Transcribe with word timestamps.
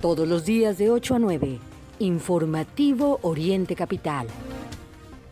Todos 0.00 0.28
los 0.28 0.44
días 0.44 0.76
de 0.76 0.90
8 0.90 1.14
a 1.14 1.18
9. 1.18 1.58
Informativo 2.00 3.18
Oriente 3.22 3.74
Capital. 3.74 4.26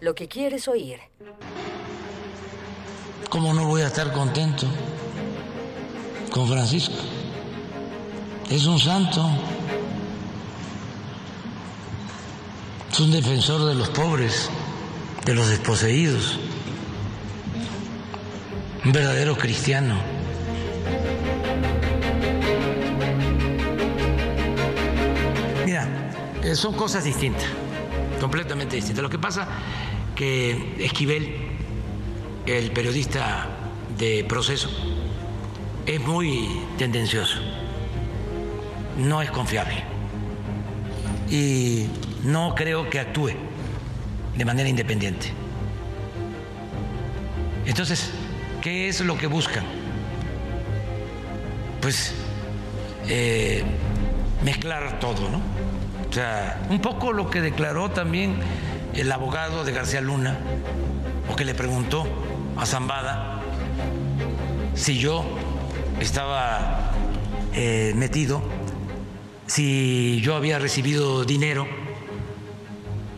Lo 0.01 0.15
que 0.15 0.27
quieres 0.27 0.69
oír. 0.69 1.01
¿Cómo 3.29 3.53
no 3.53 3.67
voy 3.67 3.83
a 3.83 3.89
estar 3.89 4.11
contento 4.13 4.67
con 6.31 6.49
Francisco? 6.49 6.95
Es 8.51 8.65
un 8.65 8.79
santo. 8.79 9.29
Es 12.91 13.01
un 13.01 13.13
defensor 13.13 13.67
de 13.67 13.75
los 13.75 13.91
pobres, 13.91 14.49
de 15.27 15.35
los 15.35 15.47
desposeídos. 15.49 16.39
Un 18.83 18.93
verdadero 18.93 19.37
cristiano. 19.37 19.97
Son 26.57 26.75
cosas 26.75 27.05
distintas, 27.05 27.45
completamente 28.21 28.77
distintas. 28.77 29.03
Lo 29.03 29.11
que 29.11 29.19
pasa 29.19 29.49
que 30.15 30.77
Esquivel, 30.79 31.35
el 32.47 32.71
periodista 32.71 33.49
de 33.99 34.25
proceso, 34.25 34.71
es 35.87 36.01
muy 36.01 36.49
tendencioso, 36.79 37.39
no 38.99 39.21
es 39.23 39.31
confiable 39.31 39.83
y 41.31 41.87
no 42.25 42.55
creo 42.55 42.89
que 42.89 43.01
actúe 43.01 43.33
de 44.37 44.45
manera 44.45 44.69
independiente. 44.69 45.33
Entonces, 47.67 48.11
¿qué 48.63 48.89
es 48.89 49.01
lo 49.01 49.17
que 49.17 49.27
buscan? 49.27 49.65
Pues 51.81 52.15
eh, 53.09 53.63
mezclar 54.43 54.99
todo, 55.01 55.29
¿no? 55.31 55.54
O 56.15 56.17
sea, 56.17 56.65
un 56.71 56.81
poco 56.81 57.13
lo 57.13 57.29
que 57.29 57.41
declaró 57.41 57.91
también 57.91 58.37
el 58.95 59.11
abogado 59.11 59.65
de 59.65 59.73
García 59.73 60.01
Luna, 60.01 60.39
o 61.29 61.35
que 61.35 61.45
le 61.45 61.57
preguntó 61.57 62.07
a 62.57 62.65
Zambada 62.67 63.43
si 64.77 64.97
yo 64.97 65.25
estaba 65.99 66.93
eh, 67.53 67.95
metido, 67.97 68.43
si 69.49 70.21
yo 70.21 70.37
había 70.37 70.61
recibido 70.61 71.25
dinero 71.25 71.67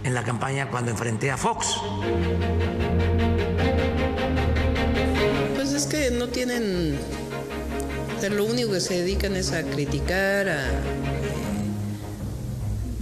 en 0.02 0.14
la 0.14 0.24
campaña 0.24 0.70
cuando 0.70 0.90
enfrenté 0.90 1.30
a 1.30 1.36
Fox. 1.36 1.76
Pues 5.54 5.74
es 5.74 5.84
que 5.84 6.10
no 6.12 6.28
tienen, 6.28 6.98
lo 8.30 8.46
único 8.46 8.72
que 8.72 8.80
se 8.80 9.02
dedican 9.02 9.36
es 9.36 9.52
a 9.52 9.64
criticar, 9.64 10.48
a, 10.48 10.95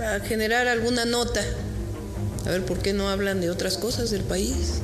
a 0.01 0.21
generar 0.21 0.67
alguna 0.67 1.05
nota. 1.05 1.41
A 2.47 2.51
ver, 2.51 2.65
¿por 2.65 2.79
qué 2.79 2.93
no 2.93 3.09
hablan 3.09 3.41
de 3.41 3.51
otras 3.51 3.79
cosas 3.79 4.11
del 4.11 4.23
país? 4.23 4.81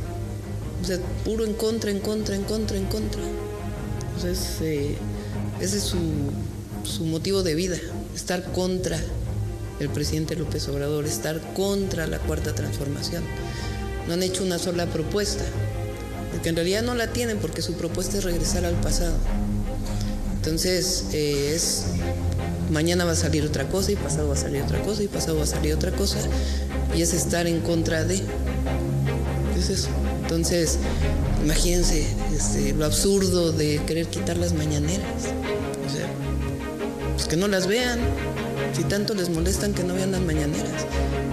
O 0.82 0.86
sea, 0.86 0.98
puro 1.24 1.44
en 1.44 1.54
contra, 1.54 1.90
en 1.90 2.00
contra, 2.00 2.34
en 2.34 2.44
contra, 2.44 2.76
en 2.76 2.86
contra. 2.86 3.20
Entonces, 4.14 4.58
eh, 4.62 4.96
ese 5.60 5.78
es 5.78 5.82
su, 5.82 5.98
su 6.84 7.04
motivo 7.04 7.42
de 7.42 7.54
vida, 7.54 7.76
estar 8.14 8.52
contra 8.52 8.98
el 9.78 9.88
presidente 9.88 10.36
López 10.36 10.68
Obrador, 10.68 11.06
estar 11.06 11.40
contra 11.54 12.06
la 12.06 12.18
cuarta 12.18 12.54
transformación. 12.54 13.24
No 14.06 14.14
han 14.14 14.22
hecho 14.22 14.42
una 14.42 14.58
sola 14.58 14.86
propuesta, 14.86 15.44
porque 16.32 16.48
en 16.48 16.56
realidad 16.56 16.82
no 16.82 16.94
la 16.94 17.12
tienen 17.12 17.38
porque 17.38 17.62
su 17.62 17.74
propuesta 17.74 18.18
es 18.18 18.24
regresar 18.24 18.64
al 18.64 18.74
pasado. 18.80 19.14
Entonces, 20.36 21.06
eh, 21.12 21.52
es 21.54 21.84
mañana 22.70 23.04
va 23.04 23.12
a 23.12 23.16
salir 23.16 23.44
otra 23.44 23.68
cosa 23.68 23.92
y 23.92 23.96
pasado 23.96 24.28
va 24.28 24.34
a 24.34 24.36
salir 24.36 24.62
otra 24.62 24.80
cosa 24.82 25.02
y 25.02 25.08
pasado 25.08 25.36
va 25.36 25.44
a 25.44 25.46
salir 25.46 25.74
otra 25.74 25.92
cosa 25.92 26.18
y 26.96 27.02
es 27.02 27.12
estar 27.12 27.46
en 27.46 27.60
contra 27.60 28.04
de. 28.04 28.22
Es 29.58 29.70
eso. 29.70 29.88
Entonces, 30.22 30.78
imagínense 31.44 32.06
este, 32.34 32.72
lo 32.72 32.84
absurdo 32.84 33.52
de 33.52 33.80
querer 33.86 34.06
quitar 34.06 34.36
las 34.36 34.52
mañaneras. 34.52 35.04
O 35.86 35.92
sea, 35.92 36.08
pues 37.14 37.26
que 37.26 37.36
no 37.36 37.48
las 37.48 37.66
vean. 37.66 37.98
Si 38.74 38.84
tanto 38.84 39.14
les 39.14 39.28
molestan 39.28 39.74
que 39.74 39.82
no 39.82 39.94
vean 39.94 40.12
las 40.12 40.20
mañaneras, 40.20 40.86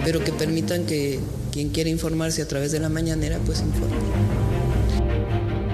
pero 0.04 0.22
que 0.24 0.32
permitan 0.32 0.84
que 0.84 1.20
quien 1.52 1.70
quiera 1.70 1.88
informarse 1.88 2.42
a 2.42 2.48
través 2.48 2.72
de 2.72 2.80
la 2.80 2.88
mañanera, 2.88 3.38
pues 3.46 3.60
informe. 3.60 3.96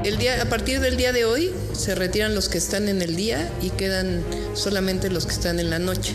El 0.04 0.18
día, 0.18 0.42
a 0.42 0.48
partir 0.50 0.80
del 0.80 0.98
día 0.98 1.12
de 1.12 1.24
hoy 1.24 1.50
se 1.74 1.94
retiran 1.94 2.34
los 2.34 2.48
que 2.48 2.58
están 2.58 2.88
en 2.88 3.02
el 3.02 3.16
día 3.16 3.50
y 3.62 3.70
quedan 3.70 4.22
solamente 4.54 5.10
los 5.10 5.26
que 5.26 5.32
están 5.32 5.60
en 5.60 5.70
la 5.70 5.78
noche. 5.78 6.12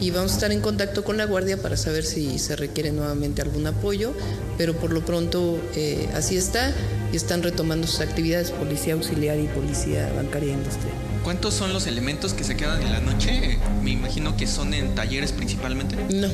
Y 0.00 0.10
vamos 0.10 0.32
a 0.32 0.34
estar 0.34 0.52
en 0.52 0.60
contacto 0.60 1.04
con 1.04 1.16
la 1.16 1.26
Guardia 1.26 1.62
para 1.62 1.76
saber 1.76 2.04
si 2.04 2.38
se 2.38 2.56
requiere 2.56 2.90
nuevamente 2.90 3.40
algún 3.40 3.66
apoyo, 3.66 4.12
pero 4.58 4.74
por 4.74 4.92
lo 4.92 5.04
pronto 5.04 5.60
eh, 5.76 6.08
así 6.14 6.36
está 6.36 6.72
y 7.12 7.16
están 7.16 7.42
retomando 7.42 7.86
sus 7.86 8.00
actividades 8.00 8.50
policía 8.50 8.94
auxiliar 8.94 9.38
y 9.38 9.46
policía 9.46 10.12
bancaria 10.16 10.50
e 10.50 10.56
industrial. 10.56 11.11
¿Cuántos 11.24 11.54
son 11.54 11.72
los 11.72 11.86
elementos 11.86 12.34
que 12.34 12.42
se 12.42 12.56
quedan 12.56 12.82
en 12.82 12.90
la 12.90 12.98
noche? 12.98 13.58
Me 13.80 13.92
imagino 13.92 14.36
que 14.36 14.48
son 14.48 14.74
en 14.74 14.92
talleres 14.96 15.30
principalmente. 15.30 15.94
No, 16.12 16.26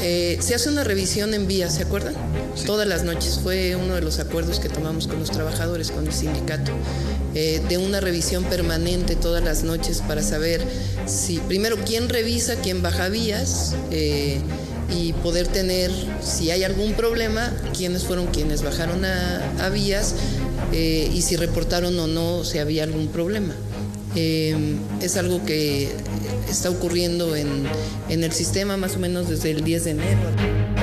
eh, 0.00 0.38
se 0.40 0.54
hace 0.54 0.68
una 0.68 0.84
revisión 0.84 1.34
en 1.34 1.48
vías, 1.48 1.74
¿se 1.74 1.82
acuerdan? 1.82 2.14
Todas 2.64 2.86
las 2.86 3.02
noches. 3.02 3.40
Fue 3.42 3.74
uno 3.74 3.94
de 3.94 4.02
los 4.02 4.20
acuerdos 4.20 4.60
que 4.60 4.68
tomamos 4.68 5.08
con 5.08 5.18
los 5.18 5.32
trabajadores, 5.32 5.90
con 5.90 6.06
el 6.06 6.12
sindicato, 6.12 6.70
eh, 7.34 7.60
de 7.68 7.78
una 7.78 8.00
revisión 8.00 8.44
permanente 8.44 9.16
todas 9.16 9.42
las 9.42 9.64
noches 9.64 10.00
para 10.06 10.22
saber 10.22 10.64
si, 11.06 11.38
primero, 11.38 11.76
quién 11.84 12.08
revisa, 12.08 12.54
quién 12.56 12.82
baja 12.82 13.08
vías. 13.08 13.74
Eh, 13.90 14.40
y 14.96 15.14
poder 15.14 15.48
tener, 15.48 15.90
si 16.22 16.52
hay 16.52 16.62
algún 16.62 16.92
problema, 16.92 17.52
quiénes 17.76 18.04
fueron 18.04 18.28
quienes 18.28 18.62
bajaron 18.62 19.04
a, 19.04 19.68
vías 19.70 20.14
y 20.72 21.22
si 21.22 21.34
reportaron 21.34 21.98
o 21.98 22.06
no 22.06 22.44
si 22.44 22.58
había 22.58 22.84
algún 22.84 23.08
problema. 23.08 23.52
Eh, 24.14 24.76
es 25.02 25.16
algo 25.16 25.44
que 25.44 25.90
está 26.48 26.70
ocurriendo 26.70 27.36
en, 27.36 27.64
en 28.08 28.24
el 28.24 28.32
sistema 28.32 28.76
más 28.76 28.96
o 28.96 28.98
menos 28.98 29.28
desde 29.28 29.50
el 29.50 29.64
10 29.64 29.84
de 29.84 29.90
enero. 29.90 30.75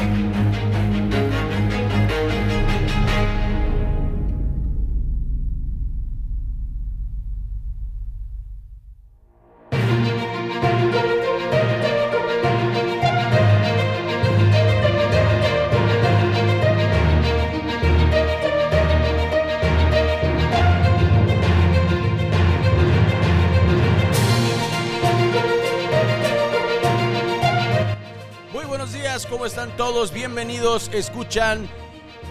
Todos 29.76 30.14
bienvenidos, 30.14 30.90
escuchan 30.94 31.68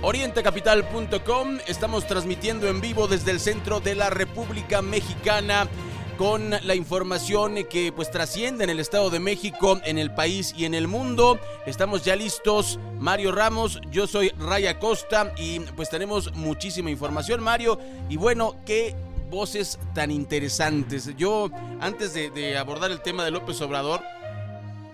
orientecapital.com, 0.01 1.59
estamos 1.67 2.07
transmitiendo 2.07 2.69
en 2.69 2.81
vivo 2.81 3.07
desde 3.07 3.33
el 3.33 3.39
centro 3.39 3.81
de 3.81 3.95
la 3.95 4.09
República 4.09 4.81
Mexicana 4.81 5.69
con 6.17 6.53
la 6.63 6.75
información 6.75 7.67
que 7.69 7.93
pues 7.93 8.11
trasciende 8.11 8.65
en 8.65 8.71
el 8.71 8.81
Estado 8.81 9.11
de 9.11 9.21
México, 9.21 9.79
en 9.85 9.99
el 9.99 10.15
país 10.15 10.55
y 10.57 10.65
en 10.65 10.73
el 10.73 10.89
mundo. 10.89 11.39
Estamos 11.67 12.03
ya 12.03 12.17
listos, 12.17 12.79
Mario 12.99 13.31
Ramos, 13.31 13.79
yo 13.91 14.07
soy 14.07 14.31
Raya 14.39 14.79
Costa 14.79 15.35
y 15.37 15.61
pues 15.61 15.91
tenemos 15.91 16.33
muchísima 16.33 16.91
información, 16.91 17.43
Mario, 17.43 17.79
y 18.09 18.17
bueno, 18.17 18.57
qué 18.65 18.97
voces 19.29 19.79
tan 19.93 20.11
interesantes. 20.11 21.15
Yo, 21.19 21.51
antes 21.79 22.15
de, 22.15 22.57
abordar 22.57 22.91
el 22.91 23.03
tema 23.03 23.23
de 23.23 23.33
López 23.33 23.61
Obrador, 23.61 24.01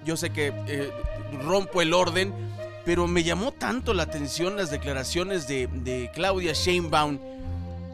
yo 0.05 0.17
sé 0.17 0.31
que 0.31 0.53
eh, 0.67 0.91
rompo 1.43 1.83
el 1.83 1.93
orden, 1.93 2.33
pero 2.85 3.07
me 3.07 3.23
llamó 3.23 3.53
tanto 3.53 3.93
la 3.93 4.05
atención 4.05 4.57
las 4.57 4.71
declaraciones 4.71 5.47
de, 5.47 6.11
Claudia 6.15 6.53
Sheinbaum 6.55 7.19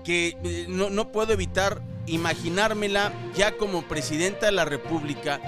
que 0.05 0.37
eh, 0.45 0.67
no, 0.69 1.09
puedo 1.11 1.33
evitar 1.33 1.81
imaginármela 2.07 3.13
ya 3.35 3.57
como 3.57 3.83
presidenta 3.83 4.47
de 4.47 4.53
la 4.53 4.65
República 4.65 5.41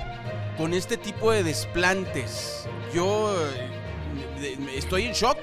con 0.56 0.72
este 0.74 0.96
tipo 0.96 1.30
de 1.30 1.44
desplantes. 1.44 2.66
Yo 2.94 3.36
eh, 4.40 4.56
estoy 4.74 5.04
en 5.04 5.12
shock. 5.12 5.36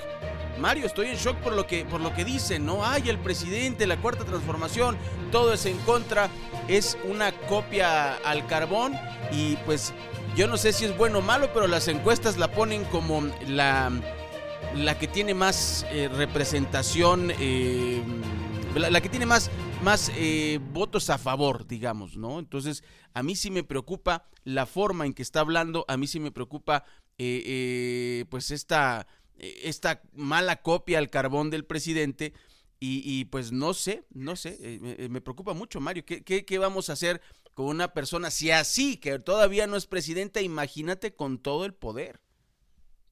Mario, 0.59 0.85
estoy 0.85 1.07
en 1.07 1.15
shock 1.15 1.37
por 1.37 1.53
lo 1.53 1.65
que 1.65 1.85
por 1.85 2.01
lo 2.01 2.13
que 2.13 2.25
dicen, 2.25 2.65
¿no? 2.65 2.85
Ay, 2.85 3.09
el 3.09 3.19
presidente, 3.19 3.87
la 3.87 3.97
cuarta 3.97 4.23
transformación, 4.25 4.97
todo 5.31 5.53
es 5.53 5.65
en 5.65 5.77
contra, 5.79 6.29
es 6.67 6.97
una 7.05 7.31
copia 7.31 8.15
al 8.17 8.45
carbón 8.47 8.93
y 9.31 9.55
pues 9.65 9.93
yo 10.35 10.47
no 10.47 10.57
sé 10.57 10.73
si 10.73 10.85
es 10.85 10.97
bueno 10.97 11.19
o 11.19 11.21
malo, 11.21 11.51
pero 11.53 11.67
las 11.67 11.87
encuestas 11.87 12.37
la 12.37 12.51
ponen 12.51 12.85
como 12.85 13.21
la, 13.47 13.91
la 14.75 14.97
que 14.97 15.07
tiene 15.07 15.33
más 15.33 15.85
eh, 15.91 16.09
representación 16.09 17.31
eh, 17.39 18.01
la, 18.75 19.01
que 19.01 19.09
tiene 19.09 19.25
más, 19.25 19.51
más 19.83 20.11
eh, 20.15 20.59
votos 20.71 21.09
a 21.09 21.17
favor, 21.17 21.67
digamos, 21.67 22.17
¿no? 22.17 22.39
Entonces, 22.39 22.83
a 23.13 23.23
mí 23.23 23.35
sí 23.35 23.51
me 23.51 23.63
preocupa 23.63 24.25
la 24.43 24.65
forma 24.65 25.05
en 25.05 25.13
que 25.13 25.21
está 25.21 25.41
hablando, 25.41 25.85
a 25.87 25.97
mí 25.97 26.07
sí 26.07 26.19
me 26.19 26.31
preocupa, 26.31 26.83
eh, 27.17 27.43
eh, 27.45 28.25
pues, 28.29 28.51
esta, 28.51 29.07
esta 29.37 30.01
mala 30.13 30.61
copia 30.61 30.97
al 30.97 31.09
carbón 31.09 31.49
del 31.49 31.65
presidente. 31.65 32.33
Y, 32.85 33.25
pues 33.25 33.53
no 33.53 33.73
sé, 33.73 34.03
no 34.13 34.35
sé, 34.35 34.77
me, 35.09 35.21
preocupa 35.21 35.53
mucho, 35.53 35.79
Mario. 35.79 36.03
¿Qué, 36.05 36.21
¿Qué, 36.21 36.57
vamos 36.59 36.89
a 36.89 36.93
hacer 36.93 37.21
con 37.53 37.67
una 37.67 37.93
persona, 37.93 38.29
si 38.29 38.51
así, 38.51 38.97
que 38.97 39.19
todavía 39.19 39.67
no 39.67 39.77
es 39.77 39.87
presidenta, 39.87 40.41
imagínate 40.41 41.15
con 41.15 41.37
todo 41.37 41.63
el 41.63 41.73
poder? 41.73 42.19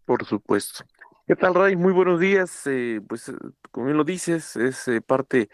Por 0.04 0.26
supuesto. 0.26 0.84
¿Qué 1.26 1.38
tal, 1.38 1.56
Ray? 1.56 1.78
Muy 1.78 1.94
buenos 1.94 2.20
días. 2.20 2.64
Eh, 2.66 3.00
pues, 3.08 3.30
eh, 3.30 3.34
como 3.72 3.86
bien 3.86 3.98
lo 3.98 4.04
dices, 4.04 4.58
es 4.58 4.90
eh, 4.90 5.00
parte 5.00 5.50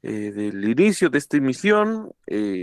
del 0.00 0.62
inicio 0.64 1.10
de 1.10 1.18
esta 1.18 1.36
emisión. 1.36 2.12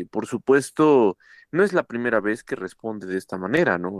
por 0.10 0.26
supuesto, 0.26 1.18
no 1.52 1.66
es 1.66 1.74
la 1.74 1.84
primera 1.84 2.22
vez 2.22 2.46
que 2.46 2.56
responde 2.56 3.08
de 3.08 3.18
esta 3.18 3.38
manera, 3.38 3.78
¿no? 3.78 3.92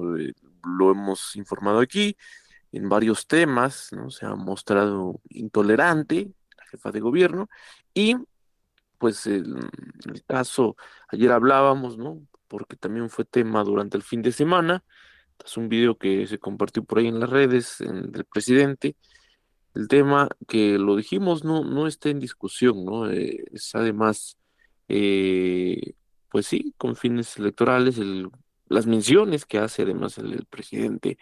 lo 0.64 0.92
hemos 0.92 1.36
informado 1.36 1.80
aquí 1.82 2.16
en 2.72 2.88
varios 2.88 3.28
temas, 3.28 3.90
¿no? 3.92 4.10
Se 4.10 4.26
ha 4.26 4.36
mostrado 4.36 5.20
intolerante 5.28 6.32
jefa 6.74 6.92
de 6.92 7.00
gobierno 7.00 7.50
y, 7.94 8.16
pues, 8.98 9.26
el, 9.28 9.56
el 10.06 10.24
caso, 10.26 10.76
ayer 11.10 11.32
hablábamos, 11.32 11.98
¿no? 11.98 12.22
Porque 12.48 12.76
también 12.76 13.10
fue 13.10 13.26
tema 13.26 13.64
durante 13.64 13.98
el 13.98 14.04
fin 14.04 14.22
de 14.22 14.32
semana 14.32 14.84
es 15.44 15.58
un 15.58 15.70
video 15.70 15.98
que 15.98 16.28
se 16.28 16.40
compartió 16.40 16.84
por 16.84 17.00
ahí 17.00 17.08
en 17.08 17.20
las 17.20 17.30
redes 17.30 17.78
del 17.80 18.26
presidente. 18.26 18.96
El 19.74 19.88
tema 19.88 20.30
que 20.48 20.78
lo 20.78 20.96
dijimos 20.96 21.44
no, 21.44 21.64
no 21.64 21.88
está 21.88 22.10
en 22.10 22.20
discusión, 22.20 22.86
¿no? 22.86 23.10
Eh, 23.10 23.44
es 23.52 23.74
además, 23.76 24.38
eh, 24.88 25.94
pues 26.30 26.48
sí, 26.48 26.74
con 26.78 26.96
fines 26.96 27.38
electorales, 27.38 27.98
el, 27.98 28.30
las 28.68 28.86
menciones 28.86 29.46
que 29.46 29.58
hace 29.58 29.82
además 29.84 30.18
el, 30.18 30.46
presidente, 30.46 31.18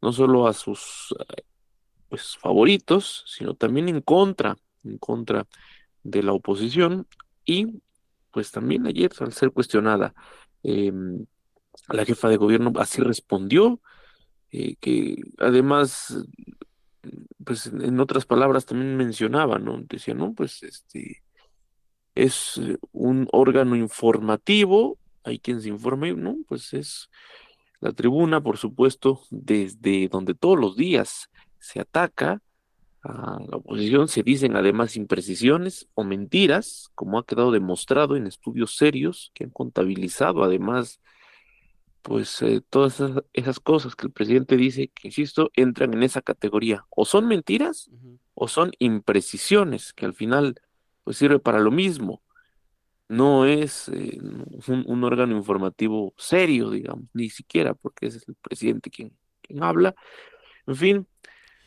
no 0.00 0.12
solo 0.12 0.46
a 0.46 0.52
sus 0.52 1.14
pues 2.08 2.36
favoritos, 2.38 3.24
sino 3.26 3.54
también 3.54 3.88
en 3.88 4.00
contra, 4.00 4.56
en 4.86 4.98
contra 4.98 5.46
de 6.02 6.22
la 6.22 6.32
oposición 6.32 7.06
y 7.44 7.80
pues 8.30 8.50
también 8.50 8.86
ayer 8.86 9.10
al 9.20 9.32
ser 9.32 9.50
cuestionada 9.50 10.14
eh, 10.62 10.92
la 11.88 12.04
jefa 12.04 12.28
de 12.28 12.36
gobierno 12.36 12.72
así 12.76 13.00
respondió, 13.00 13.80
eh, 14.50 14.76
que 14.80 15.16
además, 15.38 16.26
pues 17.44 17.66
en 17.66 18.00
otras 18.00 18.26
palabras 18.26 18.66
también 18.66 18.96
mencionaba, 18.96 19.58
¿no? 19.58 19.80
Decía, 19.82 20.14
no, 20.14 20.32
pues 20.34 20.62
este 20.62 21.22
es 22.14 22.60
un 22.92 23.28
órgano 23.32 23.76
informativo, 23.76 24.98
hay 25.22 25.38
quien 25.38 25.60
se 25.60 25.68
informe, 25.68 26.14
¿no? 26.14 26.36
Pues 26.48 26.72
es 26.72 27.10
la 27.80 27.92
tribuna, 27.92 28.40
por 28.40 28.56
supuesto, 28.56 29.20
desde 29.30 30.08
donde 30.08 30.34
todos 30.34 30.58
los 30.58 30.76
días 30.76 31.30
se 31.58 31.80
ataca 31.80 32.40
a 33.06 33.38
la 33.48 33.56
oposición, 33.56 34.08
se 34.08 34.22
dicen 34.22 34.56
además 34.56 34.96
imprecisiones 34.96 35.88
o 35.94 36.04
mentiras, 36.04 36.90
como 36.94 37.18
ha 37.18 37.26
quedado 37.26 37.52
demostrado 37.52 38.16
en 38.16 38.26
estudios 38.26 38.76
serios 38.76 39.30
que 39.34 39.44
han 39.44 39.50
contabilizado 39.50 40.42
además 40.42 41.00
pues 42.06 42.40
eh, 42.42 42.62
todas 42.70 43.02
esas, 43.32 43.58
cosas 43.58 43.96
que 43.96 44.06
el 44.06 44.12
presidente 44.12 44.56
dice, 44.56 44.92
que 44.94 45.08
insisto, 45.08 45.50
entran 45.54 45.92
en 45.92 46.04
esa 46.04 46.22
categoría. 46.22 46.86
O 46.90 47.04
son 47.04 47.26
mentiras 47.26 47.90
o 48.34 48.46
son 48.46 48.70
imprecisiones, 48.78 49.92
que 49.92 50.06
al 50.06 50.14
final 50.14 50.60
pues 51.02 51.16
sirve 51.16 51.40
para 51.40 51.58
lo 51.58 51.72
mismo. 51.72 52.22
No 53.08 53.44
es 53.44 53.88
eh, 53.88 54.20
un, 54.68 55.02
órgano 55.02 55.36
informativo 55.36 56.14
serio, 56.16 56.70
digamos, 56.70 57.08
ni 57.12 57.28
siquiera, 57.28 57.74
porque 57.74 58.06
ese 58.06 58.18
es 58.18 58.28
el 58.28 58.36
presidente 58.36 58.88
quien, 58.88 59.12
quien 59.42 59.64
habla. 59.64 59.96
En 60.68 60.76
fin, 60.76 61.08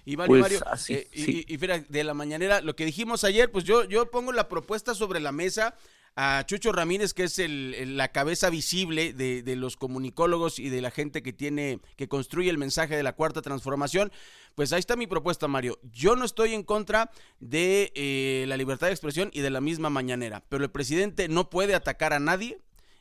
y 0.10 0.18
Mario, 0.18 0.40
pues, 0.40 0.64
así, 0.64 0.94
eh, 0.96 1.08
y, 1.14 1.54
y, 1.54 1.58
de 1.58 2.04
la 2.04 2.16
mañanera, 2.16 2.62
lo 2.62 2.76
que 2.76 2.84
dijimos 2.84 3.24
ayer, 3.24 3.52
pues 3.52 3.64
yo, 3.64 3.84
yo 3.84 4.10
pongo 4.10 4.32
la 4.32 4.48
propuesta 4.48 4.96
sobre 4.96 5.20
la 5.20 5.32
mesa 5.32 5.76
a 6.16 6.44
Chucho 6.48 6.72
Ramírez, 6.72 7.14
que 7.14 7.26
es 7.26 7.38
el, 7.38 7.96
la 7.96 8.08
cabeza 8.08 8.50
visible 8.50 9.14
de, 9.14 9.56
los 9.56 9.78
comunicólogos 9.78 10.58
y 10.58 10.70
de 10.70 10.82
la 10.82 10.90
gente 10.90 11.22
que 11.22 11.32
tiene, 11.32 11.80
que 11.96 12.08
construye 12.08 12.50
el 12.50 12.58
mensaje 12.58 12.98
de 12.98 13.04
la 13.04 13.14
cuarta 13.14 13.44
transformación. 13.44 14.12
Pues 14.56 14.74
ahí 14.74 14.80
está 14.80 14.96
mi 14.96 15.06
propuesta, 15.06 15.48
Mario. 15.48 15.80
Yo 15.94 16.16
no 16.16 16.26
estoy 16.26 16.56
en 16.56 16.64
contra 16.64 17.12
de 17.40 17.92
eh, 17.94 18.46
la 18.48 18.58
libertad 18.58 18.88
de 18.88 18.94
expresión 18.94 19.30
y 19.32 19.42
de 19.42 19.52
la 19.52 19.62
misma 19.62 19.92
mañanera, 19.92 20.44
pero 20.50 20.64
el 20.64 20.72
presidente 20.72 21.28
no 21.28 21.52
puede 21.52 21.76
atacar 21.76 22.14
a 22.14 22.20
nadie 22.20 22.60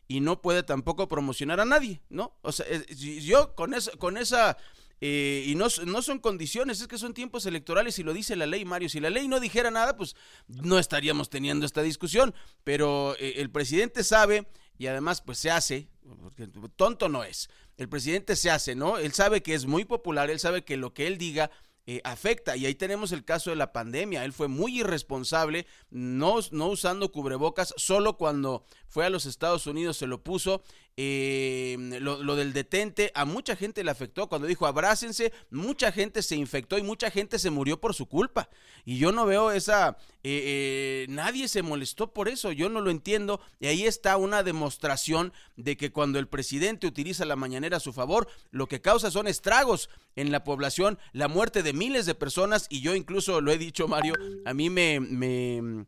y 0.08 0.20
no 0.20 0.42
puede 0.42 0.62
tampoco 0.62 1.08
promocionar 1.08 1.58
a 1.58 1.64
nadie, 1.64 2.02
¿no? 2.10 2.36
O 2.42 2.52
sea, 2.52 2.66
eh, 2.68 2.84
yo 2.94 3.54
con 3.54 3.72
esa, 3.72 3.92
con 3.92 4.18
esa 4.18 4.58
eh, 5.00 5.44
y 5.46 5.54
no, 5.54 5.66
no, 5.86 6.02
son 6.02 6.18
condiciones, 6.18 6.80
es 6.80 6.88
que 6.88 6.98
son 6.98 7.14
tiempos 7.14 7.46
electorales 7.46 7.98
y 7.98 8.02
lo 8.02 8.12
dice 8.12 8.36
la 8.36 8.46
ley, 8.46 8.64
Mario. 8.64 8.88
Si 8.88 9.00
la 9.00 9.10
ley 9.10 9.28
no 9.28 9.40
dijera 9.40 9.70
nada, 9.70 9.96
pues 9.96 10.16
no 10.48 10.78
estaríamos 10.78 11.30
teniendo 11.30 11.66
esta 11.66 11.82
discusión. 11.82 12.34
Pero 12.64 13.14
eh, 13.18 13.34
el 13.36 13.50
presidente 13.50 14.02
sabe 14.02 14.48
y 14.76 14.86
además 14.86 15.20
pues 15.20 15.38
se 15.38 15.50
hace, 15.50 15.88
porque 16.20 16.48
tonto 16.76 17.08
no 17.08 17.24
es. 17.24 17.48
El 17.76 17.88
presidente 17.88 18.34
se 18.34 18.50
hace, 18.50 18.74
¿no? 18.74 18.98
Él 18.98 19.12
sabe 19.12 19.42
que 19.42 19.54
es 19.54 19.66
muy 19.66 19.84
popular, 19.84 20.30
él 20.30 20.40
sabe 20.40 20.64
que 20.64 20.76
lo 20.76 20.94
que 20.94 21.06
él 21.06 21.16
diga 21.16 21.50
eh, 21.90 22.02
afecta. 22.04 22.54
Y 22.54 22.66
ahí 22.66 22.74
tenemos 22.74 23.12
el 23.12 23.24
caso 23.24 23.48
de 23.48 23.56
la 23.56 23.72
pandemia. 23.72 24.24
Él 24.26 24.34
fue 24.34 24.46
muy 24.46 24.80
irresponsable, 24.80 25.66
no, 25.88 26.36
no 26.50 26.66
usando 26.66 27.10
cubrebocas, 27.10 27.72
solo 27.78 28.18
cuando 28.18 28.62
fue 28.88 29.06
a 29.06 29.10
los 29.10 29.24
Estados 29.24 29.66
Unidos 29.66 29.96
se 29.96 30.06
lo 30.06 30.22
puso 30.22 30.62
eh, 31.00 31.76
lo, 32.00 32.34
del 32.34 32.52
detente 32.52 33.12
a 33.14 33.24
mucha 33.24 33.54
gente 33.54 33.84
le 33.84 33.90
afectó. 33.92 34.28
Cuando 34.28 34.48
dijo 34.48 34.66
abrácense, 34.66 35.32
mucha 35.48 35.92
gente 35.92 36.22
se 36.22 36.34
infectó 36.34 36.76
y 36.76 36.82
mucha 36.82 37.08
gente 37.08 37.38
se 37.38 37.50
murió 37.50 37.80
por 37.80 37.94
su 37.94 38.06
culpa. 38.06 38.48
Y 38.84 38.98
yo 38.98 39.12
no 39.12 39.24
veo 39.24 39.52
esa... 39.52 39.96
Eh, 40.24 40.42
eh, 40.44 41.06
nadie 41.08 41.46
se 41.46 41.62
molestó 41.62 42.12
por 42.12 42.28
eso, 42.28 42.50
yo 42.50 42.68
no 42.68 42.80
lo 42.80 42.90
entiendo. 42.90 43.40
Y 43.60 43.68
ahí 43.68 43.86
está 43.86 44.16
una 44.16 44.42
demostración 44.42 45.32
de 45.54 45.76
que 45.76 45.92
cuando 45.92 46.18
el 46.18 46.26
presidente 46.26 46.88
utiliza 46.88 47.24
la 47.24 47.36
mañanera 47.36 47.76
a 47.76 47.80
su 47.80 47.92
favor, 47.92 48.26
lo 48.50 48.66
que 48.66 48.80
causa 48.80 49.12
son 49.12 49.28
estragos 49.28 49.90
en 50.16 50.32
la 50.32 50.42
población, 50.42 50.98
la 51.12 51.28
muerte 51.28 51.62
de 51.62 51.74
miles 51.74 52.06
de 52.06 52.16
personas. 52.16 52.66
Y 52.70 52.80
yo 52.80 52.96
incluso 52.96 53.40
lo 53.40 53.52
he 53.52 53.58
dicho, 53.58 53.86
Mario, 53.86 54.14
a 54.44 54.52
mí 54.52 54.68
me... 54.68 54.98
me 54.98 55.86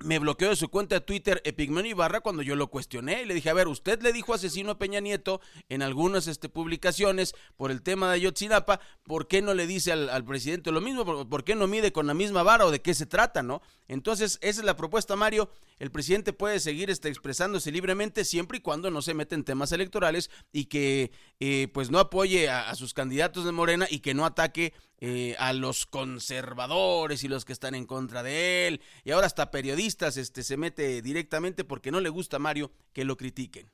me 0.00 0.18
bloqueó 0.18 0.50
de 0.50 0.56
su 0.56 0.68
cuenta 0.68 0.96
de 0.96 1.00
Twitter 1.00 1.40
Epigmenio 1.44 1.92
Ibarra 1.92 2.20
cuando 2.20 2.42
yo 2.42 2.56
lo 2.56 2.68
cuestioné 2.68 3.22
y 3.22 3.26
le 3.26 3.34
dije, 3.34 3.50
a 3.50 3.54
ver, 3.54 3.68
usted 3.68 4.02
le 4.02 4.12
dijo 4.12 4.34
asesino 4.34 4.72
a 4.72 4.78
Peña 4.78 5.00
Nieto 5.00 5.40
en 5.68 5.82
algunas 5.82 6.26
este, 6.26 6.48
publicaciones 6.48 7.34
por 7.56 7.70
el 7.70 7.82
tema 7.82 8.08
de 8.08 8.14
Ayotzinapa, 8.14 8.80
¿por 9.04 9.28
qué 9.28 9.40
no 9.40 9.54
le 9.54 9.66
dice 9.66 9.92
al, 9.92 10.24
presidente 10.24 10.72
lo 10.72 10.80
mismo? 10.80 11.28
¿Por, 11.28 11.44
qué 11.44 11.54
no 11.54 11.66
mide 11.66 11.92
con 11.92 12.06
la 12.06 12.14
misma 12.14 12.42
vara 12.42 12.66
o 12.66 12.70
de 12.70 12.82
qué 12.82 12.94
se 12.94 13.06
trata, 13.06 13.42
no? 13.42 13.62
Entonces, 13.86 14.38
esa 14.40 14.60
es 14.60 14.64
la 14.64 14.76
propuesta, 14.76 15.14
Mario. 15.14 15.50
El 15.78 15.90
presidente 15.90 16.32
puede 16.32 16.60
seguir 16.60 16.90
este, 16.90 17.08
expresándose 17.08 17.70
libremente 17.70 18.24
siempre 18.24 18.58
y 18.58 18.60
cuando 18.60 18.90
no 18.90 19.02
se 19.02 19.14
mete 19.14 19.34
en 19.34 19.44
temas 19.44 19.72
electorales 19.72 20.30
y 20.52 20.66
que 20.66 21.12
eh, 21.40 21.68
pues 21.72 21.90
no 21.90 21.98
apoye 21.98 22.48
a, 22.48 22.70
a 22.70 22.74
sus 22.74 22.94
candidatos 22.94 23.44
de 23.44 23.52
Morena 23.52 23.86
y 23.90 24.00
que 24.00 24.14
no 24.14 24.24
ataque 24.24 24.72
eh, 25.06 25.36
a 25.38 25.52
los 25.52 25.84
conservadores 25.84 27.24
y 27.24 27.28
los 27.28 27.44
que 27.44 27.52
están 27.52 27.74
en 27.74 27.84
contra 27.84 28.22
de 28.22 28.68
él. 28.68 28.80
Y 29.04 29.10
ahora 29.10 29.26
hasta 29.26 29.50
periodistas 29.50 29.83
este, 29.86 30.42
se 30.42 30.56
mete 30.56 31.02
directamente 31.02 31.64
porque 31.64 31.90
no 31.90 32.00
le 32.00 32.08
gusta 32.08 32.36
a 32.36 32.40
Mario 32.40 32.70
que 32.92 33.04
lo 33.04 33.16
critiquen. 33.16 33.70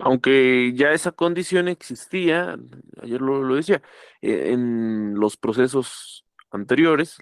Aunque 0.00 0.72
ya 0.74 0.92
esa 0.92 1.12
condición 1.12 1.68
existía, 1.68 2.58
ayer 3.02 3.20
lo, 3.20 3.54
decía, 3.54 3.82
eh, 4.22 4.52
en 4.52 5.14
los 5.14 5.36
procesos 5.36 6.24
anteriores, 6.50 7.18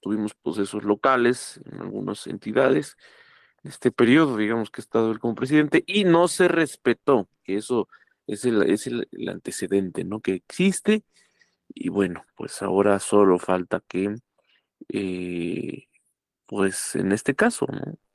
tuvimos 0.00 0.34
procesos 0.34 0.84
locales 0.84 1.60
en 1.70 1.80
algunas 1.80 2.26
entidades, 2.26 2.96
este 3.64 3.90
periodo, 3.90 4.36
digamos 4.36 4.70
que 4.70 4.80
he 4.80 4.84
estado 4.84 5.12
él 5.12 5.18
como 5.18 5.34
presidente, 5.34 5.84
y 5.86 6.04
no 6.04 6.28
se 6.28 6.48
respetó, 6.48 7.28
que 7.42 7.56
eso 7.56 7.88
es 8.26 8.44
el, 8.44 8.62
es 8.70 8.86
el 8.86 9.06
antecedente, 9.28 10.04
¿no? 10.04 10.20
Que 10.20 10.34
existe 10.34 11.04
y 11.68 11.88
bueno, 11.88 12.24
pues 12.36 12.62
ahora 12.62 12.98
solo 13.00 13.38
falta 13.38 13.82
que, 13.88 14.14
eh, 14.88 15.88
pues 16.46 16.94
en 16.94 17.12
este 17.12 17.34
caso, 17.34 17.66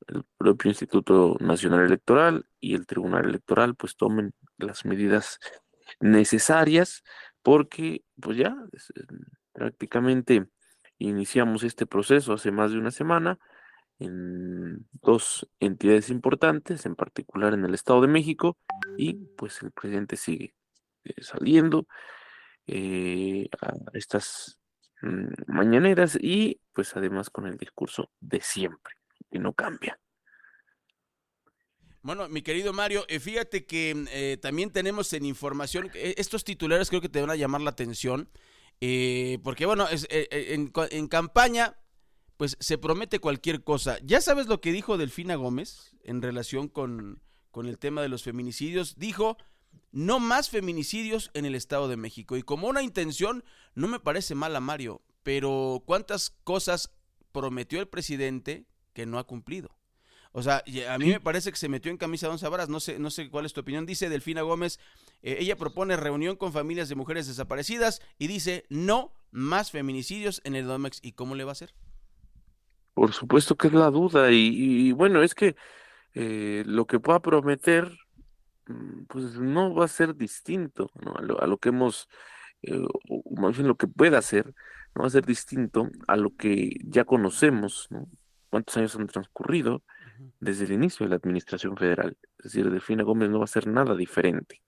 el 0.08 0.24
propio 0.38 0.70
Instituto 0.70 1.36
Nacional 1.40 1.86
Electoral 1.86 2.46
y 2.60 2.76
el 2.76 2.86
Tribunal 2.86 3.26
Electoral 3.26 3.76
pues 3.76 3.96
tomen 3.96 4.34
las 4.58 4.86
medidas 4.86 5.40
necesarias 6.00 7.04
porque 7.42 8.04
pues 8.20 8.38
ya 8.38 8.56
prácticamente 9.54 10.48
iniciamos 10.98 11.64
este 11.64 11.86
proceso 11.86 12.34
hace 12.34 12.52
más 12.52 12.72
de 12.72 12.80
una 12.80 12.92
semana 12.92 13.40
en 14.00 14.88
dos 15.02 15.50
entidades 15.60 16.10
importantes, 16.10 16.86
en 16.86 16.96
particular 16.96 17.54
en 17.54 17.66
el 17.66 17.74
Estado 17.74 18.02
de 18.02 18.08
México, 18.08 18.58
y 18.98 19.14
pues 19.14 19.62
el 19.62 19.72
presidente 19.72 20.16
sigue 20.16 20.56
eh, 21.04 21.22
saliendo, 21.22 21.86
eh, 22.66 23.50
a 23.62 23.74
estas 23.94 24.59
mañaneras 25.48 26.18
y 26.22 26.60
pues 26.74 26.96
además 26.96 27.30
con 27.30 27.48
el 27.48 27.58
discurso 27.58 28.12
de 28.20 28.42
siempre, 28.42 28.94
que 29.32 29.40
no 29.40 29.54
cambia. 29.54 30.00
Bueno, 32.02 32.30
mi 32.30 32.42
querido 32.42 32.72
Mario, 32.72 33.06
eh, 33.10 33.20
fíjate 33.20 33.66
que 33.66 34.06
eh, 34.12 34.38
también 34.42 34.72
tenemos 34.72 35.12
en 35.12 35.26
información, 35.26 35.92
eh, 35.94 36.16
estos 36.18 36.46
titulares 36.46 36.90
creo 36.90 37.02
que 37.02 37.10
te 37.10 37.20
van 37.20 37.30
a 37.30 37.36
llamar 37.36 37.62
la 37.62 37.72
atención, 37.72 38.30
porque 39.44 39.66
bueno, 39.66 39.90
es, 39.90 40.08
en, 40.10 40.72
en, 40.92 41.08
campaña, 41.10 41.76
pues 42.38 42.56
se 42.62 42.78
promete 42.78 43.20
cualquier 43.20 43.62
cosa. 43.66 43.98
¿Ya 44.02 44.22
sabes 44.22 44.48
lo 44.48 44.62
que 44.62 44.72
dijo 44.72 44.98
Delfina 44.98 45.36
Gómez 45.36 45.98
en 46.04 46.22
relación 46.22 46.70
con, 46.70 47.22
con 47.52 47.66
el 47.66 47.78
tema 47.78 48.02
de 48.02 48.08
los 48.08 48.24
feminicidios? 48.24 48.96
Dijo, 48.98 49.38
no 49.92 50.20
más 50.20 50.50
feminicidios 50.50 51.32
en 51.34 51.46
el 51.46 51.56
Estado 51.56 51.88
de 51.88 51.98
México. 51.98 52.38
Y 52.38 52.44
como 52.44 52.68
una 52.68 52.84
intención, 52.84 53.44
no 53.76 53.88
me 53.88 54.00
parece 54.00 54.36
mala, 54.36 54.60
Mario, 54.60 55.02
pero 55.24 55.84
¿cuántas 55.86 56.32
cosas 56.44 56.92
prometió 57.32 57.80
el 57.80 57.88
presidente 57.88 58.66
que 58.94 59.06
no 59.06 59.20
ha 59.20 59.26
cumplido? 59.26 59.70
O 60.32 60.44
sea, 60.44 60.64
a 60.90 60.98
mí 61.00 61.08
me 61.08 61.20
parece 61.20 61.52
que 61.52 61.58
se 61.58 61.70
metió 61.70 61.92
en 61.92 61.98
camisa 61.98 62.28
de 62.28 62.34
once 62.34 62.48
varas, 62.48 62.70
no 62.70 62.80
sé, 62.80 63.00
no 63.00 63.10
sé 63.10 63.30
cuál 63.30 63.46
es 63.46 63.54
tu 63.54 63.62
opinión. 63.62 63.86
Dice 63.88 64.10
Delfina 64.10 64.44
Gómez, 64.44 64.80
eh, 65.24 65.38
ella 65.40 65.56
propone 65.56 65.98
reunión 65.98 66.36
con 66.36 66.54
familias 66.54 66.88
de 66.88 66.96
mujeres 66.96 67.28
desaparecidas 67.28 68.02
y 68.20 68.28
dice 68.28 68.66
no 68.70 69.12
más 69.32 69.72
feminicidios 69.72 70.42
en 70.44 70.56
el 70.56 70.68
Domex. 70.68 71.00
¿Y 71.02 71.14
cómo 71.14 71.34
le 71.34 71.46
va 71.46 71.52
a 71.52 71.54
hacer? 71.54 71.74
Por 72.94 73.14
supuesto 73.14 73.56
que 73.56 73.68
es 73.68 73.74
la 73.74 73.90
duda 73.90 74.32
y, 74.32 74.92
bueno, 74.92 75.24
es 75.24 75.34
que 75.34 75.56
eh, 76.14 76.64
lo 76.66 76.86
que 76.86 77.00
pueda 77.00 77.22
prometer, 77.22 77.98
pues 79.08 79.36
no 79.36 79.74
va 79.74 79.86
a 79.86 79.88
ser 79.88 80.16
distinto 80.16 80.92
¿no? 81.02 81.14
a, 81.16 81.48
lo, 81.48 81.58
que 81.58 81.70
hemos, 81.70 82.08
eh, 82.62 82.86
más 83.32 83.56
bien 83.56 83.68
lo 83.68 83.78
que 83.78 83.88
pueda 83.88 84.18
hacer, 84.20 84.54
no 84.96 85.02
va 85.02 85.08
a 85.08 85.12
ser 85.12 85.26
distinto 85.26 85.90
a 86.08 86.16
lo 86.16 86.36
que 86.36 86.78
ya 86.86 87.06
conocemos, 87.06 87.88
¿no? 87.90 88.08
¿Cuántos 88.50 88.78
años 88.78 88.96
han 88.96 89.08
transcurrido? 89.08 89.84
desde 90.40 90.66
el 90.66 90.74
inicio 90.74 91.06
de 91.06 91.12
la 91.12 91.16
administración 91.16 91.78
federal. 91.78 92.18
Es 92.38 92.46
decir, 92.46 92.70
Delfina 92.70 93.04
Gómez 93.04 93.30
no 93.30 93.40
va 93.40 93.46
a 93.46 93.48
ser 93.48 93.68
nada 93.68 93.96
diferente. 93.96 94.62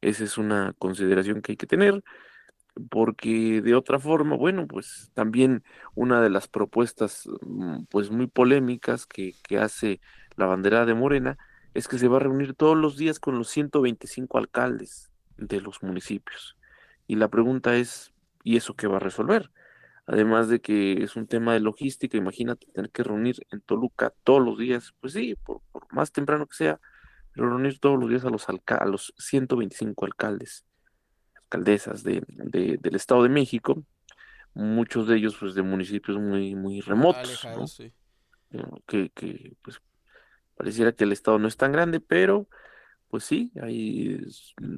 Esa 0.00 0.24
es 0.24 0.38
una 0.38 0.74
consideración 0.78 1.42
que 1.42 1.52
hay 1.52 1.56
que 1.56 1.66
tener, 1.66 2.02
porque 2.90 3.62
de 3.62 3.74
otra 3.74 3.98
forma, 3.98 4.36
bueno, 4.36 4.66
pues 4.66 5.10
también 5.14 5.64
una 5.94 6.20
de 6.20 6.30
las 6.30 6.48
propuestas 6.48 7.28
mm, 7.42 7.84
pues 7.90 8.10
muy 8.10 8.26
polémicas 8.26 9.06
que, 9.06 9.34
que 9.42 9.58
hace 9.58 10.00
la 10.36 10.46
bandera 10.46 10.84
de 10.84 10.94
Morena 10.94 11.38
es 11.76 11.88
que 11.88 11.98
se 11.98 12.08
va 12.08 12.16
a 12.16 12.20
reunir 12.20 12.54
todos 12.54 12.76
los 12.76 12.96
días 12.96 13.20
con 13.20 13.38
los 13.38 13.48
125 13.50 14.38
alcaldes 14.38 15.10
de 15.36 15.60
los 15.60 15.82
municipios. 15.82 16.56
Y 17.06 17.16
la 17.16 17.28
pregunta 17.28 17.76
es, 17.76 18.12
¿y 18.42 18.56
eso 18.56 18.74
qué 18.74 18.86
va 18.86 18.96
a 18.96 19.00
resolver? 19.00 19.50
además 20.06 20.48
de 20.48 20.60
que 20.60 21.02
es 21.02 21.16
un 21.16 21.26
tema 21.26 21.52
de 21.52 21.60
logística, 21.60 22.16
imagínate 22.16 22.66
tener 22.72 22.90
que 22.90 23.02
reunir 23.02 23.44
en 23.50 23.60
Toluca 23.60 24.12
todos 24.22 24.42
los 24.42 24.56
días, 24.58 24.94
pues 25.00 25.12
sí, 25.12 25.34
por, 25.34 25.60
más 25.90 26.12
temprano 26.12 26.46
que 26.46 26.56
sea, 26.56 26.80
pero 27.32 27.48
reunir 27.50 27.78
todos 27.80 27.98
los 27.98 28.08
días 28.08 28.24
a 28.24 28.30
los, 28.30 28.46
a 28.48 28.84
los 28.84 29.12
125 29.18 30.04
alcaldes, 30.04 30.64
alcaldesas 31.34 32.02
de, 32.04 32.22
del 32.28 32.94
Estado 32.94 33.24
de 33.24 33.28
México, 33.28 33.82
muchos 34.54 35.08
de 35.08 35.16
ellos 35.16 35.36
pues 35.38 35.54
de 35.54 35.62
municipios 35.62 36.18
muy, 36.18 36.54
muy 36.54 36.80
remotos, 36.80 37.46
que, 38.86 39.10
que 39.10 39.56
pues 39.62 39.80
pareciera 40.56 40.92
que 40.92 41.04
el 41.04 41.12
Estado 41.12 41.38
no 41.38 41.48
es 41.48 41.56
tan 41.56 41.72
grande, 41.72 42.00
pero 42.00 42.48
pues 43.08 43.24
sí, 43.24 43.52
hay 43.62 44.20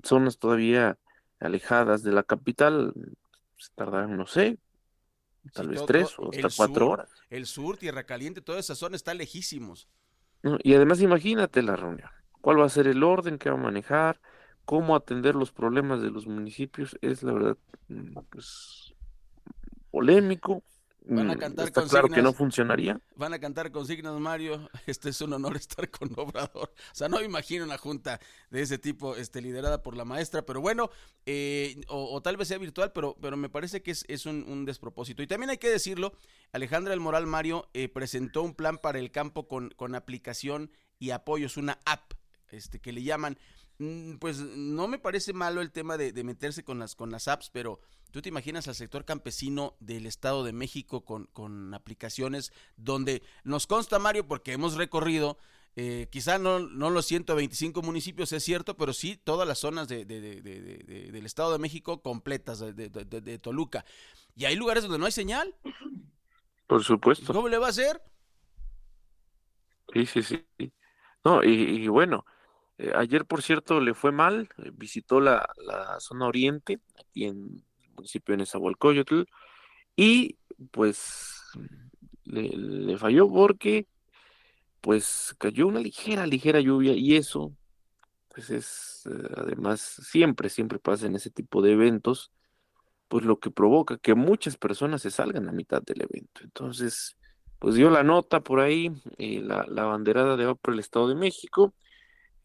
zonas 0.05 0.39
todavía 0.39 0.99
alejadas 1.41 2.03
de 2.03 2.13
la 2.13 2.23
capital, 2.23 2.93
se 3.57 3.73
tardarán, 3.75 4.17
no 4.17 4.27
sé, 4.27 4.59
tal 5.53 5.69
vez 5.69 5.85
tres 5.87 6.15
o 6.19 6.31
hasta 6.31 6.49
cuatro 6.57 6.91
horas. 6.91 7.09
El 7.31 7.47
sur, 7.47 7.77
Tierra 7.77 8.05
Caliente, 8.05 8.41
toda 8.41 8.59
esa 8.59 8.75
zona 8.75 8.97
está 8.97 9.15
lejísimos. 9.15 9.89
y 10.63 10.75
además 10.75 11.01
imagínate 11.01 11.63
la 11.63 11.77
reunión. 11.77 12.11
¿Cuál 12.41 12.61
va 12.61 12.67
a 12.67 12.71
ser 12.71 12.87
el 12.87 13.03
orden 13.03 13.39
que 13.39 13.51
va 13.51 13.57
a 13.57 13.63
manejar? 13.63 14.21
¿Cómo 14.65 14.95
atender 14.95 15.35
los 15.35 15.51
problemas 15.51 16.03
de 16.03 16.11
los 16.11 16.27
municipios? 16.27 16.97
Es 17.01 17.23
la 17.23 17.33
verdad 17.33 17.57
mm, 17.89 18.19
pues, 18.31 18.95
polémico, 19.91 20.63
Van 21.07 21.31
a 21.31 21.35
mm, 21.35 21.39
cantar 21.39 21.67
Está 21.67 21.87
claro 21.87 22.09
que 22.09 22.21
no 22.21 22.33
funcionaría. 22.33 23.01
Van 23.17 23.33
a 23.33 23.39
cantar 23.39 23.71
consignas, 23.71 24.19
Mario. 24.21 24.69
Este 24.87 25.11
es 25.11 25.21
un 25.21 25.33
honor 25.33 25.57
estar 25.57 25.89
con 25.91 26.13
Obrador. 26.17 26.73
O 26.75 26.95
sea, 26.95 27.09
no 27.09 27.19
me 27.19 27.25
imagino 27.25 27.65
una 27.65 27.79
junta 27.79 28.21
de 28.51 28.63
ese 28.63 28.79
tipo 28.79 29.17
este, 29.17 29.41
liderada 29.41 29.83
por 29.83 29.97
la 29.97 30.05
maestra, 30.05 30.43
pero 30.43 30.61
bueno, 30.61 30.91
eh, 31.25 31.81
o, 31.89 32.21
tal 32.21 32.37
vez 32.37 32.49
sea 32.49 32.59
virtual, 32.59 32.93
pero, 32.93 33.17
pero 33.21 33.37
me 33.37 33.49
parece 33.49 33.83
que 33.83 33.93
es, 33.93 34.27
un, 34.27 34.65
despropósito. 34.65 35.23
Y 35.23 35.27
también 35.27 35.51
hay 35.51 35.59
que 35.59 35.71
decirlo, 35.71 36.13
Alejandra 36.53 36.93
El 36.93 37.01
Moral 37.01 37.27
Mario 37.27 37.69
eh, 37.73 37.89
presentó 37.89 38.43
un 38.43 38.55
plan 38.55 38.79
para 38.79 38.99
el 38.99 39.11
campo 39.11 39.49
con, 39.49 39.71
con 39.71 39.95
aplicación 39.95 40.71
y 40.99 41.11
apoyos, 41.11 41.57
una 41.57 41.79
app 41.87 42.13
este, 42.51 42.81
que 42.81 42.93
le 42.93 43.03
llaman. 43.03 43.39
Mm, 43.79 44.17
pues 44.17 44.39
no 44.39 44.89
me 44.89 44.99
parece 44.99 45.33
malo 45.33 45.61
el 45.61 45.71
tema 45.71 45.97
de, 45.97 46.13
de 46.13 46.25
meterse 46.25 46.65
con 46.65 46.79
las, 46.79 46.95
con 46.95 47.11
las 47.11 47.29
apps, 47.29 47.51
pero 47.51 47.81
¿Tú 48.11 48.23
te 48.23 48.31
imaginas 48.31 48.67
al 48.69 48.75
sector 48.75 49.05
campesino 49.05 49.77
del 49.81 50.07
Estado 50.07 50.43
de 50.43 50.53
México 50.53 51.05
con, 51.05 51.27
con 51.27 51.75
aplicaciones 51.75 52.53
donde 52.77 53.23
nos 53.45 53.67
consta, 53.67 53.99
Mario, 53.99 54.27
porque 54.27 54.53
hemos 54.53 54.77
recorrido, 54.77 55.37
eh, 55.77 56.09
quizá 56.11 56.39
no, 56.39 56.59
no 56.59 56.89
los 56.89 57.05
125 57.05 57.83
municipios, 57.83 58.33
es 58.33 58.43
cierto, 58.43 58.79
pero 58.79 58.95
sí 58.95 59.17
todas 59.17 59.47
las 59.47 59.59
zonas 59.59 59.89
de, 59.89 60.07
del 60.07 61.27
Estado 61.27 61.53
de 61.53 61.59
México 61.59 62.01
completas, 62.01 62.61
de, 62.61 63.39
Toluca. 63.39 63.85
Y 64.35 64.47
hay 64.47 64.57
lugares 64.57 64.85
donde 64.85 64.99
no 64.99 65.05
hay 65.05 65.13
señal. 65.13 65.55
Por 66.67 66.83
supuesto. 66.85 67.35
¿Cómo 67.35 67.49
le 67.49 67.59
va 67.59 67.67
a 67.67 67.71
hacer? 67.71 68.01
Sí, 69.93 70.07
sí, 70.07 70.23
sí. 70.23 70.73
No, 71.25 71.45
y, 71.45 71.89
bueno, 71.89 72.25
eh, 72.79 72.93
ayer, 72.95 73.27
por 73.27 73.43
cierto, 73.43 73.81
le 73.81 73.95
fue 73.95 74.13
mal, 74.13 74.49
eh, 74.59 74.71
visitó 74.73 75.21
la, 75.21 75.49
la 75.67 75.99
zona 76.01 76.27
oriente, 76.27 76.81
aquí 76.99 77.25
en 77.25 77.65
municipio 77.97 78.33
de 78.33 78.39
Nezahualcóyotl, 78.39 79.23
y 79.97 80.39
pues 80.71 81.43
le, 82.25 82.97
falló 82.99 83.29
porque 83.29 83.87
pues 84.81 85.35
cayó 85.39 85.67
una 85.67 85.81
ligera, 85.81 86.27
ligera 86.27 86.61
lluvia 86.61 86.93
y 86.93 87.17
eso 87.17 87.53
pues 88.29 88.51
es 88.51 89.09
eh, 89.11 89.29
además 89.37 89.81
siempre, 89.81 90.49
siempre 90.49 90.79
pasa 90.79 91.07
en 91.07 91.17
ese 91.17 91.31
tipo 91.31 91.63
de 91.63 91.73
eventos, 91.73 92.31
pues 93.09 93.25
lo 93.25 93.41
que 93.41 93.51
provoca 93.51 93.99
que 93.99 94.15
muchas 94.15 94.57
personas 94.57 95.03
se 95.03 95.11
salgan 95.11 95.49
a 95.49 95.53
mitad 95.53 95.83
del 95.83 96.03
evento. 96.03 96.43
Entonces, 96.45 97.17
pues 97.59 97.75
dio 97.75 97.91
la 97.91 98.05
nota 98.05 98.41
por 98.41 98.61
ahí, 98.61 98.93
la, 99.19 99.67
la, 99.69 99.85
banderada 99.85 100.37
de 100.37 100.47
va 100.47 100.55
por 100.55 100.75
el 100.75 100.81
Estado 100.81 101.09
de 101.09 101.17
México, 101.17 101.75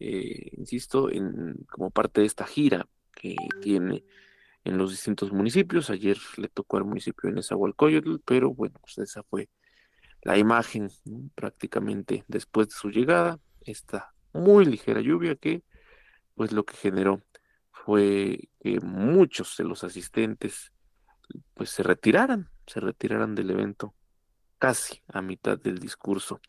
eh, 0.06 0.50
insisto, 0.58 1.10
en, 1.10 1.54
como 1.70 1.90
parte 1.90 2.20
de 2.20 2.26
esta 2.26 2.46
gira 2.46 2.86
que 3.12 3.36
tiene 3.62 4.04
en 4.64 4.76
los 4.76 4.90
distintos 4.90 5.32
municipios. 5.32 5.88
Ayer 5.88 6.18
le 6.36 6.48
tocó 6.48 6.76
al 6.76 6.84
municipio 6.84 7.30
de 7.30 7.36
Nezahualcóyotl, 7.36 8.16
pero 8.24 8.52
bueno, 8.52 8.78
pues 8.80 8.98
esa 8.98 9.22
fue 9.22 9.48
la 10.20 10.36
imagen 10.36 10.90
prácticamente 11.34 12.24
después 12.28 12.68
de 12.68 12.74
su 12.74 12.90
llegada, 12.90 13.40
esta 13.62 14.14
muy 14.34 14.66
ligera 14.66 15.00
lluvia 15.00 15.36
que 15.36 15.62
pues 16.34 16.52
lo 16.52 16.64
que 16.64 16.76
generó 16.76 17.22
fue 17.70 18.50
que 18.60 18.80
muchos 18.80 19.56
de 19.56 19.64
los 19.64 19.84
asistentes 19.84 20.72
pues 21.54 21.70
se 21.70 21.82
retiraran, 21.82 22.50
se 22.66 22.80
retiraran 22.80 23.34
del 23.34 23.50
evento 23.50 23.94
casi 24.58 25.02
a 25.08 25.22
mitad 25.22 25.58
del 25.58 25.78
discurso 25.78 26.40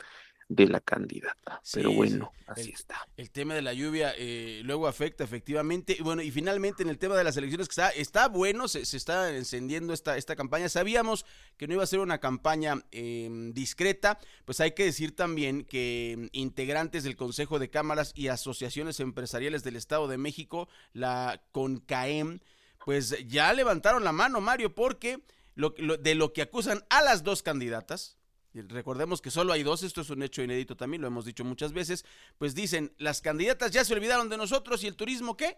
de 0.47 0.67
la 0.67 0.79
candidata. 0.79 1.61
Pero 1.73 1.91
bueno, 1.91 2.31
así 2.47 2.71
está. 2.71 3.07
El 3.17 3.31
tema 3.31 3.55
de 3.55 3.63
la 3.63 3.73
lluvia 3.73 4.13
eh, 4.15 4.61
luego 4.63 4.87
afecta 4.87 5.23
efectivamente. 5.23 5.95
Y 5.97 6.03
bueno, 6.03 6.21
y 6.21 6.29
finalmente 6.29 6.83
en 6.83 6.89
el 6.89 6.99
tema 6.99 7.15
de 7.15 7.23
las 7.23 7.35
elecciones, 7.37 7.67
que 7.67 7.71
está, 7.71 7.89
está 7.89 8.27
bueno, 8.27 8.67
se, 8.67 8.81
está 8.81 9.35
encendiendo 9.35 9.93
esta, 9.93 10.17
esta 10.17 10.35
campaña. 10.35 10.69
Sabíamos 10.69 11.25
que 11.57 11.67
no 11.67 11.73
iba 11.73 11.83
a 11.83 11.87
ser 11.87 11.99
una 11.99 12.19
campaña 12.19 12.83
em, 12.91 13.53
discreta, 13.53 14.19
pues 14.45 14.59
hay 14.59 14.71
que 14.73 14.85
decir 14.85 15.15
también 15.15 15.63
que 15.65 16.11
em, 16.11 16.29
integrantes 16.31 17.03
del 17.03 17.15
Consejo 17.15 17.57
de 17.57 17.69
Cámaras 17.69 18.11
y 18.15 18.27
Asociaciones 18.27 18.99
Empresariales 18.99 19.63
del 19.63 19.75
Estado 19.75 20.07
de 20.07 20.17
México, 20.17 20.69
la 20.93 21.41
CONCAEM, 21.51 22.39
pues 22.85 23.15
ya 23.27 23.51
levantaron 23.51 24.03
la 24.03 24.11
mano, 24.11 24.41
Mario, 24.41 24.75
porque 24.75 25.23
lo, 25.55 25.71
de 25.71 26.13
lo 26.13 26.33
que 26.33 26.43
acusan 26.43 26.85
a 26.91 27.01
las 27.01 27.23
dos 27.23 27.41
candidatas, 27.41 28.17
recordemos 28.63 29.21
que 29.21 29.31
solo 29.31 29.53
hay 29.53 29.63
dos, 29.63 29.83
esto 29.83 30.01
es 30.01 30.09
un 30.09 30.23
hecho 30.23 30.41
inédito 30.41 30.75
también, 30.75 31.01
lo 31.01 31.07
hemos 31.07 31.25
dicho 31.25 31.43
muchas 31.43 31.73
veces, 31.73 32.05
pues 32.37 32.55
dicen, 32.55 32.93
las 32.97 33.21
candidatas 33.21 33.71
ya 33.71 33.83
se 33.83 33.93
olvidaron 33.93 34.29
de 34.29 34.37
nosotros 34.37 34.83
y 34.83 34.87
el 34.87 34.95
turismo 34.95 35.35
qué? 35.35 35.57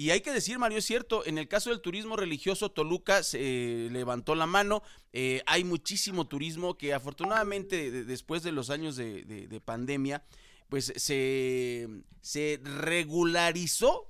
Y 0.00 0.10
hay 0.10 0.20
que 0.20 0.32
decir, 0.32 0.60
Mario, 0.60 0.78
es 0.78 0.84
cierto, 0.84 1.26
en 1.26 1.38
el 1.38 1.48
caso 1.48 1.70
del 1.70 1.80
turismo 1.80 2.14
religioso, 2.14 2.70
Toluca 2.70 3.24
se 3.24 3.88
levantó 3.90 4.36
la 4.36 4.46
mano, 4.46 4.84
eh, 5.12 5.42
hay 5.44 5.64
muchísimo 5.64 6.28
turismo 6.28 6.78
que 6.78 6.94
afortunadamente 6.94 8.04
después 8.04 8.44
de 8.44 8.52
los 8.52 8.70
años 8.70 8.94
de, 8.94 9.60
pandemia, 9.64 10.22
pues 10.68 10.92
se, 10.94 11.88
se 12.20 12.60
regularizó, 12.62 14.08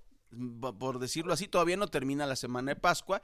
por 0.78 0.98
decirlo 0.98 1.32
así, 1.32 1.48
todavía 1.48 1.78
no 1.78 1.88
termina 1.88 2.26
la 2.26 2.36
semana 2.36 2.74
de 2.74 2.80
Pascua, 2.80 3.22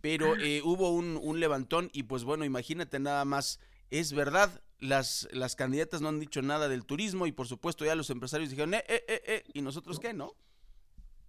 pero 0.00 0.36
eh, 0.36 0.62
hubo 0.64 0.90
un, 0.90 1.16
un, 1.22 1.38
levantón 1.38 1.90
y 1.92 2.02
pues 2.04 2.24
bueno, 2.24 2.44
imagínate 2.44 2.98
nada 2.98 3.24
más, 3.24 3.60
es 3.90 4.12
verdad, 4.12 4.62
las, 4.78 5.28
las 5.32 5.56
candidatas 5.56 6.00
no 6.00 6.08
han 6.08 6.20
dicho 6.20 6.42
nada 6.42 6.68
del 6.68 6.84
turismo 6.84 7.26
y 7.26 7.32
por 7.32 7.46
supuesto 7.46 7.84
ya 7.84 7.94
los 7.94 8.10
empresarios 8.10 8.50
dijeron, 8.50 8.74
eh, 8.74 8.84
eh, 8.88 9.04
eh, 9.08 9.22
eh 9.26 9.44
¿y 9.52 9.62
nosotros 9.62 9.98
qué, 9.98 10.12
no? 10.12 10.34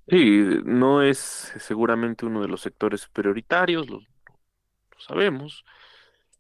Sí, 0.08 0.44
no 0.66 1.02
es 1.02 1.54
seguramente 1.60 2.26
uno 2.26 2.42
de 2.42 2.48
los 2.48 2.62
sectores 2.62 3.08
prioritarios, 3.08 3.90
lo, 3.90 4.02
sabemos, 4.98 5.64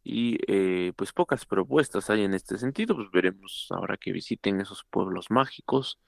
y 0.04 0.38
eh, 0.48 0.94
pues 0.96 1.14
pocas 1.14 1.46
propuestas 1.46 2.10
hay 2.10 2.24
en 2.24 2.34
este 2.34 2.58
sentido, 2.58 2.96
pues 2.96 3.10
veremos 3.12 3.68
ahora 3.70 3.98
que 3.98 4.12
visiten 4.12 4.62
esos 4.62 4.84
pueblos 4.90 5.30
mágicos, 5.30 6.00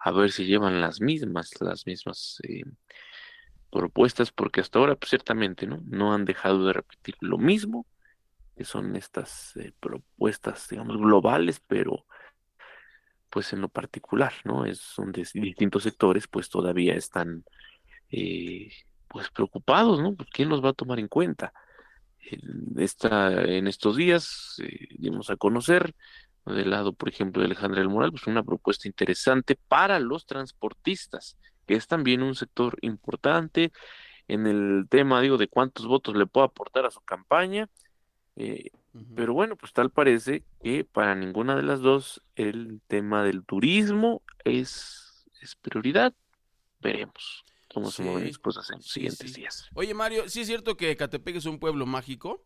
a 0.00 0.10
ver 0.10 0.32
si 0.32 0.46
llevan 0.46 0.80
las 0.80 1.00
mismas, 1.00 1.50
las 1.60 1.86
mismas 1.86 2.38
eh, 2.42 2.64
propuestas, 3.70 4.32
porque 4.32 4.60
hasta 4.60 4.78
ahora 4.78 4.96
pues, 4.96 5.10
ciertamente 5.10 5.66
no, 5.66 5.80
no 5.86 6.12
han 6.12 6.24
dejado 6.24 6.66
de 6.66 6.72
repetir 6.74 7.16
lo 7.20 7.38
mismo, 7.38 7.86
que 8.56 8.64
son 8.64 8.96
estas 8.96 9.56
eh, 9.56 9.72
propuestas, 9.78 10.68
digamos, 10.68 10.96
globales, 10.96 11.60
pero 11.66 12.06
pues 13.30 13.52
en 13.52 13.60
lo 13.60 13.68
particular, 13.68 14.32
¿no? 14.44 14.64
Es, 14.64 14.78
son 14.78 15.12
de 15.12 15.26
distintos 15.34 15.82
sectores, 15.82 16.26
pues 16.26 16.48
todavía 16.48 16.94
están 16.94 17.44
pues 19.08 19.30
preocupados, 19.30 20.00
¿no? 20.00 20.14
Pues 20.14 20.30
quién 20.30 20.48
los 20.48 20.64
va 20.64 20.70
a 20.70 20.74
tomar 20.74 20.98
en 20.98 21.08
cuenta 21.08 21.52
esta, 22.76 23.44
en 23.44 23.66
estos 23.66 23.96
días 23.96 24.56
eh, 24.62 24.88
dimos 24.98 25.30
a 25.30 25.36
conocer 25.36 25.94
del 26.44 26.70
lado, 26.70 26.92
por 26.92 27.08
ejemplo, 27.08 27.40
de 27.40 27.46
Alejandra 27.46 27.80
del 27.80 27.88
Moral, 27.88 28.12
pues 28.12 28.26
una 28.28 28.44
propuesta 28.44 28.86
interesante 28.86 29.58
para 29.68 29.98
los 29.98 30.26
transportistas, 30.26 31.36
que 31.66 31.74
es 31.74 31.88
también 31.88 32.22
un 32.22 32.36
sector 32.36 32.78
importante 32.82 33.72
en 34.28 34.46
el 34.46 34.86
tema, 34.88 35.20
digo, 35.20 35.38
de 35.38 35.48
cuántos 35.48 35.86
votos 35.86 36.14
le 36.14 36.26
puedo 36.26 36.46
aportar 36.46 36.86
a 36.86 36.92
su 36.92 37.00
campaña. 37.00 37.68
Eh, 38.36 38.70
pero 39.14 39.34
bueno, 39.34 39.56
pues 39.56 39.72
tal 39.72 39.90
parece 39.90 40.44
que 40.62 40.84
para 40.84 41.14
ninguna 41.14 41.56
de 41.56 41.62
las 41.62 41.80
dos 41.80 42.22
el 42.34 42.80
tema 42.86 43.24
del 43.24 43.44
turismo 43.44 44.22
es, 44.44 45.26
es 45.42 45.56
prioridad. 45.56 46.14
Veremos 46.80 47.44
cómo 47.72 47.90
se 47.90 48.02
mueven 48.02 48.26
las 48.26 48.38
cosas 48.38 48.70
en 48.70 48.76
los 48.76 48.88
siguientes 48.88 49.34
días. 49.34 49.68
Oye, 49.74 49.92
Mario, 49.92 50.28
¿sí 50.28 50.42
es 50.42 50.46
cierto 50.46 50.76
que 50.76 50.96
Catepec 50.96 51.36
es 51.36 51.46
un 51.46 51.58
pueblo 51.58 51.84
mágico? 51.84 52.44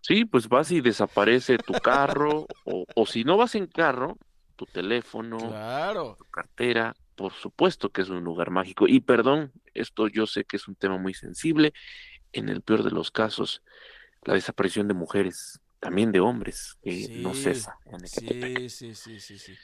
Sí, 0.00 0.24
pues 0.26 0.48
vas 0.48 0.70
y 0.70 0.82
desaparece 0.82 1.56
tu 1.56 1.72
carro, 1.72 2.46
o, 2.64 3.06
si 3.06 3.24
no 3.24 3.38
vas 3.38 3.54
en 3.54 3.66
carro, 3.66 4.18
tu 4.54 4.66
teléfono, 4.66 5.38
tu 6.18 6.24
cartera, 6.30 6.94
por 7.14 7.32
supuesto 7.32 7.90
que 7.90 8.02
es 8.02 8.10
un 8.10 8.22
lugar 8.22 8.50
mágico. 8.50 8.86
Y 8.86 9.00
perdón, 9.00 9.52
esto 9.72 10.08
yo 10.08 10.26
sé 10.26 10.44
que 10.44 10.56
es 10.56 10.68
un 10.68 10.74
tema 10.74 10.98
muy 10.98 11.14
sensible. 11.14 11.72
En 12.32 12.48
el 12.48 12.62
peor 12.62 12.82
de 12.82 12.90
los 12.90 13.10
casos, 13.10 13.62
la 14.24 14.34
desaparición 14.34 14.88
de 14.88 14.94
mujeres, 14.94 15.60
también 15.80 16.12
de 16.12 16.20
hombres, 16.20 16.78
que 16.82 17.20
no 17.22 17.34
cesa 17.34 17.76
en 17.86 18.06
sí, 18.06 18.68
sí, 18.70 18.94
sí, 18.94 19.20
sí, 19.20 19.38
sí. 19.38 19.54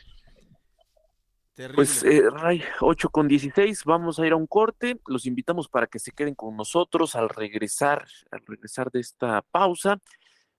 Pues, 1.74 2.02
eh, 2.04 2.22
Ray, 2.30 2.62
8 2.80 3.10
con 3.10 3.28
16, 3.28 3.84
vamos 3.84 4.18
a 4.18 4.26
ir 4.26 4.32
a 4.32 4.36
un 4.36 4.46
corte. 4.46 4.98
Los 5.06 5.26
invitamos 5.26 5.68
para 5.68 5.86
que 5.86 5.98
se 5.98 6.12
queden 6.12 6.34
con 6.34 6.56
nosotros 6.56 7.14
al 7.16 7.28
regresar, 7.28 8.06
al 8.30 8.40
regresar 8.46 8.90
de 8.90 9.00
esta 9.00 9.42
pausa. 9.42 10.00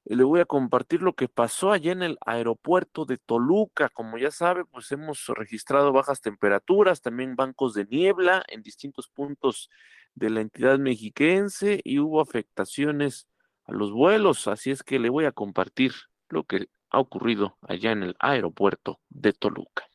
Le 0.06 0.24
voy 0.24 0.42
a 0.42 0.46
compartir 0.46 1.02
lo 1.02 1.14
que 1.14 1.28
pasó 1.28 1.72
allá 1.72 1.92
en 1.92 2.04
el 2.04 2.18
aeropuerto 2.26 3.06
de 3.06 3.18
Toluca. 3.18 3.90
Como 3.90 4.18
ya 4.20 4.30
sabe, 4.30 4.64
pues 4.66 4.92
hemos 4.92 5.26
registrado 5.28 5.92
bajas 5.92 6.22
temperaturas, 6.22 7.02
también 7.02 7.36
bancos 7.36 7.74
de 7.74 7.86
niebla 7.86 8.44
en 8.48 8.62
distintos 8.62 9.08
puntos 9.08 9.70
de 10.14 10.30
la 10.30 10.42
entidad 10.42 10.78
mexiquense 10.78 11.82
y 11.84 12.00
hubo 12.00 12.22
afectaciones 12.22 13.28
los 13.72 13.92
vuelos. 13.92 14.48
Así 14.48 14.72
es 14.72 14.84
que 14.84 15.00
le 15.00 15.10
voy 15.10 15.26
a 15.26 15.32
compartir 15.32 15.94
lo 16.30 16.44
que 16.44 16.68
ha 16.90 17.00
ocurrido 17.00 17.58
allá 17.62 17.92
en 17.92 18.04
el 18.04 18.16
aeropuerto 18.20 19.00
de 19.10 19.34
Toluca. 19.34 19.86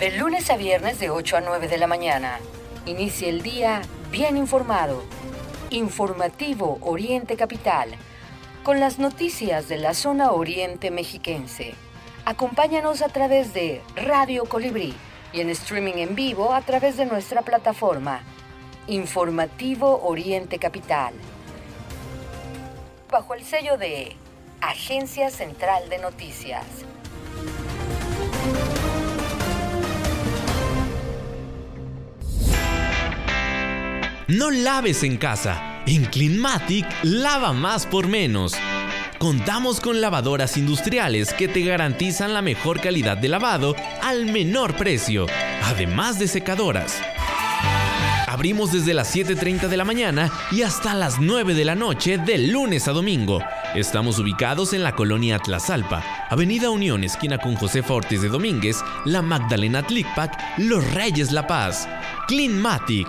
De 0.00 0.16
lunes 0.16 0.48
a 0.48 0.56
viernes 0.56 0.98
de 0.98 1.10
8 1.10 1.36
a 1.36 1.40
9 1.42 1.68
de 1.68 1.76
la 1.76 1.86
mañana. 1.86 2.38
Inicia 2.86 3.28
el 3.28 3.42
día 3.42 3.82
bien 4.10 4.38
informado. 4.38 5.02
Informativo 5.72 6.78
Oriente 6.80 7.36
Capital. 7.36 7.90
Con 8.64 8.80
las 8.80 8.98
noticias 8.98 9.68
de 9.68 9.78
la 9.78 9.94
zona 9.94 10.32
oriente 10.32 10.90
mexiquense. 10.90 11.74
Acompáñanos 12.24 13.02
a 13.02 13.08
través 13.08 13.54
de 13.54 13.80
Radio 13.94 14.46
Colibrí 14.46 14.94
y 15.32 15.40
en 15.40 15.48
streaming 15.50 15.94
en 15.94 16.16
vivo 16.16 16.52
a 16.52 16.62
través 16.62 16.96
de 16.96 17.06
nuestra 17.06 17.42
plataforma. 17.42 18.22
Informativo 18.88 20.02
Oriente 20.02 20.58
Capital. 20.58 21.14
Bajo 23.08 23.34
el 23.34 23.44
sello 23.44 23.78
de 23.78 24.16
Agencia 24.60 25.30
Central 25.30 25.88
de 25.88 25.98
Noticias. 25.98 26.66
No 34.30 34.52
laves 34.52 35.02
en 35.02 35.16
casa. 35.16 35.82
En 35.86 36.04
Cleanmatic 36.04 36.86
lava 37.02 37.52
más 37.52 37.84
por 37.84 38.06
menos. 38.06 38.52
Contamos 39.18 39.80
con 39.80 40.00
lavadoras 40.00 40.56
industriales 40.56 41.34
que 41.34 41.48
te 41.48 41.62
garantizan 41.62 42.32
la 42.32 42.40
mejor 42.40 42.80
calidad 42.80 43.16
de 43.16 43.28
lavado 43.28 43.74
al 44.00 44.26
menor 44.26 44.76
precio, 44.76 45.26
además 45.64 46.20
de 46.20 46.28
secadoras. 46.28 47.02
Abrimos 48.28 48.70
desde 48.70 48.94
las 48.94 49.12
7.30 49.12 49.66
de 49.66 49.76
la 49.76 49.84
mañana 49.84 50.30
y 50.52 50.62
hasta 50.62 50.94
las 50.94 51.18
9 51.18 51.54
de 51.54 51.64
la 51.64 51.74
noche 51.74 52.16
de 52.16 52.38
lunes 52.38 52.86
a 52.86 52.92
domingo. 52.92 53.42
Estamos 53.74 54.20
ubicados 54.20 54.72
en 54.74 54.84
la 54.84 54.94
colonia 54.94 55.40
Tlazalpa, 55.40 56.04
Avenida 56.30 56.70
Unión, 56.70 57.02
esquina 57.02 57.38
con 57.38 57.56
José 57.56 57.82
Fortes 57.82 58.22
de 58.22 58.28
Domínguez, 58.28 58.76
La 59.04 59.22
Magdalena 59.22 59.82
Tlicpac, 59.82 60.56
Los 60.58 60.88
Reyes 60.94 61.32
La 61.32 61.48
Paz. 61.48 61.88
Cleanmatic 62.28 63.08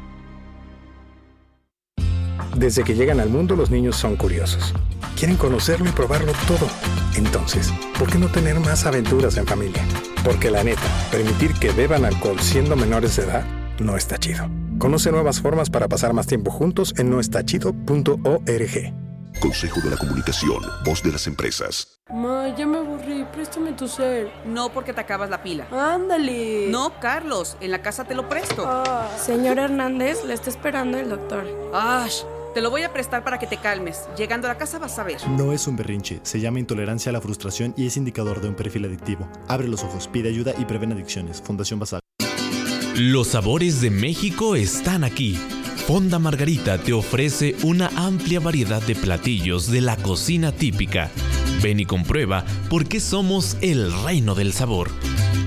Desde 2.55 2.83
que 2.83 2.95
llegan 2.95 3.19
al 3.19 3.29
mundo 3.29 3.55
los 3.55 3.69
niños 3.71 3.95
son 3.95 4.15
curiosos. 4.15 4.73
Quieren 5.15 5.37
conocerlo 5.37 5.89
y 5.89 5.91
probarlo 5.91 6.33
todo. 6.47 6.67
Entonces, 7.15 7.71
¿por 7.97 8.09
qué 8.09 8.17
no 8.17 8.27
tener 8.27 8.59
más 8.59 8.85
aventuras 8.85 9.37
en 9.37 9.45
familia? 9.45 9.83
Porque 10.23 10.51
la 10.51 10.63
neta, 10.63 10.81
permitir 11.11 11.53
que 11.53 11.71
beban 11.71 12.05
alcohol 12.05 12.39
siendo 12.39 12.75
menores 12.75 13.15
de 13.15 13.23
edad 13.23 13.45
no 13.79 13.97
está 13.97 14.17
chido. 14.17 14.49
Conoce 14.77 15.11
nuevas 15.11 15.41
formas 15.41 15.69
para 15.69 15.87
pasar 15.87 16.13
más 16.13 16.27
tiempo 16.27 16.51
juntos 16.51 16.93
en 16.97 17.09
noestachido.org. 17.09 18.93
Consejo 19.39 19.81
de 19.81 19.89
la 19.89 19.97
Comunicación, 19.97 20.61
voz 20.85 21.01
de 21.01 21.11
las 21.11 21.25
empresas. 21.25 21.99
Ma, 22.11 22.53
ya 22.55 22.67
me 22.67 22.77
aburrí, 22.77 23.25
préstame 23.31 23.71
tu 23.73 23.87
cel. 23.87 24.31
No, 24.45 24.69
porque 24.69 24.93
te 24.93 25.01
acabas 25.01 25.29
la 25.29 25.41
pila. 25.41 25.67
Ándale. 25.71 26.67
No, 26.69 26.99
Carlos, 26.99 27.57
en 27.59 27.71
la 27.71 27.81
casa 27.81 28.03
te 28.03 28.13
lo 28.13 28.29
presto. 28.29 28.63
Ah. 28.67 29.09
Señor 29.17 29.57
Hernández, 29.57 30.23
le 30.25 30.33
está 30.33 30.49
esperando 30.49 30.97
el 30.97 31.09
doctor. 31.09 31.45
¡Ash! 31.73 32.23
Te 32.53 32.59
lo 32.59 32.69
voy 32.69 32.83
a 32.83 32.91
prestar 32.91 33.23
para 33.23 33.39
que 33.39 33.47
te 33.47 33.57
calmes. 33.57 34.09
Llegando 34.17 34.47
a 34.47 34.51
la 34.51 34.57
casa 34.57 34.77
vas 34.77 34.99
a 34.99 35.03
ver. 35.03 35.25
No 35.29 35.53
es 35.53 35.67
un 35.67 35.77
berrinche, 35.77 36.19
se 36.23 36.41
llama 36.41 36.59
intolerancia 36.59 37.09
a 37.09 37.13
la 37.13 37.21
frustración 37.21 37.73
y 37.77 37.87
es 37.87 37.95
indicador 37.95 38.41
de 38.41 38.49
un 38.49 38.55
perfil 38.55 38.85
adictivo. 38.85 39.29
Abre 39.47 39.69
los 39.69 39.83
ojos, 39.83 40.09
pide 40.09 40.27
ayuda 40.27 40.53
y 40.57 40.65
prevén 40.65 40.91
adicciones. 40.91 41.41
Fundación 41.41 41.79
Basal. 41.79 42.01
Los 42.97 43.29
sabores 43.29 43.79
de 43.79 43.89
México 43.89 44.57
están 44.57 45.05
aquí. 45.05 45.39
Fonda 45.87 46.19
Margarita 46.19 46.77
te 46.77 46.91
ofrece 46.91 47.55
una 47.63 47.89
amplia 47.95 48.41
variedad 48.41 48.81
de 48.81 48.95
platillos 48.95 49.71
de 49.71 49.81
la 49.81 49.95
cocina 49.95 50.51
típica. 50.51 51.09
Ven 51.63 51.79
y 51.79 51.85
comprueba 51.85 52.43
por 52.69 52.85
qué 52.85 52.99
somos 52.99 53.57
el 53.61 53.91
reino 54.03 54.35
del 54.35 54.51
sabor. 54.51 54.89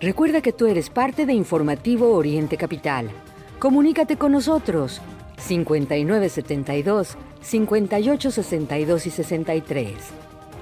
Recuerda 0.00 0.40
que 0.42 0.52
tú 0.52 0.66
eres 0.66 0.90
parte 0.90 1.26
de 1.26 1.32
Informativo 1.32 2.14
Oriente 2.14 2.56
Capital. 2.56 3.10
Comunícate 3.58 4.16
con 4.16 4.30
nosotros 4.30 5.00
5972 5.38 7.16
5862 7.40 9.06
y 9.06 9.10
63. 9.10 9.96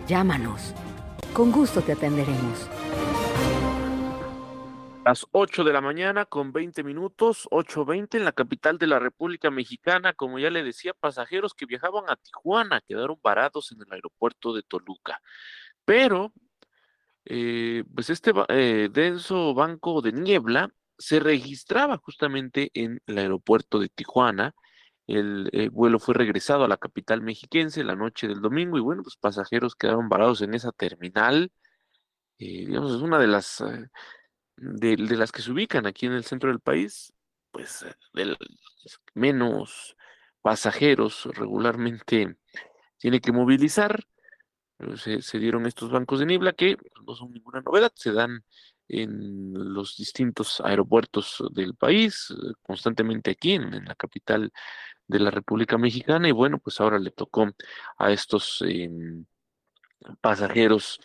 Llámanos. 0.09 0.73
Con 1.35 1.53
gusto 1.53 1.83
te 1.83 1.93
atenderemos. 1.93 2.67
Las 5.05 5.27
8 5.33 5.65
de 5.65 5.73
la 5.75 5.83
mañana 5.83 6.25
con 6.25 6.55
20 6.55 6.83
minutos, 6.83 7.47
8.20 7.51 8.17
en 8.17 8.25
la 8.25 8.33
capital 8.33 8.79
de 8.79 8.87
la 8.87 8.99
República 8.99 9.51
Mexicana. 9.51 10.15
Como 10.15 10.39
ya 10.39 10.49
le 10.49 10.65
decía, 10.65 10.95
pasajeros 10.95 11.53
que 11.53 11.67
viajaban 11.67 12.05
a 12.09 12.17
Tijuana 12.17 12.81
quedaron 12.89 13.21
varados 13.23 13.71
en 13.71 13.83
el 13.83 13.93
aeropuerto 13.93 14.55
de 14.55 14.63
Toluca. 14.63 15.21
Pero 15.85 16.33
eh, 17.27 17.85
pues 17.95 18.11
este 18.11 18.33
eh, 18.49 18.89
denso 18.93 19.55
banco 19.55 20.01
de 20.01 20.13
niebla 20.13 20.73
se 20.99 21.21
registraba 21.21 21.99
justamente 21.99 22.71
en 22.75 23.01
el 23.07 23.19
aeropuerto 23.19 23.79
de 23.79 23.89
Tijuana. 23.89 24.55
El, 25.07 25.49
eh, 25.53 25.69
vuelo 25.69 25.99
fue 25.99 26.15
regresado 26.15 26.65
a 26.65 26.69
la 26.69 26.77
capital 26.79 27.23
mexiquense 27.23 27.85
la 27.85 27.97
noche 27.97 28.29
del 28.29 28.41
domingo 28.41 28.79
y 28.79 28.81
bueno, 28.81 29.03
pues 29.03 29.17
pasajeros 29.17 29.77
quedaron 29.77 30.09
varados 30.09 30.43
en 30.43 30.55
esa 30.55 30.73
terminal. 30.73 31.53
digamos, 32.39 32.95
es 32.95 33.03
una 33.03 33.19
de 33.19 33.27
las 33.29 33.63
de, 34.57 34.97
de, 34.97 35.17
las 35.17 35.33
que 35.33 35.43
se 35.43 35.53
ubican 35.53 35.87
aquí 35.87 36.07
en 36.07 36.13
el 36.13 36.25
centro 36.25 36.51
del 36.51 36.61
país, 36.61 37.13
pues 37.51 37.85
del, 38.15 38.37
menos 39.15 39.97
pasajeros 40.43 41.27
regularmente 41.35 42.37
tiene 42.99 43.21
que 43.21 43.33
movilizar 43.33 44.07
se, 44.97 45.39
dieron 45.39 45.67
estos 45.67 45.91
bancos 45.91 46.21
de 46.21 46.27
niebla 46.27 46.53
que 46.53 46.77
no 47.07 47.15
son 47.15 47.33
ninguna 47.33 47.61
novedad, 47.61 47.93
se 47.95 48.13
dan 48.13 48.45
en 48.89 49.53
los 49.75 49.97
distintos 49.97 50.61
aeropuertos 50.61 51.43
del 51.53 51.75
país, 51.75 52.31
eh, 52.31 52.53
constantemente 52.63 53.33
aquí 53.33 53.53
en, 53.53 53.85
la 53.85 53.95
capital 53.95 54.53
de 55.07 55.21
la 55.21 55.31
República 55.31 55.79
Mexicana, 55.79 56.29
y 56.29 56.33
bueno, 56.33 56.59
pues 56.59 56.81
ahora 56.81 56.99
le 56.99 57.11
tocó 57.11 57.49
a 57.99 58.13
estos 58.13 58.63
em, 58.67 59.25
pasajeros 60.21 61.01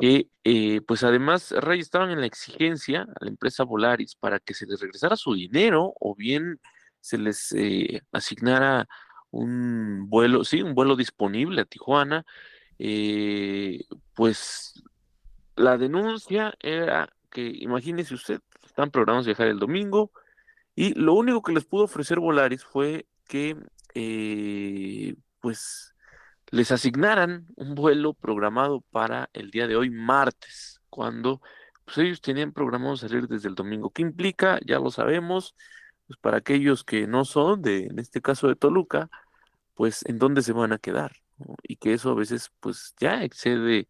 que, 0.00 0.28
eh, 0.44 0.80
pues 0.82 1.04
además, 1.04 1.52
Rey, 1.52 1.80
estaban 1.80 2.10
en 2.10 2.20
la 2.20 2.26
exigencia 2.26 3.02
a 3.02 3.24
la 3.24 3.30
empresa 3.30 3.64
Volaris 3.64 4.14
para 4.16 4.40
que 4.40 4.54
se 4.54 4.66
les 4.66 4.80
regresara 4.80 5.16
su 5.16 5.34
dinero 5.34 5.94
o 6.00 6.14
bien 6.14 6.60
se 7.00 7.18
les 7.18 7.52
eh, 7.52 8.02
asignara 8.12 8.88
un 9.30 10.08
vuelo, 10.08 10.44
sí, 10.44 10.62
un 10.62 10.74
vuelo 10.74 10.96
disponible 10.96 11.62
a 11.62 11.64
Tijuana, 11.64 12.24
eh, 12.84 13.84
pues 14.14 14.82
la 15.54 15.78
denuncia 15.78 16.52
era 16.58 17.08
que, 17.30 17.46
imagínese 17.60 18.14
usted, 18.14 18.40
están 18.64 18.90
programados 18.90 19.26
viajar 19.26 19.46
el 19.46 19.60
domingo 19.60 20.10
y 20.74 20.92
lo 20.94 21.14
único 21.14 21.42
que 21.42 21.52
les 21.52 21.64
pudo 21.64 21.84
ofrecer 21.84 22.18
Volaris 22.18 22.64
fue 22.64 23.06
que, 23.28 23.56
eh, 23.94 25.14
pues, 25.40 25.94
les 26.50 26.72
asignaran 26.72 27.46
un 27.56 27.76
vuelo 27.76 28.14
programado 28.14 28.80
para 28.90 29.30
el 29.32 29.52
día 29.52 29.68
de 29.68 29.76
hoy, 29.76 29.90
martes, 29.90 30.80
cuando 30.90 31.40
pues, 31.84 31.98
ellos 31.98 32.20
tenían 32.20 32.52
programado 32.52 32.96
salir 32.96 33.28
desde 33.28 33.48
el 33.48 33.54
domingo. 33.54 33.90
¿Qué 33.90 34.02
implica? 34.02 34.58
Ya 34.66 34.80
lo 34.80 34.90
sabemos, 34.90 35.54
pues 36.08 36.18
para 36.18 36.38
aquellos 36.38 36.82
que 36.84 37.06
no 37.06 37.24
son 37.24 37.62
de, 37.62 37.86
en 37.86 38.00
este 38.00 38.20
caso 38.22 38.48
de 38.48 38.56
Toluca, 38.56 39.08
pues 39.74 40.04
en 40.06 40.18
dónde 40.18 40.42
se 40.42 40.52
van 40.52 40.72
a 40.72 40.78
quedar 40.78 41.21
y 41.62 41.76
que 41.76 41.94
eso 41.94 42.10
a 42.10 42.14
veces 42.14 42.50
pues 42.60 42.94
ya 42.98 43.22
excede 43.22 43.88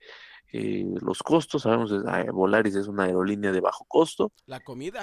eh, 0.52 0.84
los 1.00 1.22
costos, 1.22 1.62
sabemos 1.62 1.90
que 1.90 2.30
Volaris 2.30 2.74
es 2.74 2.86
una 2.86 3.04
aerolínea 3.04 3.52
de 3.52 3.60
bajo 3.60 3.86
costo. 3.86 4.32
La 4.44 4.60
comida. 4.60 5.02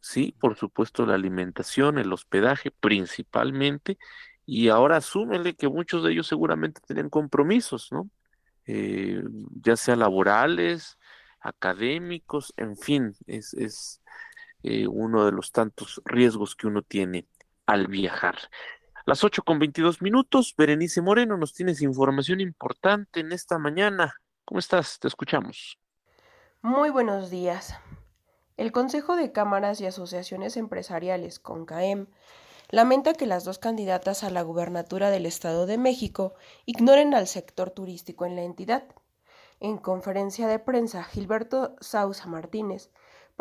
sí, 0.00 0.34
por 0.40 0.56
supuesto 0.56 1.06
la 1.06 1.14
alimentación, 1.14 1.98
el 1.98 2.12
hospedaje 2.12 2.72
principalmente, 2.72 3.96
y 4.44 4.68
ahora 4.68 4.96
asúmele 4.96 5.54
que 5.54 5.68
muchos 5.68 6.02
de 6.02 6.12
ellos 6.12 6.26
seguramente 6.26 6.80
tienen 6.84 7.10
compromisos, 7.10 7.92
¿no? 7.92 8.10
Eh, 8.66 9.22
ya 9.62 9.76
sea 9.76 9.94
laborales, 9.94 10.98
académicos, 11.40 12.52
en 12.56 12.76
fin, 12.76 13.14
es, 13.26 13.54
es 13.54 14.02
eh, 14.64 14.86
uno 14.88 15.24
de 15.24 15.32
los 15.32 15.52
tantos 15.52 16.00
riesgos 16.04 16.56
que 16.56 16.66
uno 16.66 16.82
tiene 16.82 17.26
al 17.66 17.86
viajar. 17.86 18.36
Las 19.04 19.24
8 19.24 19.42
con 19.42 19.58
22 19.58 20.00
minutos, 20.00 20.54
Berenice 20.56 21.02
Moreno, 21.02 21.36
nos 21.36 21.54
tienes 21.54 21.82
información 21.82 22.40
importante 22.40 23.18
en 23.18 23.32
esta 23.32 23.58
mañana. 23.58 24.14
¿Cómo 24.44 24.60
estás? 24.60 25.00
Te 25.00 25.08
escuchamos. 25.08 25.76
Muy 26.60 26.90
buenos 26.90 27.28
días. 27.28 27.74
El 28.56 28.70
Consejo 28.70 29.16
de 29.16 29.32
Cámaras 29.32 29.80
y 29.80 29.86
Asociaciones 29.86 30.56
Empresariales, 30.56 31.40
CONCAEM, 31.40 32.06
lamenta 32.70 33.14
que 33.14 33.26
las 33.26 33.42
dos 33.42 33.58
candidatas 33.58 34.22
a 34.22 34.30
la 34.30 34.42
gubernatura 34.42 35.10
del 35.10 35.26
Estado 35.26 35.66
de 35.66 35.78
México 35.78 36.34
ignoren 36.64 37.12
al 37.14 37.26
sector 37.26 37.70
turístico 37.70 38.24
en 38.24 38.36
la 38.36 38.42
entidad. 38.42 38.84
En 39.58 39.78
conferencia 39.78 40.46
de 40.46 40.60
prensa, 40.60 41.02
Gilberto 41.02 41.74
Sausa 41.80 42.28
Martínez, 42.28 42.92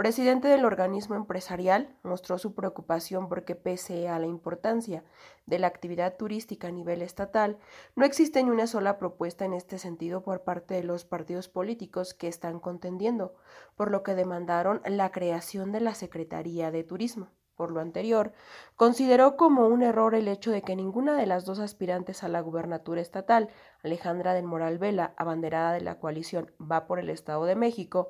presidente 0.02 0.48
del 0.48 0.66
organismo 0.66 1.14
empresarial, 1.14 1.96
mostró 2.02 2.40
su 2.40 2.56
preocupación 2.56 3.30
porque 3.30 3.54
pese 3.54 4.10
a 4.10 4.18
la 4.18 4.26
importancia 4.26 5.04
de 5.46 5.60
la 5.60 5.68
actividad 5.68 6.18
turística 6.18 6.70
a 6.70 6.72
nivel 6.72 7.04
estatal, 7.04 7.60
no 7.96 8.04
existe 8.04 8.42
ni 8.42 8.50
una 8.50 8.66
sola 8.66 8.98
propuesta 8.98 9.46
en 9.46 9.54
este 9.54 9.78
sentido 9.78 10.24
por 10.24 10.42
parte 10.42 10.74
de 10.74 10.84
los 10.84 11.06
partidos 11.06 11.50
políticos 11.50 12.16
que 12.16 12.28
están 12.28 12.60
contendiendo, 12.60 13.36
por 13.76 13.92
lo 13.92 14.02
que 14.02 14.16
demandaron 14.16 14.82
la 14.88 15.12
creación 15.12 15.72
de 15.72 15.82
la 15.82 15.94
Secretaría 15.94 16.72
de 16.72 16.84
Turismo. 16.84 17.28
Por 17.56 17.70
lo 17.70 17.80
anterior, 17.80 18.34
consideró 18.76 19.38
como 19.38 19.68
un 19.68 19.84
error 19.84 20.16
el 20.16 20.28
hecho 20.30 20.50
de 20.50 20.64
que 20.64 20.76
ninguna 20.76 21.16
de 21.16 21.28
las 21.28 21.46
dos 21.46 21.60
aspirantes 21.60 22.24
a 22.24 22.28
la 22.28 22.42
gubernatura 22.42 23.02
estatal, 23.02 23.50
Alejandra 23.84 24.34
del 24.34 24.46
Moral 24.46 24.80
Vela, 24.80 25.14
abanderada 25.16 25.74
de 25.74 25.82
la 25.82 26.00
coalición 26.00 26.52
Va 26.60 26.88
por 26.88 26.98
el 26.98 27.12
Estado 27.12 27.46
de 27.46 27.56
México, 27.56 28.10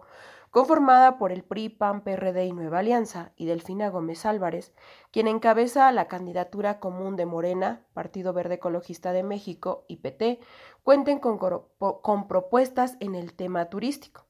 conformada 0.51 1.17
por 1.17 1.31
el 1.31 1.43
PRI, 1.43 1.69
PAN, 1.69 2.01
PRD 2.03 2.45
y 2.45 2.51
Nueva 2.51 2.79
Alianza, 2.79 3.31
y 3.37 3.45
Delfina 3.45 3.89
Gómez 3.89 4.25
Álvarez, 4.25 4.73
quien 5.09 5.27
encabeza 5.27 5.91
la 5.93 6.09
candidatura 6.09 6.79
común 6.79 7.15
de 7.15 7.25
Morena, 7.25 7.85
Partido 7.93 8.33
Verde 8.33 8.55
Ecologista 8.55 9.13
de 9.13 9.23
México 9.23 9.85
y 9.87 9.97
PT, 9.97 10.39
cuenten 10.83 11.19
con, 11.19 11.39
con 11.39 12.27
propuestas 12.27 12.97
en 12.99 13.15
el 13.15 13.33
tema 13.33 13.69
turístico. 13.69 14.25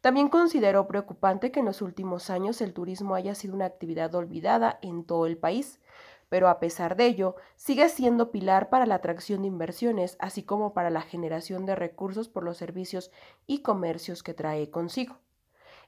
También 0.00 0.28
consideró 0.28 0.86
preocupante 0.86 1.50
que 1.50 1.60
en 1.60 1.66
los 1.66 1.82
últimos 1.82 2.30
años 2.30 2.60
el 2.60 2.72
turismo 2.72 3.16
haya 3.16 3.34
sido 3.34 3.54
una 3.54 3.64
actividad 3.64 4.14
olvidada 4.14 4.78
en 4.82 5.04
todo 5.04 5.26
el 5.26 5.36
país, 5.36 5.80
pero 6.28 6.48
a 6.48 6.60
pesar 6.60 6.96
de 6.96 7.06
ello, 7.06 7.36
sigue 7.56 7.88
siendo 7.88 8.30
pilar 8.30 8.68
para 8.68 8.86
la 8.86 8.96
atracción 8.96 9.42
de 9.42 9.48
inversiones, 9.48 10.16
así 10.20 10.44
como 10.44 10.74
para 10.74 10.90
la 10.90 11.02
generación 11.02 11.66
de 11.66 11.74
recursos 11.74 12.28
por 12.28 12.44
los 12.44 12.56
servicios 12.56 13.10
y 13.46 13.62
comercios 13.62 14.22
que 14.22 14.34
trae 14.34 14.70
consigo. 14.70 15.16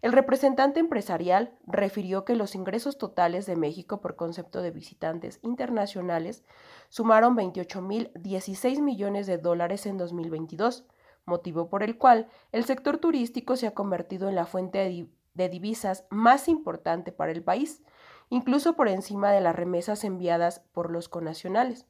El 0.01 0.13
representante 0.13 0.79
empresarial 0.79 1.53
refirió 1.67 2.25
que 2.25 2.37
los 2.37 2.55
ingresos 2.55 2.99
totales 2.99 3.47
de 3.47 3.57
México 3.57 4.01
por 4.01 4.15
concepto 4.15 4.63
de 4.63 4.71
visitantes 4.71 5.41
internacionales 5.43 6.45
sumaron 6.89 7.37
28.016 7.37 8.81
millones 8.81 9.27
de 9.27 9.39
dólares 9.39 9.87
en 9.87 9.99
2022, 9.99 10.85
motivo 11.25 11.69
por 11.69 11.83
el 11.83 11.99
cual 11.99 12.29
el 12.53 12.65
sector 12.65 12.99
turístico 12.99 13.57
se 13.57 13.67
ha 13.67 13.75
convertido 13.75 14.29
en 14.29 14.37
la 14.37 14.47
fuente 14.47 15.09
de 15.35 15.49
divisas 15.49 16.07
más 16.11 16.49
importante 16.49 17.11
para 17.11 17.33
el 17.33 17.43
país, 17.43 17.83
incluso 18.31 18.77
por 18.77 18.89
encima 18.89 19.33
de 19.33 19.41
las 19.41 19.57
remesas 19.57 20.05
enviadas 20.05 20.61
por 20.73 20.93
los 20.93 21.09
conacionales 21.09 21.87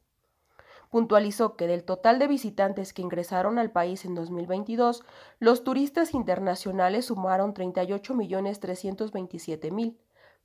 puntualizó 0.91 1.57
que 1.57 1.67
del 1.67 1.85
total 1.85 2.19
de 2.19 2.27
visitantes 2.27 2.93
que 2.93 3.01
ingresaron 3.03 3.59
al 3.59 3.71
país 3.71 4.05
en 4.05 4.15
2022, 4.15 5.03
los 5.39 5.65
turistas 5.65 6.13
internacionales 6.15 7.07
sumaron 7.07 7.55
38.327.000, 7.55 9.97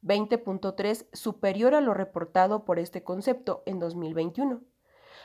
20.3 0.03 1.07
superior 1.13 1.75
a 1.75 1.81
lo 1.81 1.93
reportado 1.93 2.65
por 2.65 2.79
este 2.79 3.03
concepto 3.03 3.63
en 3.65 3.79
2021, 3.79 4.61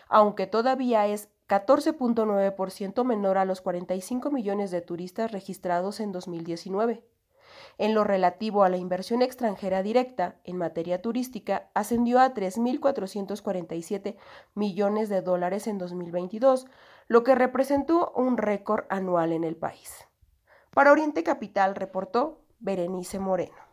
aunque 0.09 0.47
todavía 0.47 1.07
es 1.07 1.31
14.9% 1.49 3.05
menor 3.05 3.39
a 3.39 3.45
los 3.45 3.61
45 3.61 4.31
millones 4.31 4.71
de 4.71 4.83
turistas 4.83 5.33
registrados 5.33 5.99
en 6.01 6.13
2019. 6.13 7.03
En 7.79 7.95
lo 7.95 8.05
relativo 8.05 8.65
a 8.65 8.69
la 8.69 8.77
inversión 8.77 9.23
extranjera 9.23 9.83
directa 9.83 10.37
en 10.45 10.57
materia 10.57 11.01
turística 11.01 11.71
ascendió 11.75 12.21
a 12.21 12.35
3.447 12.35 14.17
millones 14.55 15.09
de 15.09 15.23
dólares 15.23 15.69
en 15.69 15.79
2022, 15.79 16.67
lo 17.07 17.23
que 17.25 17.37
representó 17.37 18.13
un 18.15 18.37
récord 18.37 18.85
anual 18.91 19.33
en 19.33 19.45
el 19.45 19.57
país. 19.57 20.07
Para 20.75 20.93
Oriente 20.93 21.23
Capital 21.23 21.75
reportó 21.75 22.43
Berenice 22.59 23.19
Moreno. 23.19 23.68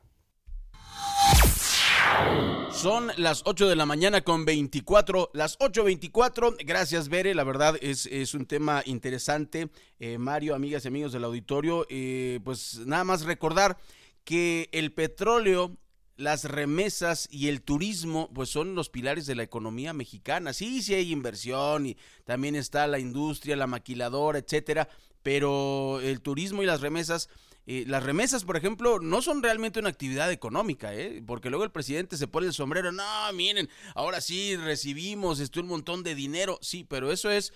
Son 2.72 3.12
las 3.18 3.42
8 3.46 3.70
de 3.70 3.76
la 3.76 3.86
mañana 3.86 4.22
con 4.22 4.46
24, 4.46 5.32
las 5.34 5.58
8.24. 5.60 6.58
Gracias, 6.66 7.10
Bere. 7.10 7.34
La 7.34 7.44
verdad 7.44 7.78
es, 7.82 8.06
es 8.06 8.34
un 8.34 8.46
tema 8.46 8.84
interesante. 8.86 9.70
Eh, 10.00 10.18
Mario, 10.18 10.56
amigas 10.56 10.86
y 10.86 10.90
amigos 10.90 11.14
del 11.14 11.24
auditorio, 11.24 11.88
eh, 11.90 12.40
pues 12.44 12.80
nada 12.86 13.04
más 13.04 13.24
recordar 13.24 13.78
que 14.24 14.70
el 14.74 14.92
petróleo 14.92 15.78
las 16.18 16.46
remesas 16.46 17.28
y 17.32 17.50
el 17.50 17.62
turismo, 17.62 18.30
pues 18.34 18.50
son 18.50 18.76
los 18.76 18.90
pilares 18.90 19.26
de 19.26 19.36
la 19.36 19.44
economía 19.44 19.94
mexicana. 19.94 20.54
Sí, 20.54 20.82
sí 20.82 20.94
hay 20.94 21.12
inversión 21.12 21.86
y 21.86 21.98
también 22.24 22.56
está 22.56 22.88
la 22.88 23.00
industria, 23.00 23.56
la 23.56 23.68
maquiladora, 23.68 24.40
etcétera, 24.40 24.88
pero 25.24 26.00
el 26.02 26.22
turismo 26.22 26.64
y 26.64 26.66
las 26.66 26.82
remesas 26.82 27.30
eh, 27.68 27.84
las 27.88 28.04
remesas, 28.04 28.46
por 28.46 28.58
ejemplo, 28.58 29.00
no 29.00 29.22
son 29.22 29.42
realmente 29.42 29.80
una 29.80 29.90
actividad 29.90 30.32
económica, 30.32 30.94
¿eh? 30.94 31.24
porque 31.26 31.50
luego 31.50 31.64
el 31.64 31.72
presidente 31.72 32.16
se 32.16 32.28
pone 32.28 32.48
el 32.48 32.54
sombrero, 32.54 32.92
no, 32.92 33.04
miren, 33.34 33.70
ahora 33.96 34.22
sí 34.22 34.56
recibimos 34.56 35.40
esto 35.40 35.62
un 35.62 35.68
montón 35.68 36.04
de 36.04 36.14
dinero, 36.14 36.60
sí, 36.62 36.86
pero 36.88 37.12
eso 37.12 37.32
es 37.32 37.54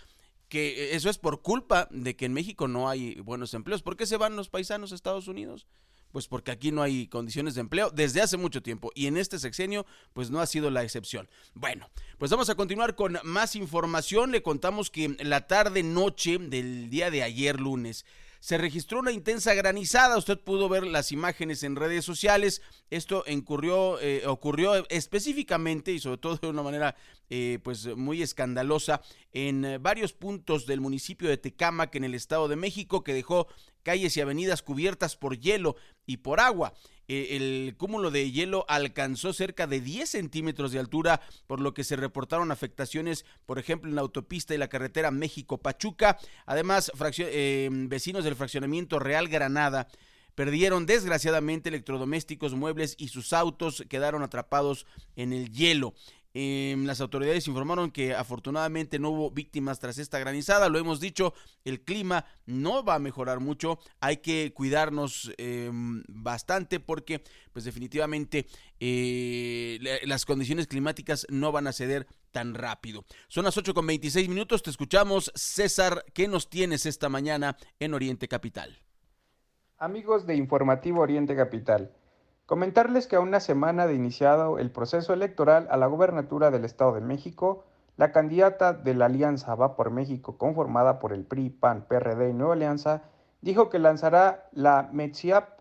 que 0.47 0.95
eso 0.95 1.11
es 1.11 1.19
por 1.19 1.43
culpa 1.43 1.87
de 1.91 2.15
que 2.15 2.25
en 2.25 2.33
México 2.33 2.67
no 2.67 2.89
hay 2.89 3.15
buenos 3.21 3.53
empleos. 3.53 3.83
¿Por 3.83 3.95
qué 3.95 4.07
se 4.07 4.17
van 4.17 4.35
los 4.35 4.49
paisanos 4.49 4.91
a 4.91 4.95
Estados 4.95 5.27
Unidos? 5.27 5.67
Pues 6.11 6.27
porque 6.27 6.49
aquí 6.49 6.71
no 6.71 6.81
hay 6.81 7.05
condiciones 7.07 7.53
de 7.53 7.61
empleo 7.61 7.91
desde 7.91 8.19
hace 8.19 8.35
mucho 8.35 8.63
tiempo 8.63 8.91
y 8.95 9.05
en 9.05 9.15
este 9.15 9.37
sexenio 9.37 9.85
pues 10.13 10.31
no 10.31 10.41
ha 10.41 10.47
sido 10.47 10.71
la 10.71 10.81
excepción. 10.81 11.29
Bueno, 11.53 11.87
pues 12.17 12.31
vamos 12.31 12.49
a 12.49 12.55
continuar 12.55 12.95
con 12.95 13.19
más 13.23 13.55
información. 13.55 14.31
Le 14.31 14.41
contamos 14.41 14.89
que 14.89 15.15
la 15.19 15.45
tarde 15.45 15.83
noche 15.83 16.39
del 16.39 16.89
día 16.89 17.11
de 17.11 17.21
ayer 17.21 17.59
lunes 17.59 18.05
se 18.39 18.57
registró 18.57 18.99
una 18.99 19.11
intensa 19.11 19.53
granizada. 19.53 20.17
Usted 20.17 20.39
pudo 20.39 20.69
ver 20.69 20.85
las 20.85 21.11
imágenes 21.11 21.63
en 21.63 21.75
redes 21.75 22.05
sociales. 22.05 22.61
Esto 22.89 23.23
incurrió, 23.27 23.99
eh, 23.99 24.25
ocurrió 24.25 24.87
específicamente 24.89 25.91
y 25.91 25.99
sobre 25.99 26.17
todo 26.17 26.37
de 26.37 26.47
una 26.47 26.63
manera 26.63 26.95
eh, 27.29 27.59
pues 27.63 27.95
muy 27.95 28.21
escandalosa 28.21 29.01
en 29.33 29.65
eh, 29.65 29.77
varios 29.77 30.13
puntos 30.13 30.65
del 30.65 30.81
municipio 30.81 31.29
de 31.29 31.37
Tecámac 31.37 31.93
en 31.95 32.05
el 32.05 32.15
Estado 32.15 32.47
de 32.47 32.55
México 32.55 33.03
que 33.03 33.13
dejó 33.13 33.47
calles 33.83 34.15
y 34.17 34.21
avenidas 34.21 34.61
cubiertas 34.61 35.15
por 35.15 35.37
hielo 35.37 35.75
y 36.05 36.17
por 36.17 36.39
agua. 36.39 36.73
Eh, 37.09 37.35
el 37.35 37.75
cúmulo 37.75 38.11
de 38.11 38.31
hielo 38.31 38.65
alcanzó 38.67 39.33
cerca 39.33 39.65
de 39.65 39.81
10 39.81 40.07
centímetros 40.07 40.71
de 40.71 40.77
altura, 40.77 41.21
por 41.47 41.59
lo 41.59 41.73
que 41.73 41.83
se 41.83 41.95
reportaron 41.95 42.51
afectaciones, 42.51 43.25
por 43.47 43.57
ejemplo, 43.57 43.89
en 43.89 43.95
la 43.95 44.01
autopista 44.01 44.53
y 44.53 44.59
la 44.59 44.69
carretera 44.69 45.09
México-Pachuca. 45.09 46.19
Además, 46.45 46.91
eh, 47.17 47.69
vecinos 47.71 48.23
del 48.23 48.35
fraccionamiento 48.35 48.99
Real 48.99 49.27
Granada 49.27 49.87
perdieron 50.35 50.85
desgraciadamente 50.85 51.67
electrodomésticos, 51.67 52.53
muebles 52.53 52.95
y 52.97 53.09
sus 53.09 53.33
autos 53.33 53.83
quedaron 53.89 54.21
atrapados 54.21 54.85
en 55.15 55.33
el 55.33 55.51
hielo. 55.51 55.95
Em, 56.33 56.85
las 56.85 57.01
autoridades 57.01 57.47
informaron 57.47 57.89
que 57.89 58.13
afortunadamente 58.13 58.99
no 58.99 59.09
hubo 59.09 59.31
víctimas 59.31 59.79
tras 59.79 59.97
esta 59.97 60.19
granizada. 60.19 60.69
Lo 60.69 60.77
hemos 60.77 60.99
dicho, 60.99 61.33
el 61.65 61.81
clima 61.81 62.25
no 62.45 62.83
va 62.83 62.95
a 62.95 62.99
mejorar 62.99 63.39
mucho. 63.39 63.79
Hay 63.99 64.17
que 64.17 64.53
cuidarnos 64.53 65.31
em, 65.37 66.03
bastante 66.07 66.79
porque, 66.79 67.23
pues 67.51 67.65
definitivamente, 67.65 68.45
eh, 68.79 69.79
las 70.03 70.25
condiciones 70.25 70.67
climáticas 70.67 71.25
no 71.29 71.51
van 71.51 71.67
a 71.67 71.73
ceder 71.73 72.07
tan 72.31 72.53
rápido. 72.53 73.05
Son 73.27 73.43
las 73.43 73.57
8 73.57 73.73
con 73.73 73.87
26 73.87 74.29
minutos. 74.29 74.61
Te 74.61 74.69
escuchamos, 74.69 75.31
César. 75.33 76.05
¿Qué 76.13 76.27
nos 76.27 76.49
tienes 76.49 76.85
esta 76.85 77.09
mañana 77.09 77.57
en 77.79 77.95
Oriente 77.95 78.27
Capital? 78.27 78.77
Amigos 79.77 80.27
de 80.27 80.35
Informativo 80.35 81.01
Oriente 81.01 81.35
Capital. 81.35 81.91
Comentarles 82.49 83.05
que 83.05 83.15
a 83.15 83.19
una 83.19 83.41
semana 83.41 83.85
de 83.85 83.93
iniciado 83.93 84.57
el 84.57 84.71
proceso 84.71 85.13
electoral 85.13 85.67
a 85.69 85.77
la 85.77 85.85
gobernatura 85.85 86.49
del 86.49 86.65
Estado 86.65 86.95
de 86.95 86.99
México, 86.99 87.63
la 87.95 88.11
candidata 88.11 88.73
de 88.73 88.95
la 88.95 89.05
Alianza 89.05 89.53
Va 89.53 89.75
por 89.75 89.91
México, 89.91 90.35
conformada 90.39 90.97
por 90.97 91.13
el 91.13 91.25
PRI, 91.25 91.51
PAN, 91.51 91.85
PRD 91.87 92.31
y 92.31 92.33
Nueva 92.33 92.53
Alianza, 92.53 93.03
dijo 93.41 93.69
que 93.69 93.77
lanzará 93.77 94.49
la 94.51 94.89
METSIAP, 94.91 95.59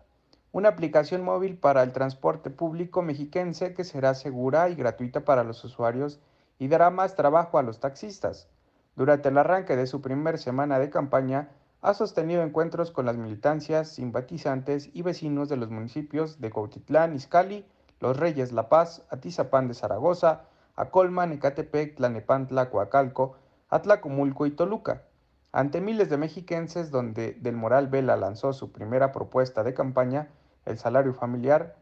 una 0.51 0.69
aplicación 0.69 1.21
móvil 1.23 1.59
para 1.59 1.83
el 1.83 1.91
transporte 1.91 2.49
público 2.49 3.03
mexiquense 3.03 3.75
que 3.75 3.83
será 3.83 4.15
segura 4.15 4.67
y 4.69 4.73
gratuita 4.73 5.23
para 5.23 5.43
los 5.43 5.63
usuarios 5.63 6.19
y 6.57 6.69
dará 6.69 6.89
más 6.89 7.15
trabajo 7.15 7.59
a 7.59 7.61
los 7.61 7.79
taxistas. 7.79 8.49
Durante 8.95 9.29
el 9.29 9.37
arranque 9.37 9.75
de 9.75 9.85
su 9.85 10.01
primer 10.01 10.39
semana 10.39 10.79
de 10.79 10.89
campaña, 10.89 11.49
ha 11.81 11.93
sostenido 11.93 12.43
encuentros 12.43 12.91
con 12.91 13.05
las 13.05 13.17
militancias, 13.17 13.89
simpatizantes 13.89 14.89
y 14.93 15.01
vecinos 15.01 15.47
de 15.47 15.55
los 15.55 15.69
municipios 15.69 16.41
de 16.41 16.51
Cuautitlán, 16.51 17.15
Izcalli, 17.15 17.65
Los 18.01 18.17
Reyes, 18.17 18.51
La 18.51 18.67
Paz, 18.67 19.05
Atizapán 19.09 19.67
de 19.69 19.73
Zaragoza, 19.73 20.41
Acolman, 20.75 21.31
Ecatepec, 21.31 21.95
Tlanepantla, 21.95 22.69
Coacalco, 22.69 23.37
Atlacomulco 23.69 24.45
y 24.45 24.51
Toluca. 24.51 25.03
Ante 25.51 25.79
miles 25.79 26.09
de 26.09 26.17
mexiquenses 26.17 26.91
donde 26.91 27.33
Del 27.33 27.55
Moral 27.55 27.87
Vela 27.87 28.17
lanzó 28.17 28.51
su 28.51 28.71
primera 28.71 29.11
propuesta 29.11 29.63
de 29.63 29.73
campaña, 29.73 30.27
el 30.65 30.77
salario 30.77 31.13
familiar, 31.13 31.77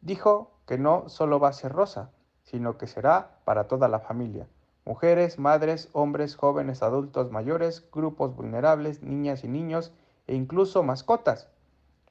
dijo 0.00 0.50
que 0.66 0.76
no 0.76 1.08
solo 1.08 1.38
va 1.38 1.48
a 1.48 1.52
ser 1.52 1.72
rosa, 1.72 2.10
sino 2.42 2.76
que 2.78 2.86
será 2.88 3.38
para 3.44 3.68
toda 3.68 3.88
la 3.88 4.00
familia 4.00 4.48
mujeres, 4.86 5.38
madres, 5.38 5.90
hombres, 5.92 6.36
jóvenes, 6.36 6.82
adultos, 6.82 7.32
mayores, 7.32 7.84
grupos 7.92 8.34
vulnerables, 8.34 9.02
niñas 9.02 9.42
y 9.42 9.48
niños 9.48 9.92
e 10.28 10.34
incluso 10.36 10.82
mascotas. 10.84 11.48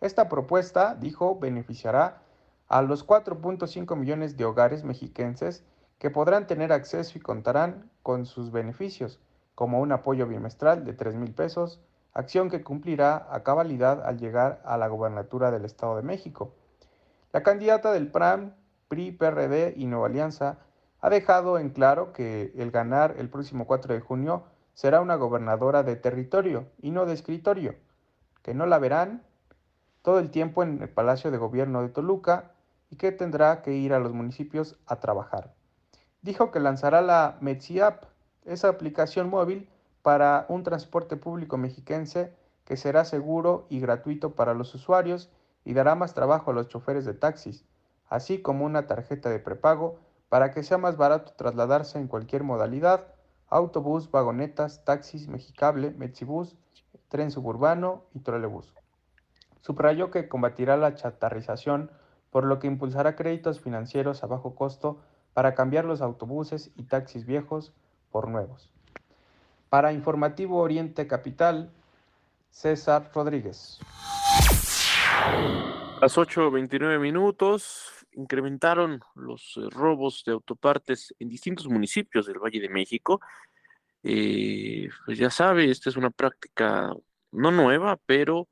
Esta 0.02 0.28
propuesta, 0.28 0.94
dijo, 0.94 1.40
beneficiará 1.40 2.22
a 2.68 2.82
los 2.82 3.08
4.5 3.08 3.96
millones 3.96 4.36
de 4.36 4.44
hogares 4.44 4.84
mexiquenses 4.84 5.64
que 6.00 6.10
podrán 6.10 6.48
tener 6.48 6.74
acceso 6.74 7.18
y 7.18 7.22
contarán 7.22 7.90
con 8.04 8.26
sus 8.26 8.52
beneficios, 8.52 9.20
como 9.56 9.80
un 9.80 9.94
apoyo 9.94 10.28
bimestral 10.28 10.84
de 10.84 10.94
3 10.94 11.16
mil 11.16 11.34
pesos, 11.34 11.80
acción 12.14 12.50
que 12.50 12.62
cumplirá 12.62 13.28
a 13.32 13.44
cabalidad 13.44 14.06
al 14.06 14.20
llegar 14.20 14.62
a 14.66 14.78
la 14.78 14.88
gobernatura 14.88 15.50
del 15.50 15.64
Estado 15.64 15.96
de 15.96 16.04
México. 16.04 16.54
La 17.32 17.42
candidata 17.42 17.94
del 17.94 18.12
PRAM, 18.12 18.54
PRI, 18.90 19.14
PRD 19.14 19.76
y 19.78 19.86
Nueva 19.86 20.08
Alianza 20.08 20.58
ha 21.06 21.10
dejado 21.12 21.60
en 21.60 21.70
claro 21.70 22.13
que 22.13 22.52
el 22.56 22.72
ganar 22.72 23.13
el 23.20 23.30
próximo 23.30 23.68
4 23.68 23.94
de 23.94 24.00
junio 24.00 24.41
será 24.74 25.02
una 25.02 25.13
gobernadora 25.13 25.84
de 25.84 25.96
territorio 25.96 26.65
y 26.82 26.89
no 26.89 27.06
de 27.06 27.13
escritorio, 27.13 27.76
que 28.41 28.56
no 28.56 28.65
la 28.65 28.80
verán 28.80 29.22
todo 30.02 30.18
el 30.18 30.32
tiempo 30.32 30.63
en 30.63 30.82
el 30.82 30.89
Palacio 30.89 31.30
de 31.30 31.38
Gobierno 31.38 31.84
de 31.84 31.89
Toluca 31.89 32.54
y 32.89 32.96
que 32.96 33.12
tendrá 33.12 33.62
que 33.62 33.74
ir 33.74 33.94
a 33.94 34.00
los 34.00 34.13
municipios 34.13 34.80
a 34.88 34.96
trabajar. 34.96 35.54
Dijo 36.24 36.50
que 36.50 36.60
lanzará 36.60 37.04
la 37.04 37.38
Metsiap, 37.39 38.06
esa 38.44 38.70
aplicación 38.70 39.30
móvil 39.30 39.70
para 40.02 40.48
un 40.50 40.63
transporte 40.63 41.18
público 41.18 41.56
mexiquense 41.56 42.34
que 42.63 42.78
será 42.78 43.06
seguro 43.06 43.68
y 43.70 43.80
gratuito 43.80 44.34
para 44.34 44.56
los 44.56 44.74
usuarios 44.74 45.30
y 45.65 45.76
dará 45.76 45.94
más 45.94 46.15
trabajo 46.15 46.50
a 46.50 46.56
los 46.56 46.68
choferes 46.68 47.06
de 47.06 47.13
taxis, 47.13 47.63
así 48.10 48.41
como 48.41 48.65
una 48.65 48.88
tarjeta 48.88 49.30
de 49.30 49.38
prepago 49.38 50.00
para 50.30 50.52
que 50.52 50.64
sea 50.64 50.78
más 50.78 50.98
barato 50.98 51.34
trasladarse 51.34 52.00
en 52.00 52.08
cualquier 52.08 52.44
modalidad, 52.44 53.08
autobús, 53.50 54.10
vagonetas, 54.12 54.84
taxis, 54.84 55.28
mexicable, 55.28 55.92
mexibús, 55.92 56.56
tren 57.10 57.32
suburbano 57.32 58.04
y 58.14 58.20
trolebús. 58.20 58.74
Subrayó 59.62 60.12
que 60.12 60.28
combatirá 60.28 60.78
la 60.78 60.96
chatarrización, 60.96 61.92
por 62.30 62.46
lo 62.46 62.60
que 62.60 62.68
impulsará 62.68 63.16
créditos 63.16 63.62
financieros 63.62 64.24
a 64.24 64.28
bajo 64.28 64.56
costo 64.56 65.00
para 65.34 65.56
cambiar 65.56 65.86
los 65.86 66.02
autobuses 66.02 66.72
y 66.76 66.84
taxis 66.84 67.26
viejos 67.26 67.74
por 68.12 68.30
nuevos. 68.30 68.70
Para 69.70 69.92
Informativo 69.92 70.60
Oriente 70.60 71.08
Capital, 71.08 71.72
César 72.50 73.12
Rodríguez. 73.14 73.80
Las 76.02 76.18
8.29 76.18 77.00
minutos, 77.00 78.05
incrementaron 78.15 79.01
los 79.15 79.58
eh, 79.58 79.67
robos 79.69 80.23
de 80.25 80.34
autopartes 80.34 81.13
en 81.19 81.30
distintos 81.30 81.67
municipios 81.67 82.25
del 82.25 82.39
Valle 82.39 82.60
de 82.60 82.69
México. 82.69 83.21
Eh, 84.04 84.89
pues 85.06 85.17
ya 85.17 85.30
sabe, 85.30 85.69
esta 85.69 85.89
es 85.89 85.97
una 85.97 86.12
práctica 86.12 86.93
no 87.32 87.51
nueva, 87.51 87.97
pero 88.06 88.47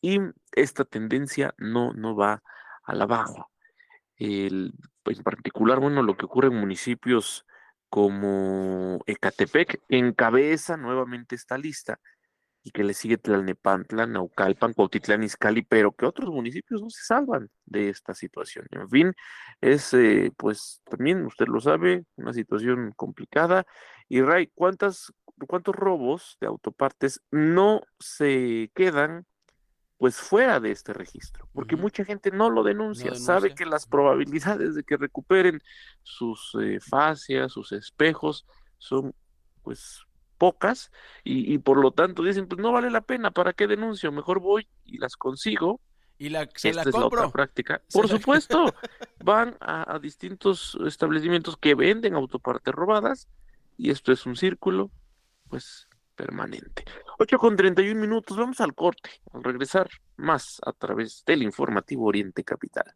y 0.00 0.20
esta 0.52 0.84
tendencia 0.84 1.54
no, 1.58 1.92
no 1.92 2.16
va 2.16 2.42
a 2.84 2.94
la 2.94 3.06
baja. 3.06 3.46
El, 4.16 4.74
en 5.04 5.22
particular, 5.22 5.80
bueno, 5.80 6.02
lo 6.02 6.16
que 6.16 6.26
ocurre 6.26 6.48
en 6.48 6.60
municipios 6.60 7.46
como 7.88 9.00
Ecatepec 9.06 9.80
encabeza 9.88 10.76
nuevamente 10.76 11.34
esta 11.34 11.56
lista 11.56 11.98
y 12.62 12.70
que 12.70 12.84
le 12.84 12.92
sigue 12.92 13.18
Tlalnepantla, 13.18 14.06
Naucalpan, 14.06 14.74
Cuautitlán, 14.74 15.22
Izcalli, 15.22 15.62
pero 15.62 15.92
que 15.92 16.06
otros 16.06 16.30
municipios 16.30 16.82
no 16.82 16.90
se 16.90 17.02
salvan 17.04 17.48
de 17.64 17.88
esta 17.88 18.14
situación. 18.14 18.66
En 18.72 18.88
fin, 18.90 19.14
es, 19.60 19.94
eh, 19.94 20.32
pues, 20.36 20.82
también 20.84 21.24
usted 21.24 21.46
lo 21.46 21.60
sabe, 21.60 22.04
una 22.16 22.32
situación 22.34 22.92
complicada. 22.96 23.64
Y 24.08 24.20
Ray, 24.20 24.50
¿cuántas, 24.54 25.12
¿cuántos 25.46 25.74
robos 25.76 26.36
de 26.40 26.48
autopartes 26.48 27.22
no 27.30 27.82
se 27.98 28.70
quedan 28.74 29.24
pues 29.98 30.16
fuera 30.16 30.60
de 30.60 30.70
este 30.70 30.92
registro, 30.92 31.48
porque 31.52 31.74
mucha 31.74 32.04
gente 32.04 32.30
no 32.30 32.50
lo 32.50 32.62
denuncia, 32.62 33.16
sabe 33.16 33.54
que 33.54 33.66
las 33.66 33.84
probabilidades 33.84 34.76
de 34.76 34.84
que 34.84 34.96
recuperen 34.96 35.60
sus 36.04 36.56
eh, 36.62 36.78
fascias, 36.80 37.52
sus 37.52 37.72
espejos, 37.72 38.46
son 38.78 39.12
pues 39.62 40.02
pocas 40.38 40.92
y, 41.24 41.58
por 41.58 41.78
lo 41.78 41.90
tanto 41.90 42.22
dicen, 42.22 42.46
pues 42.46 42.60
no 42.60 42.70
vale 42.70 42.90
la 42.90 43.00
pena, 43.00 43.32
¿para 43.32 43.52
qué 43.52 43.66
denuncio? 43.66 44.12
Mejor 44.12 44.38
voy 44.38 44.68
y 44.84 44.98
las 44.98 45.16
consigo. 45.16 45.80
Y 46.16 46.28
la, 46.28 46.48
se 46.54 46.70
Esta 46.70 46.84
la 46.84 46.88
es 46.88 46.96
la 46.96 47.06
otra 47.06 47.28
práctica. 47.30 47.82
Por 47.92 48.08
supuesto, 48.08 48.72
van 49.24 49.56
a, 49.60 49.94
a 49.94 49.98
distintos 49.98 50.78
establecimientos 50.86 51.56
que 51.56 51.74
venden 51.74 52.14
autopartes 52.14 52.72
robadas 52.72 53.28
y 53.76 53.90
esto 53.90 54.12
es 54.12 54.26
un 54.26 54.36
círculo, 54.36 54.92
pues 55.48 55.87
permanente. 56.18 56.84
8 57.18 57.38
con 57.38 57.56
31 57.56 57.98
minutos, 57.98 58.36
vamos 58.36 58.60
al 58.60 58.74
corte, 58.74 59.10
al 59.32 59.44
regresar 59.44 59.88
más 60.16 60.60
a 60.66 60.72
través 60.72 61.22
del 61.24 61.42
informativo 61.42 62.06
Oriente 62.06 62.42
Capital. 62.42 62.92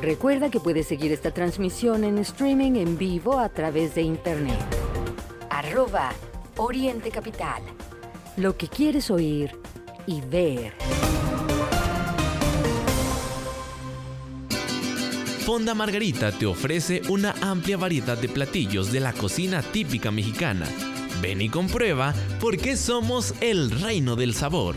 Recuerda 0.00 0.50
que 0.50 0.60
puedes 0.60 0.86
seguir 0.86 1.12
esta 1.12 1.30
transmisión 1.30 2.04
en 2.04 2.18
streaming 2.18 2.76
en 2.76 2.98
vivo 2.98 3.38
a 3.38 3.48
través 3.48 3.94
de 3.94 4.02
internet. 4.02 4.60
Arroba 5.48 6.12
Oriente 6.58 7.10
Capital. 7.10 7.62
Lo 8.36 8.54
que 8.56 8.68
quieres 8.68 9.10
oír 9.10 9.52
y 10.06 10.20
ver. 10.20 10.74
Fonda 15.44 15.74
Margarita 15.74 16.32
te 16.32 16.46
ofrece 16.46 17.02
una 17.10 17.34
amplia 17.42 17.76
variedad 17.76 18.16
de 18.16 18.30
platillos 18.30 18.90
de 18.90 19.00
la 19.00 19.12
cocina 19.12 19.60
típica 19.60 20.10
mexicana. 20.10 20.66
Ven 21.20 21.42
y 21.42 21.50
comprueba 21.50 22.14
por 22.40 22.56
qué 22.56 22.78
somos 22.78 23.34
el 23.42 23.70
reino 23.70 24.16
del 24.16 24.32
sabor. 24.32 24.74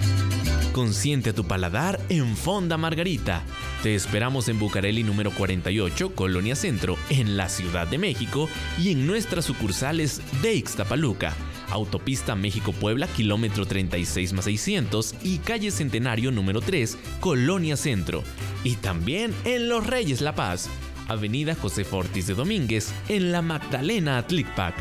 Consiente 0.74 1.32
tu 1.32 1.46
paladar 1.46 2.02
en 2.10 2.36
Fonda 2.36 2.76
Margarita. 2.76 3.44
Te 3.82 3.96
esperamos 3.96 4.50
en 4.50 4.60
Bucareli 4.60 5.04
número 5.04 5.32
48, 5.32 6.14
Colonia 6.14 6.56
Centro, 6.56 6.98
en 7.10 7.38
la 7.38 7.48
Ciudad 7.48 7.88
de 7.88 7.98
México 7.98 8.50
y 8.78 8.92
en 8.92 9.08
nuestras 9.08 9.46
sucursales 9.46 10.22
de 10.42 10.56
Ixtapaluca, 10.56 11.34
Autopista 11.70 12.36
México-Puebla, 12.36 13.08
kilómetro 13.08 13.66
36 13.66 14.34
más 14.34 14.46
600 14.46 15.16
y 15.24 15.40
calle 15.40 15.72
Centenario 15.72 16.32
número 16.32 16.62
3, 16.62 16.98
Colonia 17.20 17.78
Centro. 17.78 18.24
Y 18.64 18.76
también 18.76 19.34
en 19.46 19.70
Los 19.70 19.86
Reyes 19.88 20.22
La 20.22 20.36
Paz, 20.36 20.70
Avenida 21.08 21.56
José 21.56 21.84
Fortis 21.84 22.28
de 22.28 22.34
Domínguez, 22.34 22.94
en 23.10 23.32
la 23.32 23.42
Magdalena 23.42 24.18
Atlicpac. 24.18 24.76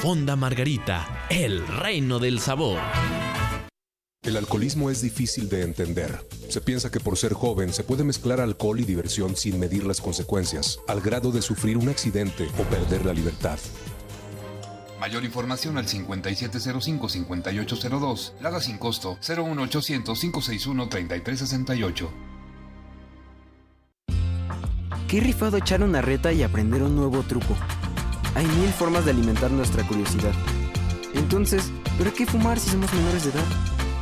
Fonda 0.00 0.36
Margarita, 0.36 1.26
el 1.30 1.66
reino 1.66 2.18
del 2.18 2.38
sabor. 2.38 2.78
El 4.26 4.36
alcoholismo 4.36 4.90
es 4.90 5.02
difícil 5.02 5.48
de 5.48 5.62
entender. 5.62 6.26
Se 6.48 6.60
piensa 6.60 6.90
que 6.90 6.98
por 6.98 7.16
ser 7.16 7.32
joven 7.32 7.72
se 7.72 7.84
puede 7.84 8.02
mezclar 8.02 8.40
alcohol 8.40 8.80
y 8.80 8.84
diversión 8.84 9.36
sin 9.36 9.58
medir 9.58 9.84
las 9.84 10.00
consecuencias, 10.00 10.80
al 10.88 11.00
grado 11.00 11.30
de 11.30 11.42
sufrir 11.42 11.78
un 11.78 11.88
accidente 11.88 12.48
o 12.58 12.64
perder 12.64 13.06
la 13.06 13.12
libertad. 13.12 13.58
Mayor 15.00 15.24
información 15.24 15.78
al 15.78 15.86
5705-5802, 15.86 18.32
Lada 18.40 18.60
sin 18.60 18.78
costo 18.78 19.18
01800-561-3368. 19.20 22.08
Qué 25.08 25.20
rifado 25.20 25.56
echar 25.58 25.82
una 25.82 26.02
reta 26.02 26.32
y 26.32 26.42
aprender 26.42 26.82
un 26.82 26.96
nuevo 26.96 27.22
truco. 27.22 27.56
Hay 28.34 28.46
mil 28.46 28.70
formas 28.70 29.04
de 29.04 29.12
alimentar 29.12 29.50
nuestra 29.50 29.86
curiosidad. 29.86 30.32
Entonces, 31.14 31.70
¿pero 31.96 32.12
qué 32.12 32.26
fumar 32.26 32.58
si 32.58 32.70
somos 32.70 32.92
menores 32.92 33.24
de 33.24 33.30
edad? 33.30 33.44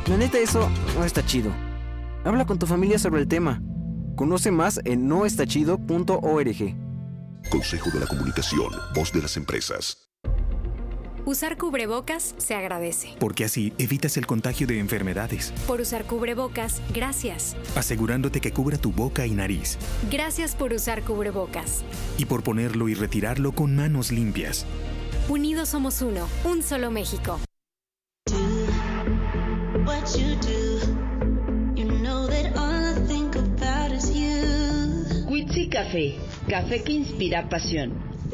La 0.07 0.17
neta, 0.17 0.39
eso 0.39 0.69
no 0.97 1.03
está 1.03 1.23
chido. 1.25 1.51
Habla 2.23 2.45
con 2.45 2.57
tu 2.57 2.65
familia 2.65 2.97
sobre 2.97 3.21
el 3.21 3.27
tema. 3.27 3.61
Conoce 4.15 4.49
más 4.49 4.79
en 4.83 5.07
noestachido.org. 5.07 6.75
Consejo 7.51 7.91
de 7.91 7.99
la 7.99 8.07
Comunicación, 8.07 8.71
voz 8.95 9.11
de 9.11 9.21
las 9.21 9.37
empresas. 9.37 10.04
Usar 11.25 11.57
cubrebocas 11.57 12.35
se 12.37 12.53
agradece. 12.53 13.15
Porque 13.19 13.45
así 13.45 13.73
evitas 13.79 14.15
el 14.17 14.27
contagio 14.27 14.67
de 14.67 14.77
enfermedades. 14.77 15.51
Por 15.65 15.81
usar 15.81 16.05
cubrebocas, 16.05 16.83
gracias. 16.93 17.57
Asegurándote 17.75 18.39
que 18.39 18.51
cubra 18.51 18.77
tu 18.77 18.91
boca 18.91 19.25
y 19.25 19.31
nariz. 19.31 19.79
Gracias 20.11 20.55
por 20.55 20.71
usar 20.71 21.01
cubrebocas. 21.01 21.83
Y 22.19 22.25
por 22.25 22.43
ponerlo 22.43 22.89
y 22.89 22.93
retirarlo 22.93 23.53
con 23.53 23.75
manos 23.75 24.11
limpias. 24.11 24.67
Unidos 25.27 25.69
somos 25.69 26.03
uno, 26.03 26.27
un 26.43 26.61
solo 26.61 26.91
México. 26.91 27.39
Quitsi 35.45 35.69
Café, 35.69 36.15
café 36.47 36.83
que 36.83 36.93
inspira 36.93 37.47
pasión. 37.49 38.14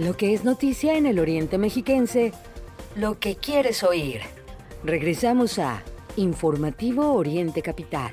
Lo 0.00 0.16
que 0.16 0.32
es 0.32 0.44
noticia 0.44 0.96
en 0.96 1.04
el 1.04 1.18
Oriente 1.18 1.58
Mexiquense, 1.58 2.32
lo 2.96 3.20
que 3.20 3.36
quieres 3.36 3.82
oír. 3.82 4.22
Regresamos 4.82 5.58
a 5.58 5.82
Informativo 6.16 7.12
Oriente 7.12 7.60
Capital. 7.60 8.10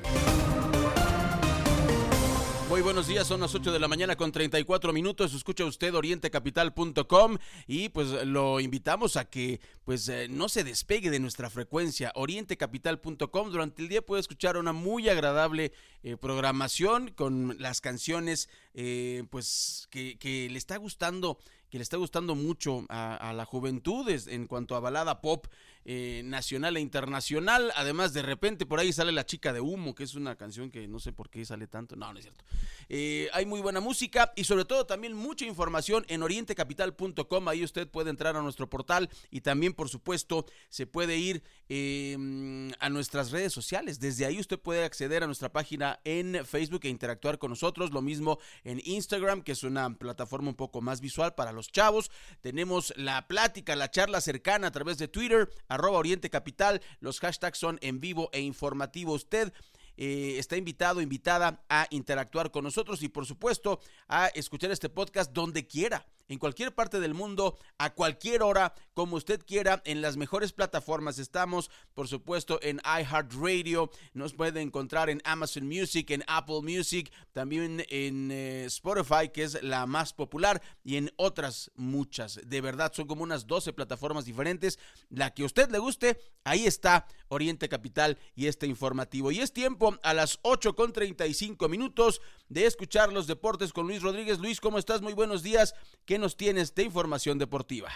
Muy 2.68 2.82
buenos 2.82 3.08
días, 3.08 3.26
son 3.26 3.40
las 3.40 3.56
8 3.56 3.72
de 3.72 3.80
la 3.80 3.88
mañana 3.88 4.18
con 4.18 4.34
34 4.34 4.92
minutos. 4.92 5.34
Escucha 5.34 5.64
usted 5.64 5.96
orientecapital.com 5.96 7.38
y 7.66 7.88
pues 7.88 8.10
lo 8.26 8.60
invitamos 8.60 9.16
a 9.16 9.24
que 9.24 9.62
pues 9.86 10.10
eh, 10.10 10.28
no 10.30 10.50
se 10.50 10.66
despegue 10.66 11.10
de 11.10 11.22
nuestra 11.22 11.50
frecuencia. 11.50 12.12
Orientecapital.com 12.16 13.50
durante 13.50 13.82
el 13.82 13.88
día 13.88 14.02
puede 14.02 14.20
escuchar 14.20 14.58
una 14.58 14.74
muy 14.74 15.08
agradable 15.08 15.72
eh, 16.04 16.18
programación 16.18 17.12
con 17.16 17.56
las 17.58 17.80
canciones 17.80 18.50
eh, 18.74 19.24
pues 19.30 19.88
que, 19.90 20.20
que, 20.20 20.50
le 20.50 20.58
está 20.58 20.76
gustando 20.76 21.40
que 21.70 21.78
le 21.78 21.84
está 21.84 21.98
gustando 21.98 22.36
mucho 22.36 22.86
a, 22.90 23.34
la 23.36 23.46
juventud 23.46 24.08
en 24.10 24.48
cuanto 24.48 24.76
a 24.76 24.80
balada 24.80 25.22
pop 25.22 25.48
eh, 25.90 26.22
nacional 26.26 26.76
e 26.76 26.82
internacional. 26.82 27.72
Además, 27.78 28.12
de 28.12 28.22
repente 28.22 28.66
por 28.66 28.78
ahí 28.78 28.92
sale 28.92 29.14
La 29.14 29.26
Chica 29.26 29.54
de 29.54 29.62
Humo, 29.62 29.96
que 29.96 30.04
es 30.04 30.16
una 30.16 30.36
canción 30.36 30.70
que 30.70 30.86
no 30.86 31.00
sé 31.00 31.14
por 31.14 31.30
qué 31.30 31.46
sale 31.46 31.66
tanto. 31.66 31.96
No, 31.96 32.12
no 32.12 32.20
es 32.20 32.26
cierto. 32.26 32.44
Eh, 32.90 33.30
hay 33.32 33.46
muy 33.46 33.62
buena 33.62 33.80
música 33.80 34.34
y 34.36 34.44
sobre 34.44 34.66
todo 34.66 34.86
también 34.86 35.14
mucha 35.14 35.46
información 35.46 36.06
en 36.10 36.24
orientecapital.com. 36.24 37.48
Ahí 37.48 37.64
usted 37.64 37.88
puede 37.88 38.10
entrar 38.10 38.36
a 38.36 38.42
nuestro 38.42 38.70
portal 38.70 39.10
y 39.32 39.40
también, 39.40 39.72
por 39.72 39.88
supuesto, 39.88 40.46
se 40.68 40.88
puede 40.88 41.16
ir 41.20 41.42
em, 41.70 42.74
a 42.82 42.90
nuestras 42.90 43.32
redes 43.32 43.54
sociales. 43.54 44.02
Desde 44.02 44.26
ahí 44.26 44.42
usted 44.42 44.60
puede 44.60 44.84
acceder 44.84 45.24
a 45.24 45.26
nuestra 45.26 45.54
página 45.54 46.02
en 46.04 46.46
Facebook 46.46 46.82
e 46.84 46.90
interactuar 46.90 47.38
con 47.38 47.52
nosotros. 47.52 47.92
Lo 47.92 48.02
mismo 48.02 48.40
en 48.66 48.82
Instagram, 48.84 49.42
que 49.42 49.54
es 49.54 49.64
una 49.64 49.90
plataforma 49.94 50.50
un 50.50 50.56
poco 50.56 50.82
más 50.82 51.00
visual 51.00 51.34
para 51.34 51.54
los 51.54 51.72
chavos. 51.72 52.12
Tenemos 52.42 52.94
la 52.98 53.26
plática, 53.30 53.74
la 53.78 53.90
charla 53.90 54.20
cercana 54.20 54.68
a 54.68 54.72
través 54.72 54.98
de 54.98 55.08
Twitter 55.08 55.50
arroba 55.78 56.00
Oriente 56.00 56.30
Capital. 56.30 56.82
Los 57.00 57.20
hashtags 57.20 57.58
son 57.58 57.80
en 57.82 58.00
vivo 58.00 58.30
e 58.34 58.42
informativo. 58.42 59.14
Usted 59.14 59.54
eh, 59.98 60.36
está 60.38 60.58
invitado, 60.58 61.02
invitada 61.02 61.64
a 61.70 61.88
interactuar 61.90 62.52
con 62.52 62.64
nosotros 62.64 63.02
y 63.02 63.10
por 63.10 63.26
supuesto 63.26 63.80
a 64.08 64.28
escuchar 64.28 64.72
este 64.72 64.90
podcast 64.90 65.32
donde 65.32 65.66
quiera 65.66 66.06
en 66.28 66.40
cualquier 66.40 66.74
parte 66.74 67.00
del 67.00 67.14
mundo, 67.14 67.58
a 67.78 67.94
cualquier 67.94 68.44
hora, 68.44 68.74
como 68.94 69.16
usted 69.16 69.42
quiera, 69.46 69.82
en 69.86 70.02
las 70.02 70.18
mejores 70.18 70.52
plataformas. 70.52 71.20
Estamos, 71.20 71.70
por 71.94 72.08
supuesto, 72.08 72.60
en 72.62 72.82
iHeartRadio. 72.86 73.90
Nos 74.14 74.34
puede 74.34 74.62
encontrar 74.62 75.10
en 75.10 75.22
Amazon 75.24 75.68
Music, 75.68 76.12
en 76.12 76.24
Apple 76.28 76.62
Music, 76.62 77.12
también 77.32 77.86
en 77.90 78.32
eh, 78.32 78.66
Spotify, 78.66 79.30
que 79.34 79.44
es 79.44 79.62
la 79.64 79.86
más 79.86 80.14
popular, 80.14 80.62
y 80.84 80.98
en 80.98 81.12
otras 81.16 81.72
muchas. 81.76 82.40
De 82.44 82.62
verdad, 82.62 82.92
son 82.94 83.08
como 83.08 83.24
unas 83.24 83.48
12 83.48 83.74
plataformas 83.74 84.26
diferentes. 84.26 84.80
La 85.10 85.34
que 85.34 85.44
usted 85.44 85.70
le 85.72 85.80
guste, 85.80 86.20
ahí 86.44 86.66
está 86.66 87.08
Oriente 87.30 87.70
Capital 87.70 88.18
y 88.36 88.48
este 88.48 88.68
informativo. 88.68 89.32
Y 89.32 89.40
es 89.40 89.54
tiempo 89.54 89.98
a 90.04 90.14
las 90.14 90.40
8 90.42 90.76
con 90.76 90.94
35 90.94 91.70
minutos 91.70 92.22
de 92.50 92.66
escuchar 92.66 93.12
los 93.12 93.28
deportes 93.28 93.74
con 93.74 93.88
Luis 93.88 94.02
Rodríguez. 94.02 94.40
Luis, 94.40 94.60
¿cómo 94.60 94.78
estás? 94.78 95.02
Muy 95.02 95.14
buenos 95.14 95.44
días. 95.44 95.74
¿Qué 96.06 96.17
nos 96.18 96.38
tienes 96.38 96.76
de 96.76 96.84
información 96.84 97.38
deportiva? 97.38 97.90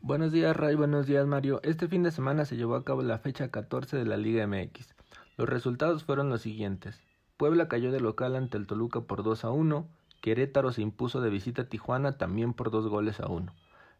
Buenos 0.00 0.32
días, 0.32 0.56
Ray. 0.56 0.74
Buenos 0.74 1.06
días, 1.06 1.26
Mario. 1.26 1.60
Este 1.62 1.88
fin 1.88 2.02
de 2.02 2.10
semana 2.10 2.44
se 2.44 2.56
llevó 2.56 2.74
a 2.76 2.84
cabo 2.84 3.02
la 3.02 3.18
fecha 3.18 3.50
14 3.50 3.96
de 3.96 4.04
la 4.04 4.16
Liga 4.16 4.46
MX. 4.46 4.94
Los 5.36 5.48
resultados 5.48 6.04
fueron 6.04 6.28
los 6.28 6.42
siguientes. 6.42 7.00
Puebla 7.36 7.68
cayó 7.68 7.90
de 7.90 8.00
local 8.00 8.36
ante 8.36 8.56
el 8.56 8.66
Toluca 8.66 9.00
por 9.00 9.22
2 9.22 9.44
a 9.44 9.50
1. 9.50 9.88
Querétaro 10.20 10.72
se 10.72 10.82
impuso 10.82 11.20
de 11.20 11.30
visita 11.30 11.62
a 11.62 11.68
Tijuana 11.68 12.16
también 12.16 12.54
por 12.54 12.70
dos 12.70 12.86
goles 12.86 13.20
a 13.20 13.26
1. 13.26 13.52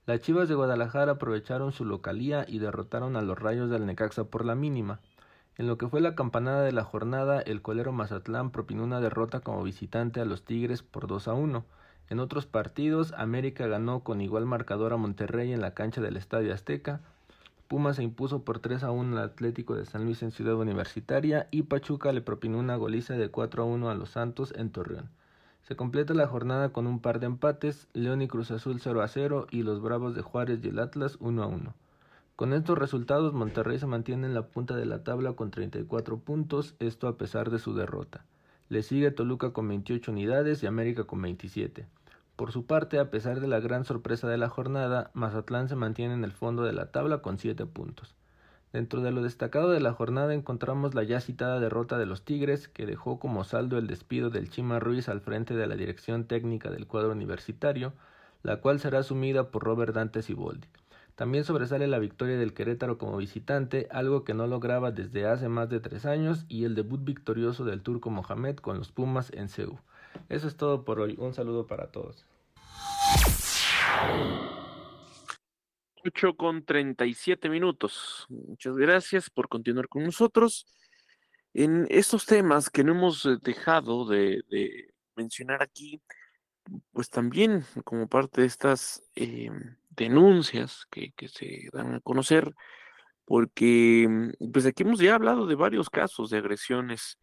Las 0.07 0.21
Chivas 0.21 0.49
de 0.49 0.55
Guadalajara 0.55 1.13
aprovecharon 1.13 1.73
su 1.73 1.85
localía 1.85 2.45
y 2.47 2.59
derrotaron 2.59 3.17
a 3.17 3.23
los 3.23 3.39
Rayos 3.39 3.71
del 3.71 3.87
Necaxa 3.87 4.25
por 4.25 4.45
la 4.45 4.55
mínima. 4.55 5.01
En 5.57 5.67
lo 5.67 5.79
que 5.79 5.89
fue 5.89 6.01
la 6.01 6.15
campanada 6.15 6.63
de 6.63 6.73
la 6.73 6.85
jornada, 6.85 7.41
el 7.41 7.63
colero 7.63 7.93
Mazatlán 7.93 8.51
propinó 8.51 8.85
una 8.85 9.01
derrota 9.01 9.41
como 9.41 9.63
visitante 9.63 10.21
a 10.21 10.25
los 10.25 10.45
Tigres 10.45 10.83
por 10.83 11.07
2 11.07 11.29
a 11.29 11.33
1. 11.33 11.65
En 12.11 12.21
otros 12.21 12.47
partidos, 12.47 13.13
América 13.17 13.67
ganó 13.67 14.01
con 14.01 14.21
igual 14.21 14.45
marcador 14.45 14.93
a 14.93 14.99
Monterrey 14.99 15.53
en 15.53 15.61
la 15.61 15.73
cancha 15.73 16.01
del 16.01 16.17
Estadio 16.17 16.53
Azteca. 16.53 17.01
Pumas 17.67 17.97
se 17.97 18.03
impuso 18.03 18.45
por 18.45 18.59
3 18.59 18.83
a 18.83 18.91
1 18.91 19.17
al 19.17 19.25
Atlético 19.25 19.75
de 19.75 19.87
San 19.87 20.05
Luis 20.05 20.23
en 20.23 20.31
Ciudad 20.31 20.55
Universitaria 20.57 21.49
y 21.51 21.63
Pachuca 21.63 22.13
le 22.13 22.21
propinó 22.21 22.59
una 22.59 22.77
goliza 22.77 23.15
de 23.15 23.31
4 23.31 23.63
a 23.63 23.67
1 23.67 23.89
a 23.89 23.95
los 23.95 24.11
Santos 24.11 24.53
en 24.57 24.71
Torreón. 24.71 25.09
Se 25.63 25.77
completa 25.77 26.13
la 26.13 26.27
jornada 26.27 26.75
con 26.75 26.87
un 26.87 27.01
par 27.01 27.21
de 27.21 27.27
empates, 27.27 27.89
León 27.95 28.21
y 28.21 28.29
Cruz 28.29 28.51
Azul 28.51 28.81
0 28.81 29.01
a 29.01 29.09
0 29.09 29.47
y 29.51 29.63
los 29.63 29.81
Bravos 29.81 30.15
de 30.15 30.21
Juárez 30.21 30.61
y 30.63 30.69
el 30.69 30.79
Atlas 30.79 31.17
1 31.21 31.43
a 31.43 31.47
1. 31.47 31.75
Con 32.37 32.53
estos 32.53 32.77
resultados 32.77 33.33
Monterrey 33.33 33.79
se 33.79 33.87
mantiene 33.87 34.27
en 34.27 34.35
la 34.35 34.49
punta 34.49 34.77
de 34.77 34.85
la 34.85 35.05
tabla 35.05 35.33
con 35.33 35.51
34 35.51 36.19
puntos, 36.19 36.75
esto 36.81 37.09
a 37.09 37.17
pesar 37.17 37.51
de 37.51 37.59
su 37.59 37.75
derrota. 37.75 38.27
Le 38.69 38.83
sigue 38.83 39.11
Toluca 39.11 39.53
con 39.53 39.69
28 39.69 40.11
unidades 40.11 40.63
y 40.63 40.67
América 40.67 41.05
con 41.05 41.21
27. 41.21 41.87
Por 42.37 42.51
su 42.51 42.67
parte, 42.67 42.99
a 42.99 43.11
pesar 43.11 43.41
de 43.41 43.47
la 43.47 43.61
gran 43.61 43.85
sorpresa 43.85 44.27
de 44.27 44.39
la 44.39 44.49
jornada, 44.49 45.11
Mazatlán 45.15 45.69
se 45.69 45.77
mantiene 45.77 46.15
en 46.15 46.25
el 46.25 46.33
fondo 46.33 46.65
de 46.65 46.73
la 46.73 46.91
tabla 46.91 47.19
con 47.19 47.39
7 47.39 47.67
puntos. 47.67 48.15
Dentro 48.73 49.03
de 49.03 49.13
lo 49.13 49.23
destacado 49.23 49.71
de 49.71 49.79
la 49.79 49.93
jornada 49.93 50.35
encontramos 50.35 50.95
la 50.95 51.05
ya 51.05 51.21
citada 51.21 51.61
derrota 51.61 51.97
de 51.97 52.07
los 52.07 52.25
Tigres, 52.25 52.67
que 52.67 52.87
dejó 52.87 53.21
como 53.21 53.45
saldo 53.45 53.79
el 53.79 53.87
despido 53.87 54.31
del 54.31 54.51
Chima 54.51 54.81
Ruiz 54.81 55.09
al 55.09 55.21
frente 55.21 55.55
de 55.55 55.69
la 55.69 55.77
dirección 55.77 56.25
técnica 56.25 56.71
del 56.71 56.89
cuadro 56.89 57.13
universitario, 57.13 57.93
la 58.43 58.57
cual 58.61 58.81
será 58.81 58.99
asumida 58.99 59.51
por 59.53 59.63
Robert 59.63 59.95
Dante 59.95 60.23
Siboldi. 60.23 60.67
También 61.15 61.45
sobresale 61.45 61.87
la 61.87 61.99
victoria 61.99 62.37
del 62.37 62.55
Querétaro 62.55 62.99
como 62.99 63.17
visitante, 63.19 63.87
algo 63.91 64.25
que 64.25 64.35
no 64.35 64.47
lograba 64.47 64.91
desde 64.91 65.27
hace 65.27 65.49
más 65.49 65.69
de 65.69 65.81
tres 65.81 66.07
años, 66.07 66.45
y 66.49 66.65
el 66.65 66.75
debut 66.75 67.05
victorioso 67.05 67.65
del 67.65 67.83
turco 67.83 68.11
Mohamed 68.11 68.57
con 68.57 68.79
los 68.79 68.91
Pumas 68.91 69.33
en 69.33 69.49
Ceú. 69.49 69.79
Eso 70.29 70.49
es 70.49 70.57
todo 70.57 70.85
por 70.85 71.01
hoy. 71.01 71.17
Un 71.19 71.35
saludo 71.35 71.67
para 71.67 71.93
todos. 71.93 72.27
8 76.05 76.35
con 76.37 76.65
37 76.65 77.49
minutos. 77.49 78.27
Muchas 78.29 78.77
gracias 78.77 79.31
por 79.31 79.49
continuar 79.49 79.89
con 79.89 80.05
nosotros 80.05 80.67
en 81.55 81.87
estos 81.89 82.27
temas 82.27 82.69
que 82.69 82.85
no 82.85 82.93
hemos 82.93 83.25
eh, 83.25 83.39
dejado 83.41 84.07
de, 84.07 84.43
mencionar 85.17 85.63
aquí, 85.63 86.03
pues 86.93 87.09
también 87.09 87.65
como 87.85 88.09
parte 88.09 88.41
de 88.41 88.49
estas 88.49 89.03
eh, 89.15 89.51
denuncias 89.97 90.87
que, 90.91 91.13
que, 91.17 91.29
se 91.29 91.69
dan 91.73 91.95
a 91.95 92.01
conocer, 92.01 92.55
porque 93.25 94.07
mm, 94.09 94.53
pues 94.53 94.67
aquí 94.67 94.83
hemos 94.83 95.01
ya 95.01 95.15
hablado 95.15 95.47
de 95.47 95.55
varios 95.55 95.91
casos 95.91 96.31
de 96.31 96.39
agresiones 96.39 97.19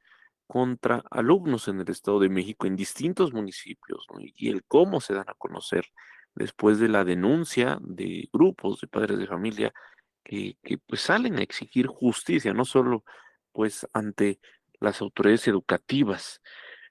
contra 0.51 1.01
alumnos 1.11 1.69
en 1.69 1.79
el 1.79 1.89
Estado 1.89 2.19
de 2.19 2.27
México 2.27 2.67
en 2.67 2.75
distintos 2.75 3.31
municipios 3.31 4.05
y 4.35 4.49
el 4.49 4.65
cómo 4.65 4.99
se 4.99 5.13
dan 5.13 5.29
a 5.29 5.33
conocer 5.35 5.85
después 6.35 6.77
de 6.77 6.89
la 6.89 7.05
denuncia 7.05 7.77
de 7.81 8.29
grupos 8.33 8.81
de 8.81 8.87
padres 8.87 9.17
de 9.17 9.27
familia 9.27 9.73
que, 10.23 10.57
pues 10.87 11.01
salen 11.01 11.39
a 11.39 11.41
exigir 11.41 11.87
justicia, 11.87 12.53
no 12.53 12.65
solo 12.65 13.05
pues 13.53 13.87
ante 13.93 14.41
las 14.81 15.01
autoridades 15.01 15.47
educativas. 15.47 16.41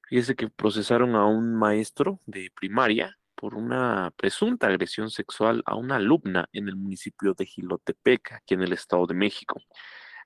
Fíjese 0.09 0.37
que 0.37 0.49
procesaron 0.49 1.14
a 1.14 1.26
un 1.26 1.55
maestro 1.55 2.20
de 2.26 2.51
primaria 2.59 3.18
por 3.41 3.55
una 3.55 4.12
presunta 4.18 4.66
agresión 4.66 5.09
sexual 5.11 5.62
a 5.64 5.74
una 5.74 5.97
alumna 5.97 6.47
en 6.53 6.68
el 6.68 6.76
municipio 6.76 7.32
de 7.32 7.47
Gilotepec, 7.47 8.32
aquí 8.32 8.53
en 8.53 8.61
el 8.61 8.74
Estado 8.74 9.07
de 9.07 9.14
México. 9.14 9.62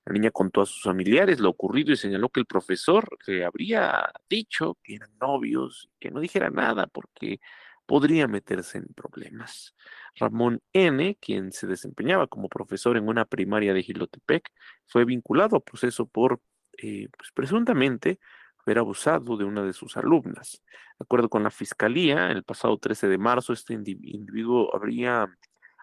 La 0.04 0.12
niña 0.12 0.32
contó 0.32 0.62
a 0.62 0.66
sus 0.66 0.82
familiares 0.82 1.38
lo 1.38 1.48
ocurrido 1.50 1.92
y 1.92 1.96
señaló 1.96 2.28
que 2.28 2.40
el 2.40 2.46
profesor 2.46 3.06
le 3.28 3.44
habría 3.44 4.12
dicho 4.28 4.78
que 4.82 4.96
eran 4.96 5.16
novios, 5.20 5.88
que 6.00 6.10
no 6.10 6.18
dijera 6.18 6.50
nada 6.50 6.88
porque 6.88 7.38
podría 7.86 8.26
meterse 8.26 8.78
en 8.78 8.86
problemas. 8.96 9.76
Ramón 10.16 10.60
N., 10.72 11.16
quien 11.20 11.52
se 11.52 11.68
desempeñaba 11.68 12.26
como 12.26 12.48
profesor 12.48 12.96
en 12.96 13.06
una 13.06 13.26
primaria 13.26 13.72
de 13.74 13.84
Gilotepec, 13.84 14.50
fue 14.86 15.04
vinculado 15.04 15.56
a 15.56 15.64
proceso 15.64 16.06
por, 16.06 16.40
eh, 16.78 17.08
pues, 17.16 17.30
presuntamente, 17.32 18.18
haber 18.66 18.78
abusado 18.78 19.36
de 19.36 19.44
una 19.44 19.62
de 19.62 19.72
sus 19.72 19.96
alumnas. 19.96 20.62
De 20.98 21.04
acuerdo 21.04 21.28
con 21.28 21.42
la 21.42 21.50
fiscalía, 21.50 22.30
el 22.30 22.44
pasado 22.44 22.78
13 22.78 23.08
de 23.08 23.18
marzo, 23.18 23.52
este 23.52 23.74
individuo 23.74 24.74
habría 24.74 25.28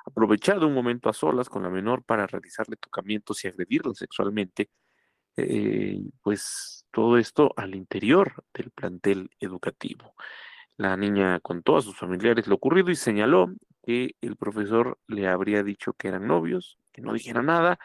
aprovechado 0.05 0.67
un 0.67 0.73
momento 0.73 1.09
a 1.09 1.13
solas 1.13 1.49
con 1.49 1.63
la 1.63 1.69
menor 1.69 2.03
para 2.03 2.27
realizarle 2.27 2.75
tocamientos 2.75 3.43
y 3.43 3.47
agredirla 3.47 3.93
sexualmente, 3.93 4.69
eh, 5.37 5.99
pues 6.21 6.85
todo 6.91 7.17
esto 7.17 7.53
al 7.55 7.75
interior 7.75 8.43
del 8.53 8.71
plantel 8.71 9.29
educativo. 9.39 10.15
La 10.77 10.97
niña 10.97 11.39
contó 11.39 11.77
a 11.77 11.81
sus 11.81 11.97
familiares 11.97 12.47
lo 12.47 12.55
ocurrido 12.55 12.89
y 12.89 12.95
señaló 12.95 13.53
que 13.83 14.15
el 14.21 14.35
profesor 14.35 14.99
le 15.07 15.27
habría 15.27 15.63
dicho 15.63 15.93
que 15.93 16.07
eran 16.07 16.27
novios, 16.27 16.79
que 16.91 17.01
no 17.01 17.13
dijera 17.13 17.41
nada, 17.41 17.79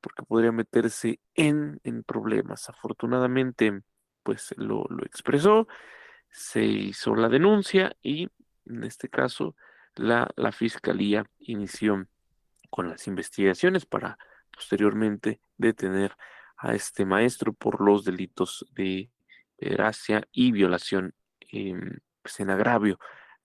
porque 0.00 0.22
podría 0.22 0.52
meterse 0.52 1.20
en, 1.34 1.80
en 1.84 2.02
problemas. 2.02 2.68
Afortunadamente, 2.68 3.82
pues 4.22 4.54
lo, 4.56 4.84
lo 4.88 5.04
expresó, 5.04 5.68
se 6.30 6.64
hizo 6.64 7.14
la 7.14 7.28
denuncia 7.28 7.96
y 8.02 8.28
en 8.66 8.84
este 8.84 9.08
caso 9.08 9.56
la, 9.94 10.30
la 10.36 10.52
fiscalía 10.52 11.24
inició 11.40 12.06
con 12.70 12.88
las 12.88 13.06
investigaciones 13.06 13.86
para 13.86 14.18
posteriormente 14.52 15.40
detener 15.56 16.16
a 16.56 16.74
este 16.74 17.04
maestro 17.04 17.52
por 17.52 17.80
los 17.80 18.04
delitos 18.04 18.66
de 18.74 19.10
gracia 19.58 20.26
y 20.32 20.52
violación 20.52 21.14
em, 21.48 21.98
pues, 22.22 22.40
en 22.40 22.50
agravio 22.50 22.98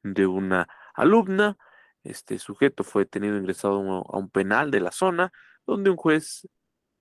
de 0.04 0.28
una 0.28 0.68
alumna. 0.94 1.58
Este 2.04 2.38
sujeto 2.38 2.84
fue 2.84 3.04
detenido 3.04 3.38
ingresado 3.38 3.80
a 3.80 4.18
un 4.18 4.30
penal 4.30 4.70
de 4.70 4.80
la 4.80 4.92
zona, 4.92 5.32
donde 5.66 5.90
un 5.90 5.98
juez 5.98 6.48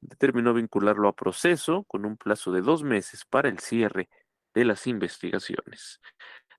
determinó 0.05 0.55
vincularlo 0.55 1.09
a 1.09 1.17
proceso 1.17 1.85
con 1.85 2.05
un 2.05 2.17
plazo 2.17 2.53
de 2.53 2.61
dos 2.61 2.83
meses 2.83 3.25
para 3.25 3.49
el 3.49 3.59
cierre 3.59 4.09
de 4.55 4.65
las 4.65 4.87
investigaciones. 4.87 6.01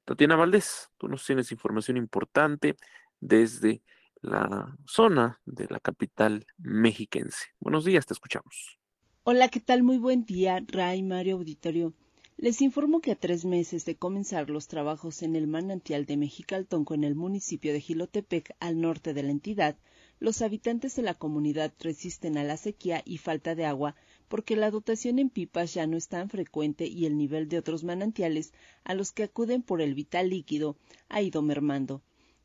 Tatiana 0.03 0.35
Valdés, 0.35 0.89
tú 0.97 1.07
nos 1.07 1.25
tienes 1.25 1.51
información 1.51 1.97
importante 1.97 2.75
desde 3.19 3.81
la 4.21 4.75
zona 4.85 5.39
de 5.45 5.67
la 5.69 5.79
capital 5.79 6.45
mexiquense. 6.57 7.47
Buenos 7.59 7.85
días, 7.85 8.05
te 8.05 8.13
escuchamos. 8.13 8.79
Hola, 9.23 9.49
¿qué 9.49 9.59
tal? 9.59 9.83
Muy 9.83 9.97
buen 9.97 10.25
día, 10.25 10.63
Ray 10.67 11.03
Mario 11.03 11.35
Auditorio. 11.37 11.93
Les 12.37 12.61
informo 12.61 12.99
que 12.99 13.11
a 13.11 13.15
tres 13.15 13.45
meses 13.45 13.85
de 13.85 13.95
comenzar 13.95 14.49
los 14.49 14.67
trabajos 14.67 15.23
en 15.23 15.35
el 15.35 15.47
manantial 15.47 16.05
de 16.05 16.17
Mexicaltonco 16.17 16.93
en 16.93 17.03
el 17.03 17.15
municipio 17.15 17.71
de 17.71 17.79
Gilotepec, 17.79 18.55
al 18.59 18.81
norte 18.81 19.13
de 19.13 19.23
la 19.23 19.31
entidad, 19.31 19.77
los 20.19 20.41
habitantes 20.41 20.95
de 20.95 21.01
la 21.01 21.13
comunidad 21.13 21.73
resisten 21.79 22.37
a 22.37 22.43
la 22.43 22.57
sequía 22.57 23.01
y 23.05 23.17
falta 23.17 23.55
de 23.55 23.65
agua 23.65 23.95
porque 24.27 24.55
la 24.55 24.71
dotación 24.71 25.19
en 25.19 25.29
pipas 25.29 25.73
ya 25.73 25.87
no 25.87 25.97
es 25.97 26.07
tan 26.07 26.29
frecuente 26.29 26.87
y 26.87 27.05
el 27.05 27.17
nivel 27.17 27.47
de 27.47 27.57
otros 27.57 27.83
manantiales 27.83 28.53
a 28.83 28.93
los 28.93 29.11
que 29.11 29.23
acuden 29.23 29.61
por 29.61 29.81
el 29.81 29.93
vital 29.93 30.29
líquido 30.29 30.77
ha 31.09 31.21
ido 31.21 31.41
mermando. 31.41 32.01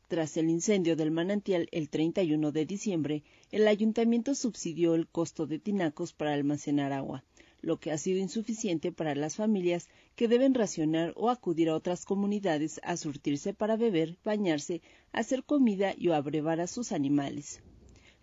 Tras 0.07 0.35
el 0.35 0.49
incendio 0.49 0.95
del 0.95 1.09
manantial 1.09 1.69
el 1.71 1.89
31 1.89 2.51
de 2.51 2.65
diciembre, 2.65 3.23
el 3.49 3.67
ayuntamiento 3.67 4.35
subsidió 4.35 4.93
el 4.93 5.07
costo 5.07 5.47
de 5.47 5.57
tinacos 5.57 6.11
para 6.11 6.33
almacenar 6.33 6.91
agua, 6.91 7.23
lo 7.61 7.79
que 7.79 7.91
ha 7.91 7.97
sido 7.97 8.19
insuficiente 8.19 8.91
para 8.91 9.15
las 9.15 9.35
familias 9.35 9.87
que 10.15 10.27
deben 10.27 10.53
racionar 10.53 11.13
o 11.15 11.29
acudir 11.29 11.69
a 11.69 11.75
otras 11.75 12.05
comunidades 12.05 12.79
a 12.83 12.97
surtirse 12.97 13.53
para 13.53 13.77
beber, 13.77 14.17
bañarse, 14.23 14.81
hacer 15.11 15.43
comida 15.43 15.93
y 15.97 16.09
abrevar 16.09 16.59
a 16.59 16.67
sus 16.67 16.91
animales. 16.91 17.61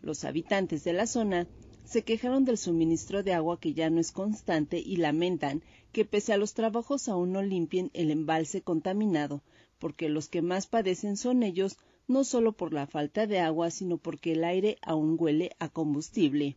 Los 0.01 0.25
habitantes 0.25 0.85
de 0.85 0.93
la 0.93 1.07
zona 1.07 1.47
se 1.85 2.03
quejaron 2.03 2.45
del 2.45 2.59
suministro 2.59 3.23
de 3.23 3.33
agua 3.33 3.59
que 3.59 3.73
ya 3.73 3.89
no 3.91 3.99
es 3.99 4.13
constante 4.13 4.79
y 4.79 4.97
lamentan 4.97 5.63
que 5.93 6.05
pese 6.05 6.33
a 6.33 6.37
los 6.37 6.53
trabajos 6.55 7.09
aún 7.09 7.33
no 7.33 7.43
limpien 7.43 7.91
el 7.95 8.11
embalse 8.11 8.61
contaminado, 8.61 9.43
porque 9.79 10.09
los 10.09 10.29
que 10.29 10.43
más 10.43 10.67
padecen 10.67 11.17
son 11.17 11.43
ellos, 11.43 11.79
no 12.07 12.25
solo 12.25 12.53
por 12.53 12.73
la 12.73 12.87
falta 12.87 13.27
de 13.27 13.39
agua, 13.39 13.71
sino 13.71 13.99
porque 13.99 14.33
el 14.33 14.45
aire 14.45 14.79
aún 14.83 15.17
huele 15.19 15.57
a 15.59 15.69
combustible. 15.69 16.57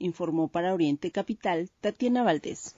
Informó 0.00 0.48
para 0.48 0.74
Oriente 0.74 1.12
Capital 1.12 1.70
Tatiana 1.80 2.24
Valdés. 2.24 2.74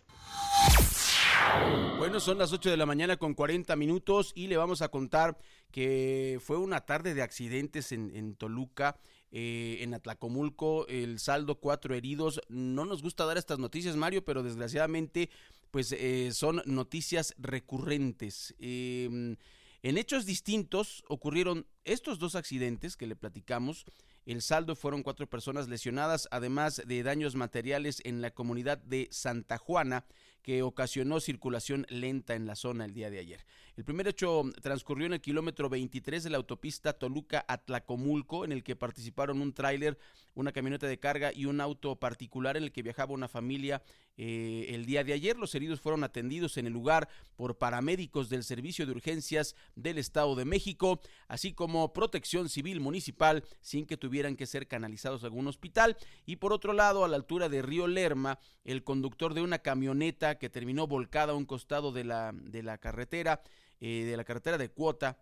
Bueno, 1.99 2.21
son 2.21 2.39
las 2.39 2.53
8 2.53 2.71
de 2.71 2.77
la 2.77 2.87
mañana 2.87 3.17
con 3.17 3.35
40 3.35 3.75
minutos 3.77 4.33
y 4.35 4.47
le 4.49 4.57
vamos 4.57 4.83
a 4.83 4.89
contar 4.89 5.39
que 5.71 6.39
fue 6.43 6.59
una 6.59 6.83
tarde 6.83 7.15
de 7.15 7.23
accidentes 7.23 7.93
en, 7.93 8.15
en 8.15 8.35
Toluca. 8.35 8.99
Eh, 9.35 9.79
en 9.81 9.95
Atlacomulco, 9.95 10.87
el 10.89 11.19
saldo 11.19 11.59
cuatro 11.59 11.95
heridos. 11.95 12.39
No 12.51 12.85
nos 12.85 13.01
gusta 13.03 13.25
dar 13.25 13.39
estas 13.39 13.59
noticias, 13.59 13.97
Mario, 13.97 14.23
pero 14.23 14.43
desgraciadamente, 14.43 15.31
pues 15.71 15.93
eh, 15.93 16.33
son 16.35 16.61
noticias 16.67 17.35
recurrentes. 17.39 18.55
Em, 18.59 19.37
en 19.83 19.97
hechos 19.97 20.27
distintos 20.27 21.03
ocurrieron 21.09 21.67
estos 21.85 22.19
dos 22.19 22.35
accidentes 22.35 22.95
que 22.95 23.07
le 23.07 23.17
platicamos. 23.17 23.87
El 24.25 24.41
saldo 24.41 24.77
fueron 24.77 25.03
cuatro 25.03 25.29
personas 25.29 25.69
lesionadas, 25.69 26.29
además 26.31 26.81
de 26.87 27.03
daños 27.03 27.35
materiales 27.35 28.01
en 28.05 28.23
la 28.23 28.31
comunidad 28.31 28.79
de 28.79 29.09
Santa 29.11 29.59
Juana, 29.59 30.05
que 30.43 30.63
ocasionó 30.63 31.21
circulación 31.21 31.87
lenta 31.89 32.35
en 32.35 32.47
la 32.47 32.55
zona 32.55 32.85
el 32.85 32.95
día 32.95 33.11
de 33.11 33.19
ayer. 33.19 33.45
El 33.75 33.85
primer 33.85 34.07
hecho 34.07 34.43
transcurrió 34.61 35.07
en 35.07 35.15
el 35.15 35.23
kilómetro 35.23 35.71
23 35.71 36.23
de 36.25 36.29
la 36.29 36.37
autopista 36.37 36.93
Toluca-Atlacomulco, 36.93 38.45
en 38.45 38.53
el 38.53 38.63
que 38.63 38.77
participaron 38.77 39.41
un 39.41 39.55
tráiler, 39.55 39.99
una 40.35 40.53
camioneta 40.53 40.87
de 40.87 40.99
carga 40.99 41.33
y 41.33 41.47
un 41.47 41.59
auto 41.59 41.97
particular 41.97 42.59
en 42.59 42.65
el 42.65 42.73
que 42.73 42.83
viajaba 42.83 43.15
una 43.15 43.29
familia 43.29 43.83
eh, 44.19 44.67
el 44.69 44.85
día 44.85 45.05
de 45.05 45.15
ayer. 45.15 45.39
Los 45.39 45.55
heridos 45.55 45.81
fueron 45.81 46.05
atendidos 46.05 46.59
en 46.59 46.67
el 46.67 46.73
lugar 46.75 47.09
por 47.35 47.57
paramédicos 47.57 48.29
del 48.29 48.45
Servicio 48.45 48.85
de 48.85 48.93
Urgencias 48.93 49.57
del 49.75 49.97
Estado 49.97 50.35
de 50.35 50.45
México, 50.45 51.01
así 51.27 51.55
como 51.55 51.95
protección 51.95 52.51
civil 52.51 52.79
municipal, 52.81 53.43
sin 53.63 53.87
que 53.87 53.97
tuvieran 53.97 54.37
que 54.37 54.47
ser 54.47 54.69
canalizados 54.69 55.23
a 55.23 55.27
algún 55.27 55.47
hospital. 55.47 55.97
Y 56.27 56.37
por 56.37 56.53
otro 56.53 56.75
lado, 56.75 57.07
a 57.07 57.09
la 57.09 57.17
altura 57.17 57.49
de 57.49 57.63
Río 57.63 57.87
Lerma, 57.87 58.39
el 58.65 58.85
conductor 58.85 59.33
de 59.33 59.41
una 59.41 59.61
camioneta 59.61 60.39
que 60.39 60.51
terminó 60.51 60.87
volcada 60.87 61.33
a 61.33 61.37
un 61.37 61.47
costado 61.47 61.91
de 61.91 62.05
la, 62.05 62.33
de 62.35 62.63
la 62.63 62.77
carretera, 62.77 63.43
eh, 63.85 64.05
de 64.05 64.17
la 64.17 64.23
carretera 64.23 64.59
de 64.59 64.71
cuota. 64.71 65.19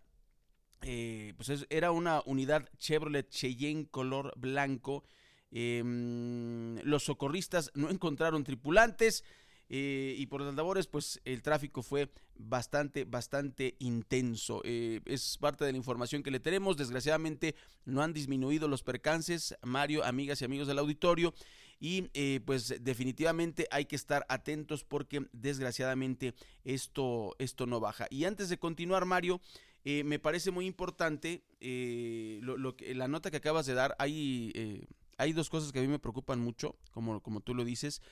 Eh, 0.83 1.33
pues 1.35 1.67
era 1.71 1.93
una 1.93 2.23
unidad 2.27 2.69
Chevrolet 2.77 3.27
Cheyenne 3.31 3.89
color 3.91 4.35
blanco. 4.37 5.03
Em, 5.51 6.77
los 6.83 7.05
socorristas 7.05 7.71
no 7.73 7.89
encontraron 7.89 8.45
tripulantes. 8.45 9.25
Eh, 9.71 10.15
y 10.19 10.27
por 10.27 10.43
las 10.43 10.55
labores, 10.55 10.89
pues 10.89 11.23
el 11.25 11.41
tráfico 11.41 11.83
fue 11.83 12.13
bastante, 12.35 13.05
bastante 13.05 13.77
intenso. 13.79 14.61
es 14.63 15.39
parte 15.39 15.65
de 15.65 15.73
la 15.73 15.79
información 15.79 16.23
que 16.23 16.31
le 16.31 16.39
tenemos. 16.39 16.77
Desgraciadamente 16.77 17.55
no 17.87 18.03
han 18.03 18.13
disminuido 18.13 18.69
los 18.69 18.83
percances, 18.83 19.57
Mario, 19.63 20.05
amigas 20.05 20.43
y 20.43 20.45
amigos 20.45 20.69
del 20.69 20.81
auditorio 20.81 21.33
y 21.81 22.11
eh, 22.13 22.41
pues 22.45 22.75
definitivamente 22.83 23.67
hay 23.71 23.87
que 23.87 23.97
estar 23.97 24.27
atentos 24.29 24.85
porque 24.85 25.27
desgraciadamente 25.33 26.35
esto, 26.63 27.35
esto 27.39 27.67
no 27.67 27.81
baja. 27.81 28.07
Y 28.11 28.25
antes 28.25 28.51
de 28.51 28.59
continuar, 28.59 29.07
Mario, 29.07 29.41
eh, 29.85 30.05
me 30.05 30.19
parece 30.19 30.51
muy 30.51 30.67
importante 30.67 31.43
eh, 31.59 32.39
lo, 32.43 32.77
que, 32.77 32.95
la 32.95 33.09
nota 33.09 33.31
que 33.31 33.39
acabas 33.39 33.65
de 33.65 33.73
dar. 33.73 33.97
Hay, 33.99 34.87
hay 35.17 35.33
dos 35.33 35.49
cosas 35.49 35.73
que 35.73 35.79
a 35.79 35.83
mí 35.83 35.89
me 35.89 35.99
preocupan 35.99 36.39
mucho, 36.39 36.77
como, 36.93 37.23
como 37.23 37.41
tú 37.41 37.55
lo 37.55 37.65
dices. 37.65 38.03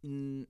Mm, 0.00 0.44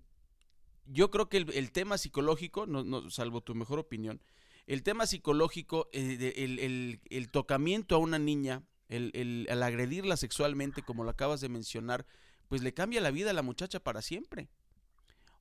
yo 0.87 1.11
creo 1.11 1.29
que 1.29 1.39
el, 1.39 1.73
tema 1.73 1.99
psicológico, 1.99 2.67
no, 2.67 2.85
no, 2.85 3.11
salvo 3.11 3.41
tu 3.41 3.57
mejor 3.57 3.81
opinión, 3.81 4.23
el 4.69 4.85
tema 4.85 5.07
psicológico, 5.07 5.89
el, 5.93 6.23
el, 6.23 7.01
el, 7.11 7.31
tocamiento 7.31 7.97
a 7.97 7.99
una 7.99 8.21
niña 8.21 8.63
el, 8.89 9.11
el, 9.49 9.63
agredirla 9.63 10.17
sexualmente, 10.17 10.83
como 10.83 11.05
lo 11.05 11.11
acabas 11.11 11.41
de 11.41 11.49
mencionar, 11.49 12.07
pues 12.49 12.63
le 12.63 12.75
cambia 12.75 13.01
la 13.01 13.11
vida 13.11 13.31
a 13.31 13.35
la 13.35 13.43
muchacha 13.43 13.81
para 13.81 14.03
siempre. 14.03 14.49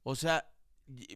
O 0.04 0.16
sea, 0.16 0.50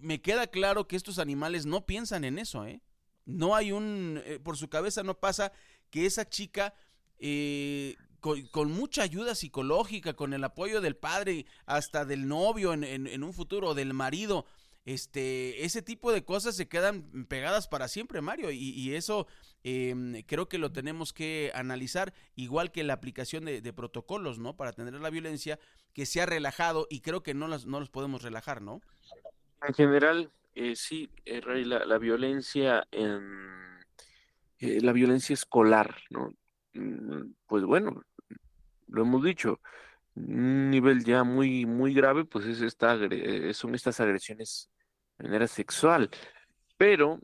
me 0.01 0.21
queda 0.21 0.47
claro 0.47 0.88
que 0.88 0.95
estos 0.95 1.19
animales 1.19 1.65
no 1.65 1.86
piensan 1.86 2.23
en 2.23 2.39
eso, 2.39 2.65
¿eh? 2.65 2.82
No 3.25 3.55
hay 3.55 3.71
un, 3.71 4.21
eh, 4.25 4.39
por 4.39 4.57
su 4.57 4.69
cabeza 4.69 5.03
no 5.03 5.19
pasa 5.19 5.51
que 5.91 6.05
esa 6.05 6.27
chica, 6.27 6.73
eh, 7.19 7.95
con, 8.19 8.71
mucha 8.71 9.03
ayuda 9.03 9.36
psicológica, 9.36 10.13
con 10.13 10.34
el 10.34 10.43
apoyo 10.43 10.82
del 10.82 10.95
padre, 10.95 11.45
hasta 11.65 12.05
del 12.05 12.27
novio 12.27 12.73
en, 12.73 12.84
en 12.84 13.23
un 13.23 13.34
futuro, 13.34 13.75
del 13.75 13.93
marido, 13.93 14.45
este, 14.86 15.65
ese 15.65 15.84
tipo 15.84 16.11
de 16.11 16.23
cosas 16.23 16.55
se 16.55 16.67
quedan 16.67 17.25
pegadas 17.27 17.67
para 17.67 17.88
siempre, 17.88 18.21
Mario, 18.21 18.49
y, 18.49 18.95
eso 18.95 19.27
em, 19.64 20.24
creo 20.24 20.47
que 20.47 20.57
lo 20.57 20.72
tenemos 20.72 21.14
que 21.14 21.51
analizar, 21.53 22.14
igual 22.36 22.72
que 22.72 22.84
la 22.84 22.93
aplicación 22.93 23.45
de, 23.45 23.74
protocolos, 23.74 24.39
¿no? 24.39 24.55
Para 24.55 24.72
atender 24.72 24.93
la 24.95 25.10
violencia, 25.10 25.60
que 25.93 26.05
se 26.05 26.22
ha 26.22 26.26
relajado 26.26 26.88
y 26.89 27.01
creo 27.01 27.24
que 27.24 27.34
no, 27.34 27.47
las, 27.47 27.66
no 27.66 27.80
los 27.80 27.89
podemos 27.89 28.22
relajar, 28.22 28.62
¿no? 28.62 28.82
En 29.68 29.74
general, 29.74 30.32
eh, 30.55 30.76
sí, 30.76 31.10
eh, 31.26 31.41
la, 31.45 31.86
la, 31.86 31.97
violencia 31.97 32.88
en, 32.91 33.80
eh, 34.60 34.80
la 34.82 34.93
violencia 34.93 35.34
escolar, 35.34 35.95
¿no? 36.10 36.34
Mm, 36.74 37.34
pues 37.45 37.64
bueno, 37.64 38.03
lo 38.88 39.01
hemos 39.01 39.24
dicho, 39.24 39.60
un 40.16 40.70
nivel 40.70 41.03
ya 41.03 41.24
muy, 41.24 41.66
muy 41.66 41.93
grave, 41.93 42.26
pues 42.26 42.45
es 42.45 42.62
esta, 42.62 42.97
son 43.53 43.76
estas 43.76 43.99
agresiones 43.99 44.70
manera 45.20 45.47
sexual. 45.47 46.10
Pero, 46.78 47.20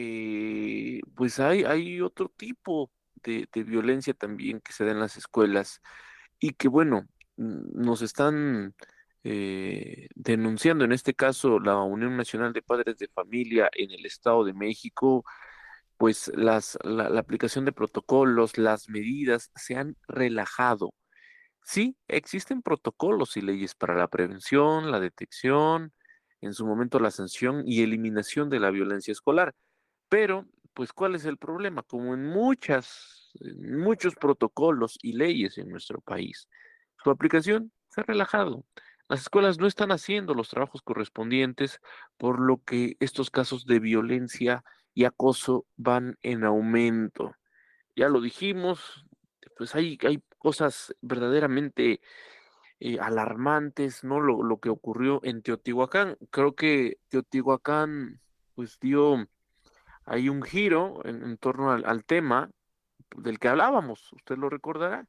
eh, 0.00 1.00
pues 1.16 1.40
hay, 1.40 2.00
otro 2.00 2.32
tipo 2.36 2.92
de, 3.24 3.48
violencia 3.64 4.14
también 4.14 4.60
que 4.60 4.72
se 4.72 4.84
da 4.84 4.92
en 4.92 5.00
las 5.00 5.16
escuelas 5.16 5.80
y 6.38 6.52
que, 6.54 6.68
bueno, 6.68 7.08
nos 7.36 8.02
están 8.02 8.74
eh, 9.24 10.08
denunciando, 10.14 10.84
en 10.84 10.92
este 10.92 11.14
caso, 11.14 11.58
la 11.60 11.78
Unión 11.82 12.16
Nacional 12.16 12.52
de 12.52 12.62
Padres 12.62 12.98
de 12.98 13.08
Familia 13.08 13.70
en 13.74 13.90
el 13.90 14.06
Estado 14.06 14.44
de 14.44 14.54
México, 14.54 15.24
pues 15.96 16.30
las, 16.36 16.78
la, 16.84 17.08
la 17.10 17.20
aplicación 17.20 17.64
de 17.64 17.72
protocolos, 17.72 18.58
las 18.58 18.88
medidas 18.88 19.50
se 19.56 19.76
han 19.76 19.96
relajado. 20.08 20.94
Sí, 21.64 21.96
existen 22.08 22.62
protocolos 22.62 23.36
y 23.36 23.42
leyes 23.42 23.74
para 23.74 23.94
la 23.96 24.08
prevención, 24.08 24.90
la 24.92 25.00
detección, 25.00 25.92
en 26.40 26.54
su 26.54 26.66
momento 26.66 27.00
la 27.00 27.10
sanción 27.10 27.64
y 27.66 27.82
eliminación 27.82 28.50
de 28.50 28.60
la 28.60 28.70
violencia 28.70 29.12
escolar. 29.12 29.54
Pero, 30.08 30.46
pues, 30.74 30.92
¿cuál 30.92 31.14
es 31.14 31.24
el 31.24 31.36
problema? 31.36 31.82
Como 31.82 32.14
en 32.14 32.24
muchas, 32.26 33.32
muchos 33.60 34.14
protocolos 34.14 34.98
y 35.02 35.12
leyes 35.12 35.58
en 35.58 35.68
nuestro 35.68 36.00
país, 36.00 36.48
su 37.02 37.10
aplicación 37.10 37.72
se 37.88 38.00
ha 38.00 38.04
relajado. 38.04 38.64
Las 39.08 39.22
escuelas 39.22 39.58
no 39.58 39.66
están 39.66 39.90
haciendo 39.90 40.34
los 40.34 40.50
trabajos 40.50 40.82
correspondientes, 40.82 41.80
por 42.18 42.40
lo 42.40 42.62
que 42.62 42.96
estos 43.00 43.30
casos 43.30 43.64
de 43.64 43.80
violencia 43.80 44.64
y 44.94 45.04
acoso 45.04 45.66
van 45.76 46.18
en 46.22 46.44
aumento. 46.44 47.34
Ya 47.96 48.08
lo 48.08 48.20
dijimos, 48.20 49.06
pues 49.56 49.74
hay, 49.74 49.98
hay 50.06 50.22
cosas 50.38 50.94
verdaderamente 51.00 52.00
eh, 52.80 52.98
alarmantes, 53.00 54.04
¿no? 54.04 54.20
Lo, 54.20 54.42
lo, 54.42 54.60
que 54.60 54.68
ocurrió 54.68 55.20
en 55.24 55.42
Teotihuacán. 55.42 56.16
Creo 56.30 56.54
que 56.54 56.98
Teotihuacán, 57.08 58.20
pues 58.54 58.78
dio 58.78 59.26
ahí 60.08 60.28
un 60.28 60.42
giro 60.42 61.00
en, 61.04 61.36
torno 61.38 61.70
al, 61.70 62.04
tema, 62.04 62.50
del 63.16 63.38
que 63.38 63.48
hablábamos, 63.48 64.12
usted 64.12 64.36
lo 64.36 64.48
recordará. 64.48 65.06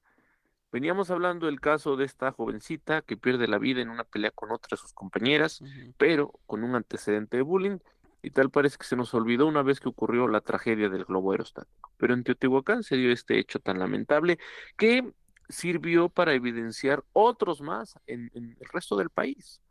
Veníamos 0.71 1.09
hablando 1.09 1.47
del 1.47 1.59
caso 1.59 1.95
de 1.95 2.05
esta 2.05 2.31
jovencita 2.31 3.01
que 3.01 3.17
pierde 3.17 3.47
la 3.47 3.57
vida 3.57 3.81
en 3.81 3.89
una 3.89 4.03
pelea 4.03 4.31
con 4.31 4.51
otra 4.51 4.75
de 4.75 4.77
sus 4.77 4.93
compañeras, 4.93 5.63
pero 5.97 6.33
con 6.45 6.63
un 6.63 6.75
antecedente 6.75 7.37
de 7.37 7.43
bullying, 7.43 7.79
y 8.21 8.31
tal 8.31 8.51
parece 8.51 8.77
que 8.77 8.85
se 8.85 8.97
nos 8.97 9.13
olvidó 9.13 9.47
una 9.47 9.63
vez 9.63 9.79
que 9.79 9.89
ocurrió 9.89 10.27
la 10.27 10.41
tragedia 10.41 10.89
del 10.89 11.05
globo 11.05 11.31
aerostático. 11.31 11.91
Pero 11.97 12.13
en 12.13 12.23
Teotihuacán 12.23 12.83
se 12.83 12.97
dio 12.97 13.11
este 13.11 13.39
hecho 13.39 13.59
tan 13.59 13.79
lamentable 13.79 14.37
que 14.77 15.13
sirvió 15.47 16.09
para 16.09 16.33
evidenciar 16.33 17.03
otros 17.13 17.61
más 17.61 17.97
en, 18.05 18.29
en 18.33 18.57
el 18.59 18.67
resto 18.71 18.97
del 18.97 19.09
país. 19.09 19.61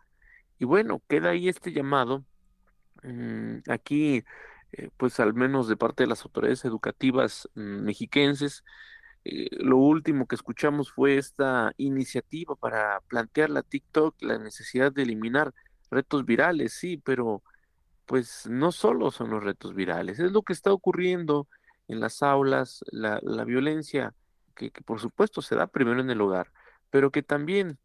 Y 0.59 0.65
bueno, 0.65 1.03
queda 1.09 1.31
ahí 1.31 1.49
este 1.49 1.73
llamado. 1.73 2.25
mm, 3.03 3.59
aquí, 3.71 4.25
eh, 4.73 4.91
pues 4.97 5.21
al 5.21 5.35
menos 5.35 5.69
de 5.69 5.77
parte 5.77 6.03
de 6.05 6.09
las 6.09 6.23
autoridades 6.25 6.65
educativas 6.65 7.49
mm, 7.55 7.61
mexiquenses, 7.85 8.65
eh, 9.25 9.49
lo 9.53 9.77
último 9.79 10.27
que 10.27 10.37
escuchamos 10.37 10.93
fue 10.93 11.19
esta 11.19 11.73
iniciativa 11.77 12.55
para 12.57 13.01
plantear 13.09 13.51
la 13.51 13.63
TikTok 13.63 14.17
la 14.23 14.39
necesidad 14.39 14.93
de 14.93 15.03
eliminar 15.03 15.55
retos 15.91 16.25
virales, 16.25 16.75
sí, 16.75 16.99
pero 16.99 17.43
pues 18.07 18.47
no 18.49 18.73
solo 18.73 19.11
son 19.11 19.31
los 19.31 19.45
retos 19.45 19.75
virales, 19.75 20.19
es 20.19 20.33
lo 20.33 20.43
que 20.43 20.53
está 20.53 20.73
ocurriendo 20.73 21.49
en 21.89 22.01
las 22.01 22.23
aulas, 22.23 22.85
la, 22.91 23.21
la 23.23 23.45
violencia 23.45 24.15
que, 24.59 24.71
por 24.85 25.01
supuesto 25.01 25.43
se 25.43 25.55
da 25.57 25.67
primero 25.67 26.01
en 26.01 26.11
el 26.11 26.21
hogar, 26.21 26.53
pero 26.91 27.11
que 27.11 27.23
también 27.23 27.79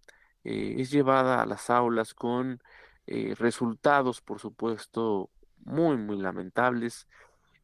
eh, 0.43 0.75
es 0.79 0.91
llevada 0.91 1.41
a 1.41 1.45
las 1.45 1.69
aulas 1.69 2.13
con 2.13 2.61
eh, 3.07 3.35
resultados, 3.37 4.21
por 4.21 4.39
supuesto, 4.39 5.29
muy, 5.65 5.97
muy 5.97 6.17
lamentables. 6.17 7.07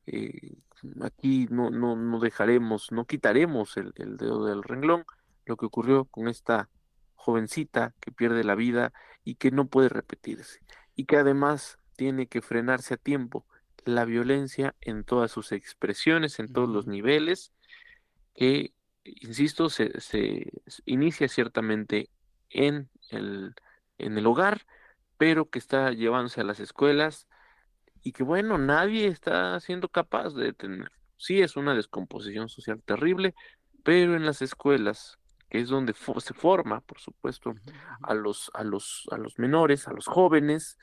Eh, 0.06 0.56
aquí 1.02 1.47
no, 1.50 1.70
no, 1.70 1.95
no 1.95 2.20
dejaremos, 2.20 2.91
no 2.91 3.06
quitaremos 3.06 3.78
el, 3.78 3.93
el 3.95 4.18
dedo 4.18 4.45
del 4.45 4.64
renglón, 4.64 5.06
lo 5.45 5.58
que 5.58 5.66
ocurrió 5.66 6.06
con 6.06 6.28
esta 6.28 6.70
jovencita 7.16 7.93
que 8.00 8.12
pierde 8.12 8.43
la 8.43 8.56
vida 8.56 8.93
y 9.24 9.36
que 9.36 9.52
no 9.52 9.68
puede 9.68 9.89
repetirse, 9.89 10.62
y 10.95 11.06
que 11.06 11.18
además 11.18 11.78
tiene 11.95 12.28
que 12.28 12.41
frenarse 12.41 12.93
a 12.93 12.97
tiempo 12.97 13.45
la 13.86 14.06
violencia 14.06 14.76
en 14.82 15.04
todas 15.04 15.32
sus 15.32 15.52
expresiones, 15.52 16.39
en 16.39 16.52
todos 16.52 16.70
los 16.70 16.88
niveles, 16.88 17.52
que, 18.36 18.74
insisto, 19.04 19.70
se, 19.70 20.00
se 20.00 20.52
inicia 20.86 21.28
ciertamente 21.28 22.10
en 22.50 22.89
el, 23.10 23.54
en 23.97 24.18
el 24.18 24.26
hogar, 24.26 24.66
pero 25.18 25.50
que 25.50 25.60
está 25.60 25.91
llevándose 25.91 26.41
a 26.41 26.45
las 26.45 26.60
escuelas 26.60 27.28
y 28.04 28.12
que 28.12 28.24
bueno, 28.24 28.58
nadie 28.58 29.08
está 29.08 29.60
siendo 29.60 29.89
capaz 29.89 30.34
de 30.34 30.45
detener. 30.45 30.91
Sí 31.18 31.41
es 31.41 31.56
una 31.58 31.76
descomposición 31.76 32.50
social 32.50 32.82
terrible, 32.84 33.36
pero 33.84 34.16
en 34.16 34.26
las 34.26 34.41
escuelas, 34.41 35.18
que 35.50 35.60
es 35.60 35.70
donde 35.70 35.93
fo- 35.93 36.20
se 36.20 36.34
forma, 36.34 36.82
por 36.82 37.00
supuesto, 37.00 37.54
a 38.02 38.14
los, 38.14 38.52
a 38.54 38.64
los, 38.64 39.08
a 39.12 39.18
los 39.18 39.38
menores, 39.39 39.88
a 39.88 39.93
los 39.93 40.06
jóvenes, 40.08 40.78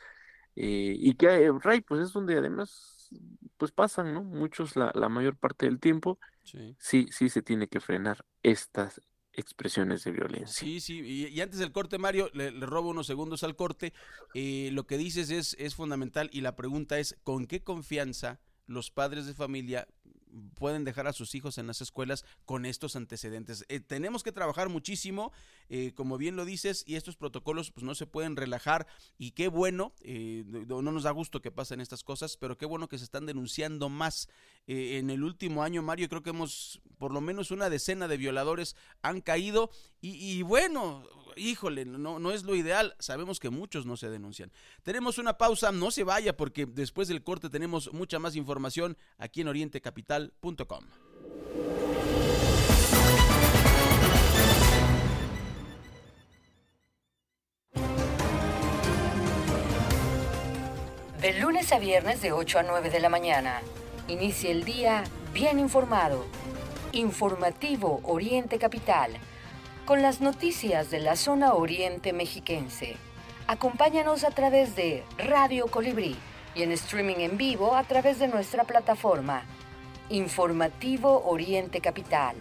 eh, 0.57 0.95
y 0.99 1.15
que, 1.15 1.27
eh, 1.27 1.53
Ray, 1.61 1.81
pues 1.83 2.01
es 2.03 2.13
donde 2.13 2.37
además, 2.39 3.09
pues 3.57 3.73
pasan, 3.73 4.13
¿no? 4.15 4.23
Muchos 4.23 4.77
la, 4.77 4.91
la 4.95 5.09
mayor 5.09 5.37
parte 5.37 5.67
del 5.67 5.81
tiempo, 5.81 6.19
Sí. 6.43 6.77
sí, 6.79 7.09
sí 7.11 7.29
se 7.29 7.43
tiene 7.43 7.67
que 7.69 7.81
frenar 7.81 8.25
estas 8.43 9.01
expresiones 9.37 10.05
de 10.05 10.13
violencia. 10.13 10.49
Sí, 10.49 10.81
sí, 10.81 11.01
y, 11.01 11.41
antes 11.41 11.59
del 11.59 11.73
corte, 11.73 11.99
Mario, 11.99 12.31
le, 12.33 12.51
le 12.51 12.67
robo 12.67 12.89
unos 12.91 13.07
segundos 13.07 13.43
al 13.45 13.55
corte. 13.55 13.93
Eh, 14.35 14.71
lo 14.73 14.87
que 14.87 14.99
dices 14.99 15.31
es, 15.31 15.55
es 15.59 15.75
fundamental 15.75 16.29
y 16.33 16.41
la 16.41 16.57
pregunta 16.57 16.99
es, 16.99 17.17
¿con 17.23 17.47
qué 17.47 17.63
confianza 17.63 18.41
los 18.67 18.91
padres 18.91 19.27
de 19.27 19.35
familia 19.35 19.87
pueden 20.55 20.85
dejar 20.85 21.07
a 21.07 21.13
sus 21.13 21.35
hijos 21.35 21.59
en 21.59 21.67
las 21.67 21.81
escuelas 21.81 22.25
con 22.45 22.67
estos 22.67 22.97
antecedentes? 22.97 23.65
Eh, 23.69 23.81
tenemos 23.81 24.23
que 24.23 24.33
trabajar 24.33 24.69
muchísimo, 24.69 25.33
eh, 25.69 25.93
como 25.95 26.19
bien 26.19 26.37
lo 26.37 26.45
dices, 26.45 26.85
y 26.87 26.97
estos 26.97 27.17
protocolos 27.17 27.71
pues 27.71 27.85
no 27.85 27.95
se 27.95 28.07
pueden 28.07 28.37
relajar 28.37 28.87
y 29.19 29.33
qué 29.33 29.49
bueno, 29.49 29.93
eh, 30.01 30.45
no 30.47 30.83
no 30.83 30.93
nos 30.93 31.03
da 31.03 31.11
gusto 31.11 31.43
que 31.43 31.51
pasen 31.51 31.81
estas 31.81 32.05
cosas, 32.05 32.37
pero 32.37 32.57
qué 32.57 32.67
bueno 32.67 32.89
que 32.89 32.99
se 32.99 33.05
están 33.05 33.27
denunciando 33.27 33.89
más. 33.89 34.29
Eh, 34.67 34.99
en 34.99 35.11
el 35.11 35.23
último 35.23 35.63
año, 35.63 35.83
Mario, 35.83 36.09
creo 36.09 36.23
que 36.23 36.31
hemos, 36.31 36.81
por 36.99 37.13
lo 37.13 37.21
menos 37.21 37.51
una 37.51 37.71
decena 37.71 38.09
de 38.09 38.17
violadores 38.17 38.77
han 39.03 39.21
caído 39.21 39.71
y, 40.01 40.11
y 40.17 40.43
bueno, 40.43 41.05
híjole, 41.37 41.85
no, 41.85 42.19
no 42.19 42.33
es 42.33 42.45
lo 42.45 42.55
ideal, 42.55 42.95
sabemos 42.99 43.41
que 43.41 43.51
muchos 43.51 43.87
no 43.87 43.97
se 43.97 44.11
denuncian. 44.11 44.51
Tenemos 44.83 45.19
una 45.19 45.39
pausa, 45.39 45.73
no 45.73 45.91
se 45.91 46.05
vaya 46.05 46.37
porque 46.37 46.67
después 46.67 47.09
del 47.09 47.23
corte 47.23 47.51
tenemos 47.51 47.93
mucha 47.93 48.19
más 48.19 48.37
información 48.37 48.97
aquí 49.19 49.41
en 49.41 49.49
orientecapital.com. 49.49 50.85
De 61.21 61.41
lunes 61.41 61.73
a 61.73 61.79
viernes 61.79 62.23
de 62.23 62.31
8 62.31 62.61
a 62.61 62.63
9 62.63 62.91
de 62.91 63.01
la 63.01 63.09
mañana. 63.09 63.61
Inicia 64.07 64.51
el 64.51 64.65
día 64.65 65.03
bien 65.33 65.59
informado. 65.59 66.25
Informativo 66.93 68.01
Oriente 68.05 68.59
Capital. 68.59 69.19
Con 69.87 70.03
las 70.03 70.21
noticias 70.21 70.91
de 70.91 70.99
la 70.99 71.15
zona 71.15 71.55
oriente 71.55 72.13
mexiquense. 72.13 72.97
Acompáñanos 73.47 74.25
a 74.25 74.33
través 74.33 74.75
de 74.75 75.05
Radio 75.17 75.69
Colibrí 75.69 76.17
y 76.57 76.65
en 76.65 76.73
streaming 76.73 77.19
en 77.19 77.37
vivo 77.37 77.77
a 77.77 77.85
través 77.85 78.19
de 78.19 78.27
nuestra 78.27 78.65
plataforma. 78.65 79.45
Informativo 80.11 81.23
Oriente 81.25 81.81
Capital. 81.81 82.35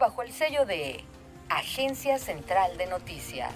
Bajo 0.00 0.22
el 0.22 0.32
sello 0.32 0.64
de 0.64 1.04
Agencia 1.50 2.18
Central 2.18 2.78
de 2.78 2.86
Noticias. 2.86 3.52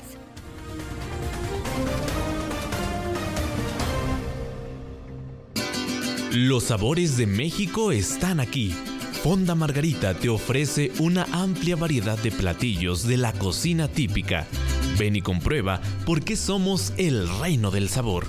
Los 6.30 6.64
sabores 6.64 7.16
de 7.16 7.26
México 7.26 7.90
están 7.90 8.40
aquí. 8.40 8.74
Fonda 9.28 9.56
Margarita 9.56 10.14
te 10.14 10.28
ofrece 10.28 10.92
una 11.00 11.26
amplia 11.32 11.74
variedad 11.74 12.16
de 12.16 12.30
platillos 12.30 13.04
de 13.04 13.16
la 13.16 13.32
cocina 13.32 13.88
típica. 13.88 14.46
Ven 15.00 15.16
y 15.16 15.20
comprueba 15.20 15.80
por 16.04 16.22
qué 16.22 16.36
somos 16.36 16.92
el 16.96 17.28
reino 17.40 17.72
del 17.72 17.88
sabor. 17.88 18.28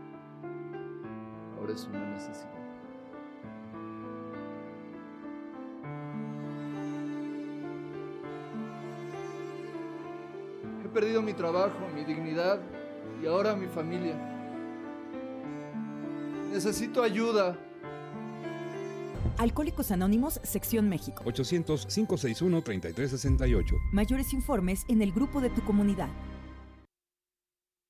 Ahora 1.61 1.73
es 1.73 1.85
una 1.85 2.09
necesidad. 2.09 2.49
He 10.83 10.87
perdido 10.89 11.21
mi 11.21 11.33
trabajo, 11.33 11.87
mi 11.93 12.03
dignidad 12.03 12.59
y 13.21 13.27
ahora 13.27 13.55
mi 13.55 13.67
familia. 13.67 14.15
Necesito 16.51 17.03
ayuda. 17.03 17.55
Alcohólicos 19.37 19.91
Anónimos, 19.91 20.39
Sección 20.41 20.89
México. 20.89 21.23
800-561-3368. 21.25 23.77
Mayores 23.91 24.33
informes 24.33 24.83
en 24.87 25.03
el 25.03 25.11
grupo 25.11 25.41
de 25.41 25.51
tu 25.51 25.63
comunidad. 25.63 26.09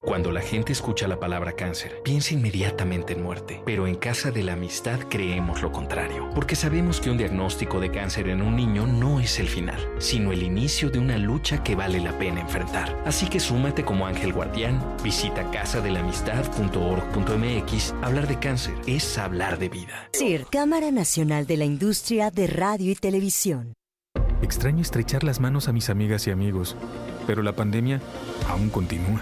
Cuando 0.04 0.32
la 0.32 0.42
gente 0.42 0.72
escucha 0.72 1.08
la 1.08 1.20
palabra 1.20 1.52
cáncer, 1.52 2.02
piensa 2.04 2.34
inmediatamente 2.34 3.14
en 3.14 3.22
muerte, 3.22 3.62
pero 3.68 3.86
en 3.86 3.94
Casa 3.94 4.32
de 4.32 4.42
la 4.42 4.54
Amistad 4.54 5.00
creemos 5.08 5.62
lo 5.62 5.72
contrario, 5.72 6.28
porque 6.34 6.56
sabemos 6.56 7.00
que 7.00 7.12
un 7.12 7.20
diagnóstico 7.20 7.80
de 7.80 7.92
cáncer 7.92 8.28
en 8.30 8.42
un 8.42 8.56
niño 8.56 8.88
no 8.88 9.20
es 9.20 9.38
el 9.38 9.48
final, 9.48 9.80
sino 10.00 10.32
el 10.32 10.42
inicio 10.42 10.90
de 10.90 10.98
una 10.98 11.20
lucha 11.20 11.62
que 11.62 11.76
vale 11.76 12.00
la 12.00 12.18
pena 12.18 12.42
enfrentar. 12.42 13.00
Así 13.06 13.28
que 13.28 13.40
súmate 13.40 13.86
como 13.86 14.08
ángel 14.08 14.34
guardián, 14.34 14.84
visita 15.04 15.52
casadelamistad.org.mx. 15.52 17.94
Hablar 18.02 18.28
de 18.28 18.40
cáncer 18.40 18.74
es 18.88 19.20
hablar 19.20 19.60
de 19.60 19.70
vida. 19.70 20.10
CIR, 20.14 20.48
Cámara 20.48 20.90
Nacional 20.90 21.46
de 21.46 21.58
la 21.58 21.66
Industria 21.66 22.32
de 22.32 22.48
Radio 22.48 22.92
y 22.92 22.96
Televisión. 22.96 23.74
Extraño 24.42 24.82
estrechar 24.82 25.24
las 25.24 25.40
manos 25.40 25.68
a 25.68 25.74
mis 25.74 25.92
amigas 25.92 26.26
y 26.26 26.32
amigos, 26.32 26.76
pero 27.28 27.44
la 27.44 27.56
pandemia 27.56 28.02
aún 28.50 28.72
continúa. 28.72 29.22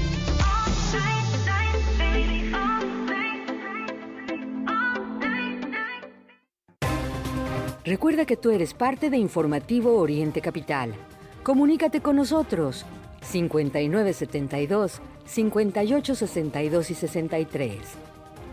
Recuerda 7.83 8.25
que 8.25 8.37
tú 8.37 8.51
eres 8.51 8.75
parte 8.75 9.09
de 9.09 9.17
Informativo 9.17 9.97
Oriente 9.97 10.39
Capital. 10.39 10.93
Comunícate 11.41 11.99
con 11.99 12.15
nosotros 12.15 12.85
5972 13.21 15.01
5862 15.25 16.91
y 16.91 16.93
63. 16.93 17.79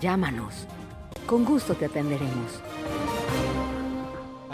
Llámanos. 0.01 0.67
Con 1.27 1.45
gusto 1.45 1.75
te 1.75 1.85
atenderemos. 1.85 2.63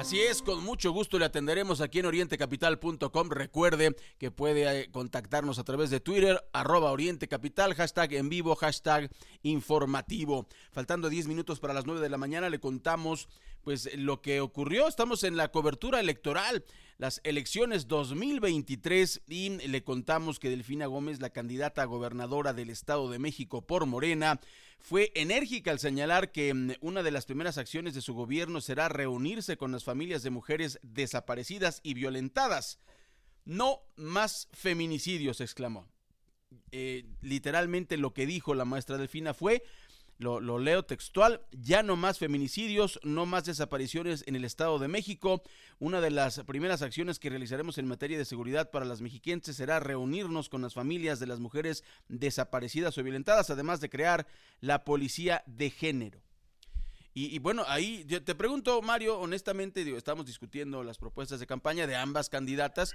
Así 0.05 0.21
es, 0.21 0.43
con 0.43 0.63
mucho 0.63 0.93
gusto 0.93 1.19
le 1.19 1.25
atenderemos 1.25 1.81
aquí 1.81 2.01
en 2.01 2.05
orientecapital.com. 2.05 3.31
Recuerde 3.31 3.97
que 4.19 4.31
puede 4.31 4.83
eh, 4.83 4.91
contactarnos 4.91 5.59
a 5.59 5.65
través 5.65 5.89
de 5.89 5.99
Twitter, 5.99 6.45
arroba 6.53 6.93
orientecapital, 6.93 7.73
hashtag 7.73 8.13
en 8.13 8.29
vivo, 8.29 8.55
hashtag 8.55 9.11
informativo. 9.43 10.47
Faltando 10.73 11.09
10 11.09 11.27
minutos 11.29 11.59
para 11.59 11.73
las 11.73 11.87
9 11.87 12.03
de 12.03 12.11
la 12.11 12.19
mañana, 12.19 12.51
le 12.51 12.61
contamos 12.61 13.31
pues 13.63 13.89
lo 13.97 14.21
que 14.21 14.43
ocurrió. 14.43 14.89
Estamos 14.89 15.25
en 15.25 15.39
la 15.39 15.51
cobertura 15.51 16.01
electoral, 16.01 16.67
las 16.99 17.23
elecciones 17.25 17.89
2023 17.89 19.23
y 19.27 19.57
le 19.67 19.85
contamos 19.85 20.39
que 20.39 20.51
Delfina 20.51 20.85
Gómez, 20.85 21.23
la 21.23 21.31
candidata 21.31 21.81
a 21.81 21.87
gobernadora 21.87 22.53
del 22.53 22.69
Estado 22.69 23.11
de 23.11 23.19
México 23.19 23.63
por 23.67 23.87
Morena, 23.87 24.39
fue 24.85 25.13
enérgica 25.15 25.71
al 25.71 25.79
señalar 25.79 26.31
que 26.31 26.53
mm, 26.53 26.73
una 26.83 27.03
de 27.03 27.11
las 27.11 27.25
primeras 27.25 27.57
acciones 27.57 27.95
de 27.95 28.03
su 28.03 28.13
gobierno 28.13 28.61
será 28.61 28.91
reunirse 28.91 29.57
con 29.57 29.73
las 29.73 29.83
familias 29.83 30.23
de 30.23 30.29
mujeres 30.29 30.79
desaparecidas 30.83 31.81
y 31.83 31.95
violentadas. 31.95 32.79
No 33.47 33.81
más 33.97 34.47
feminicidios, 34.53 35.41
exclamó. 35.41 35.89
Eh, 36.71 37.07
literalmente 37.23 37.97
lo 37.97 38.13
que 38.13 38.27
dijo 38.27 38.55
la 38.55 38.67
maestra 38.67 38.99
Delfina 38.99 39.33
fue 39.33 39.63
lo, 40.25 40.59
leo 40.59 40.85
textual, 40.85 41.43
ya 41.53 41.83
no 41.83 41.97
más 41.97 42.19
feminicidios, 42.19 42.99
no 43.03 43.27
más 43.27 43.45
desapariciones 43.45 44.25
en 44.27 44.37
el 44.37 44.45
Estado 44.45 44.79
de 44.79 44.89
México. 44.89 45.43
Una 45.79 46.01
de 46.01 46.11
las 46.11 46.41
primeras 46.45 46.83
acciones 46.83 47.19
que 47.19 47.31
realizaremos 47.31 47.79
en 47.79 47.87
materia 47.87 48.17
de 48.17 48.25
seguridad 48.25 48.71
para 48.71 48.87
las 48.87 49.03
mexiquenses 49.03 49.57
será 49.57 49.81
reunirnos 49.81 50.49
con 50.49 50.63
las 50.63 50.75
familias 50.75 51.21
de 51.21 51.27
las 51.27 51.41
mujeres 51.41 51.85
desaparecidas 52.09 52.97
o 52.97 53.03
violentadas, 53.03 53.51
además 53.51 53.81
de 53.81 53.91
crear 53.91 54.27
la 54.61 54.85
policía 54.85 55.43
de 55.47 55.71
género. 55.71 56.21
Y, 57.17 57.39
bueno, 57.39 57.63
ahí 57.69 58.05
te 58.05 58.35
pregunto, 58.35 58.83
Mario, 58.83 59.21
honestamente, 59.21 59.85
digo, 59.85 59.97
estamos 59.97 60.27
discutiendo 60.27 60.83
las 60.83 60.99
propuestas 60.99 61.39
de 61.39 61.47
campaña 61.47 61.87
de 61.87 61.95
ambas 61.95 62.29
candidatas. 62.29 62.93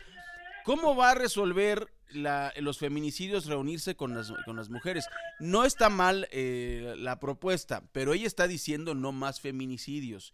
¿Cómo 0.66 0.96
va 0.96 1.12
a 1.12 1.16
resolver 1.16 1.88
los 2.12 2.80
feminicidios 2.80 3.46
reunirse 3.46 3.96
con 3.96 4.14
las, 4.14 4.70
mujeres? 4.70 5.08
No 5.40 5.66
está 5.66 5.90
mal 5.90 6.28
eh, 6.32 6.96
la 6.98 7.20
propuesta, 7.20 7.84
pero 7.92 8.14
ella 8.14 8.28
está 8.28 8.48
diciendo 8.48 8.96
no 8.96 9.12
más 9.12 9.42
feminicidios. 9.42 10.34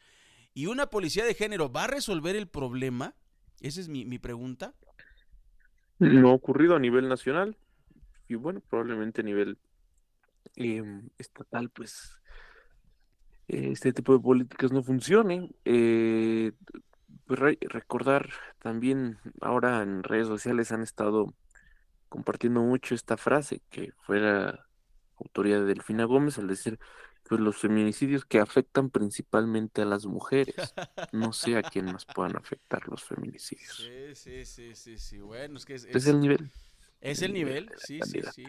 ¿Y 0.54 0.68
una 0.68 0.88
policía 0.88 1.26
de 1.26 1.34
género 1.34 1.72
va 1.72 1.84
a 1.84 1.88
resolver 1.88 2.36
el 2.36 2.48
problema? 2.48 3.14
Esa 3.62 3.82
es 3.82 3.90
mi, 3.90 4.20
pregunta. 4.20 4.74
No 6.00 6.30
ha 6.30 6.34
ocurrido 6.34 6.76
a 6.76 6.80
nivel 6.80 7.08
nacional 7.08 7.58
y 8.28 8.36
bueno, 8.36 8.62
probablemente 8.70 9.22
a 9.22 9.24
nivel 9.24 9.58
em, 10.56 11.10
estatal, 11.18 11.70
pues 11.70 12.22
este 13.48 13.94
tipo 13.94 14.14
de 14.14 14.20
políticas 14.20 14.72
no 14.72 14.84
funcione. 14.84 15.52
Eh, 15.66 16.52
pues 17.26 17.40
recordar 17.62 18.30
también 18.60 19.20
ahora 19.42 19.82
en 19.82 20.04
redes 20.04 20.28
sociales 20.28 20.72
han 20.72 20.82
estado 20.82 21.34
compartiendo 22.10 22.62
mucho 22.62 22.96
esta 22.96 23.18
frase 23.18 23.62
que 23.70 23.92
fuera 24.06 24.68
autoría 25.18 25.60
de 25.60 25.66
Delfina 25.66 26.06
Gómez 26.06 26.38
al 26.38 26.48
decir 26.48 26.80
pues 27.28 27.42
los 27.42 27.58
feminicidios 27.58 28.24
que 28.24 28.40
afectan 28.40 28.90
principalmente 28.90 29.82
a 29.82 29.86
las 29.86 30.06
mujeres. 30.06 30.56
No 31.12 31.34
sé 31.34 31.58
a 31.58 31.64
quién 31.64 31.86
más 31.86 32.06
puedan 32.06 32.36
afectar 32.38 32.88
los 32.88 33.04
feminicidios. 33.04 33.76
Sí, 34.16 34.46
sí, 34.46 34.76
sí, 34.76 34.98
sí, 34.98 35.18
Bueno, 35.20 35.58
es 35.58 35.66
que 35.66 35.76
es, 35.76 35.86
es, 35.86 36.06
el 36.06 36.20
nivel. 36.20 36.52
Es 37.02 37.22
el 37.22 37.34
nivel, 37.34 37.72
sí, 37.78 38.00
sí, 38.04 38.22
sí. 38.34 38.46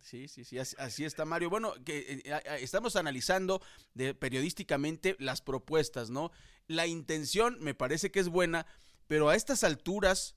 Sí, 0.00 0.28
sí, 0.28 0.44
sí, 0.44 0.58
así, 0.58 1.04
está 1.04 1.26
Mario. 1.26 1.50
Bueno, 1.50 1.74
que 1.84 2.22
eh, 2.24 2.32
estamos 2.60 2.96
analizando 2.96 3.60
de, 3.92 4.14
periodísticamente 4.14 5.14
las 5.18 5.42
propuestas, 5.42 6.08
¿no? 6.08 6.32
La 6.70 6.86
intención 6.86 7.56
me 7.60 7.74
parece 7.74 8.12
que 8.12 8.20
es 8.20 8.28
buena, 8.28 8.64
pero 9.08 9.28
a 9.28 9.34
estas 9.34 9.64
alturas, 9.64 10.36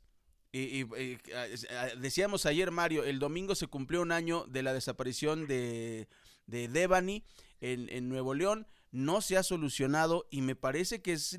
decíamos 2.00 2.48
ayer 2.48 2.72
Mario, 2.72 3.04
el 3.04 3.20
domingo 3.20 3.54
se 3.54 3.68
cumplió 3.68 4.02
un 4.02 4.12
año 4.12 4.46
de 4.46 4.64
la 4.64 4.74
desaparición 4.74 5.46
de, 5.46 6.08
de 6.48 6.68
Devani 6.70 7.24
en, 7.62 7.88
en 7.90 8.10
Nuevo 8.10 8.34
León 8.34 8.66
no 8.94 9.22
se 9.22 9.38
ha 9.38 9.44
solucionado 9.44 10.28
y 10.30 10.42
me 10.42 10.56
parece 10.56 11.02
que 11.02 11.14
es 11.14 11.36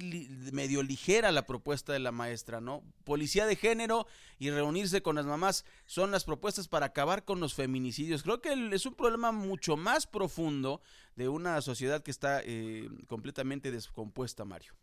medio 0.53 0.83
ligera 0.83 1.31
la 1.31 1.47
propuesta 1.47 1.93
de 1.93 2.01
la 2.01 2.11
maestra, 2.11 2.61
¿no? 2.61 2.83
Policía 3.05 3.47
de 3.47 3.55
género 3.55 4.09
y 4.41 4.51
reunirse 4.51 5.03
con 5.03 5.15
las 5.15 5.25
mamás 5.25 5.65
son 5.87 6.11
las 6.11 6.25
propuestas 6.25 6.67
para 6.67 6.87
acabar 6.87 7.25
con 7.25 7.39
los 7.39 7.55
feminicidios. 7.55 8.25
Creo 8.25 8.41
que 8.41 8.53
es 8.73 8.87
un 8.87 8.97
problema 8.97 9.31
mucho 9.31 9.77
más 9.77 10.09
profundo 10.09 10.83
de 11.15 11.29
una 11.29 11.61
sociedad 11.63 12.03
que 12.03 12.11
está 12.11 12.43
eh, 12.45 12.89
completamente 13.07 13.71
descompuesta, 13.71 14.45
Mario. 14.45 14.75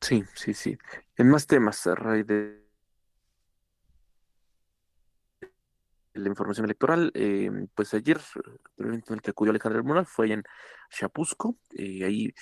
Sí, 0.00 0.24
sí, 0.34 0.54
sí. 0.54 0.76
En 1.16 1.28
más 1.28 1.46
temas, 1.46 1.86
a 1.86 1.94
raíz 1.94 2.26
de 2.26 2.64
la 6.14 6.28
información 6.28 6.64
electoral, 6.64 7.10
eh, 7.14 7.50
pues 7.74 7.92
ayer, 7.94 8.20
el 8.78 8.86
evento 8.86 9.12
en 9.12 9.18
el 9.18 9.22
que 9.22 9.30
acudió 9.30 9.50
Alejandro 9.50 9.82
Moral 9.84 10.06
fue 10.06 10.32
en 10.32 10.44
Chapusco, 10.90 11.56
y 11.72 12.02
eh, 12.02 12.06
ahí 12.06 12.34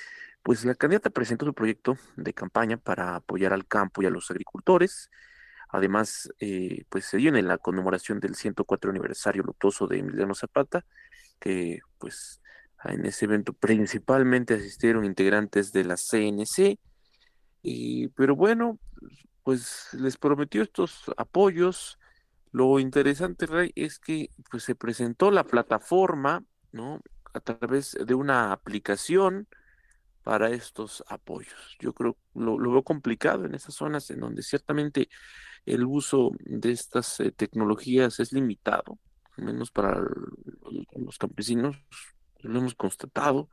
pues 0.42 0.64
la 0.64 0.74
candidata 0.74 1.11
presentó 1.11 1.46
su 1.46 1.55
proyecto 1.55 1.96
de 2.16 2.34
campaña 2.34 2.76
para 2.76 3.14
apoyar 3.16 3.53
al 3.53 3.66
campo 3.66 4.03
y 4.03 4.07
a 4.07 4.11
los 4.11 4.30
agricultores. 4.30 5.11
Además, 5.68 6.30
eh, 6.40 6.84
pues 6.88 7.07
se 7.07 7.16
dio 7.16 7.34
en 7.34 7.48
la 7.48 7.59
conmemoración 7.59 8.20
del 8.20 8.34
104 8.34 8.90
aniversario 8.90 9.42
luctuoso 9.44 9.86
de 9.86 9.98
Emiliano 9.98 10.34
Zapata, 10.34 10.84
que 11.38 11.80
pues 11.98 12.42
en 12.84 13.07
ese 13.07 13.26
evento 13.26 13.53
principalmente 13.53 14.55
asistieron 14.55 15.05
integrantes 15.05 15.72
de 15.72 15.84
la 15.84 15.96
CNC, 15.96 16.78
y, 17.62 18.08
pero 18.08 18.36
bueno, 18.36 18.78
pues 19.42 19.88
les 19.92 20.16
prometió 20.16 20.62
estos 20.62 21.04
apoyos, 21.16 21.98
lo 22.52 22.78
interesante, 22.78 23.46
Rey, 23.46 23.72
es 23.74 23.98
que 23.98 24.30
pues, 24.50 24.64
se 24.64 24.74
presentó 24.74 25.30
la 25.30 25.44
plataforma, 25.44 26.44
¿no? 26.70 27.00
A 27.32 27.40
través 27.40 27.96
de 28.04 28.14
una 28.14 28.52
aplicación 28.52 29.48
para 30.22 30.50
estos 30.50 31.02
apoyos. 31.08 31.76
Yo 31.80 31.94
creo 31.94 32.16
lo, 32.34 32.58
lo 32.58 32.72
veo 32.72 32.82
complicado 32.82 33.44
en 33.44 33.54
esas 33.54 33.74
zonas 33.74 34.10
en 34.10 34.20
donde 34.20 34.42
ciertamente 34.42 35.08
el 35.66 35.84
uso 35.84 36.32
de 36.40 36.72
estas 36.72 37.20
eh, 37.20 37.32
tecnologías 37.32 38.20
es 38.20 38.32
limitado, 38.32 38.98
al 39.36 39.44
menos 39.44 39.70
para 39.70 40.00
los 40.96 41.18
campesinos, 41.18 41.76
lo 42.40 42.58
hemos 42.58 42.74
constatado. 42.74 43.48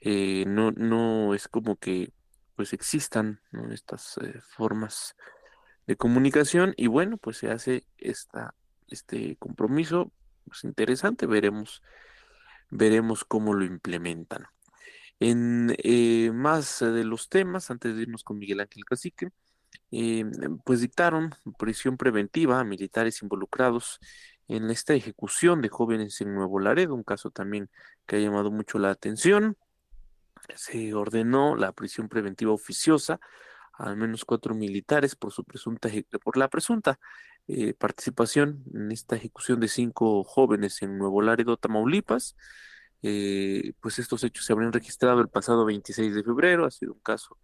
Eh, 0.00 0.44
no, 0.46 0.72
no 0.72 1.34
es 1.34 1.48
como 1.48 1.76
que 1.76 2.12
pues 2.56 2.72
existan 2.72 3.40
estas 3.70 4.18
eh, 4.18 4.40
formas 4.56 5.16
de 5.86 5.96
comunicación 5.96 6.74
y 6.76 6.86
bueno, 6.86 7.16
pues 7.16 7.38
se 7.38 7.50
hace 7.50 7.84
esta, 7.98 8.54
este 8.88 9.36
compromiso, 9.36 10.12
pues 10.44 10.64
interesante, 10.64 11.26
veremos 11.26 11.82
veremos 12.72 13.24
cómo 13.24 13.54
lo 13.54 13.64
implementan. 13.64 14.46
En 15.20 15.76
eh, 15.78 16.32
más 16.32 16.80
de 16.80 17.04
los 17.04 17.28
temas, 17.28 17.70
antes 17.70 17.94
de 17.94 18.02
irnos 18.02 18.24
con 18.24 18.38
Miguel 18.38 18.60
Ángel 18.60 18.84
Cacique, 18.84 19.28
eh, 19.92 20.24
pues 20.64 20.80
dictaron 20.80 21.34
prisión 21.58 21.96
preventiva 21.96 22.58
a 22.58 22.64
militares 22.64 23.22
involucrados 23.22 24.00
en 24.48 24.70
esta 24.70 24.94
ejecución 24.94 25.60
de 25.60 25.68
jóvenes 25.68 26.20
en 26.22 26.34
Nuevo 26.34 26.58
Laredo, 26.58 26.94
un 26.94 27.04
caso 27.04 27.30
también 27.30 27.70
que 28.06 28.16
ha 28.16 28.18
llamado 28.18 28.50
mucho 28.50 28.78
la 28.78 28.90
atención. 28.90 29.56
Se 30.54 30.94
ordenó 30.94 31.56
la 31.56 31.72
prisión 31.72 32.08
preventiva 32.08 32.52
oficiosa 32.52 33.20
a 33.74 33.84
al 33.84 33.96
menos 33.96 34.24
cuatro 34.24 34.54
militares 34.54 35.16
por 35.16 35.32
su 35.32 35.44
presunta 35.44 35.88
por 36.22 36.36
la 36.36 36.48
presunta 36.48 36.98
eh, 37.48 37.74
participación 37.74 38.62
en 38.72 38.92
esta 38.92 39.16
ejecución 39.16 39.60
de 39.60 39.68
cinco 39.68 40.22
jóvenes 40.24 40.82
en 40.82 40.98
Nuevo 40.98 41.22
Laredo, 41.22 41.56
Tamaulipas. 41.56 42.36
Eh, 43.02 43.72
pues 43.80 43.98
estos 43.98 44.22
hechos 44.22 44.44
se 44.46 44.52
habrían 44.52 44.72
registrado 44.72 45.20
el 45.20 45.28
pasado 45.28 45.64
26 45.64 46.14
de 46.14 46.22
febrero, 46.22 46.66
ha 46.66 46.70
sido 46.70 46.92
un 46.92 47.00
caso 47.00 47.36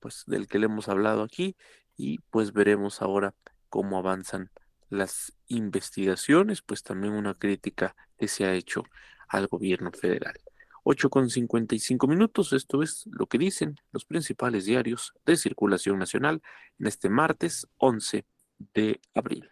pues 0.00 0.24
del 0.26 0.46
que 0.46 0.58
le 0.58 0.66
hemos 0.66 0.88
hablado 0.88 1.22
aquí 1.22 1.56
y 1.96 2.18
pues 2.30 2.52
veremos 2.52 3.02
ahora 3.02 3.34
cómo 3.68 3.98
avanzan 3.98 4.50
las 4.88 5.32
investigaciones, 5.48 6.62
pues 6.62 6.82
también 6.82 7.14
una 7.14 7.34
crítica 7.34 7.96
que 8.18 8.28
se 8.28 8.44
ha 8.44 8.54
hecho 8.54 8.84
al 9.28 9.46
gobierno 9.48 9.90
federal. 9.92 10.38
8 10.84 11.08
con 11.08 11.30
55 11.30 12.06
minutos, 12.06 12.52
esto 12.52 12.82
es 12.82 13.04
lo 13.06 13.26
que 13.26 13.38
dicen 13.38 13.80
los 13.90 14.04
principales 14.04 14.66
diarios 14.66 15.14
de 15.24 15.36
circulación 15.36 15.98
nacional 15.98 16.42
en 16.78 16.86
este 16.86 17.08
martes 17.08 17.66
11 17.78 18.26
de 18.74 19.00
abril. 19.14 19.48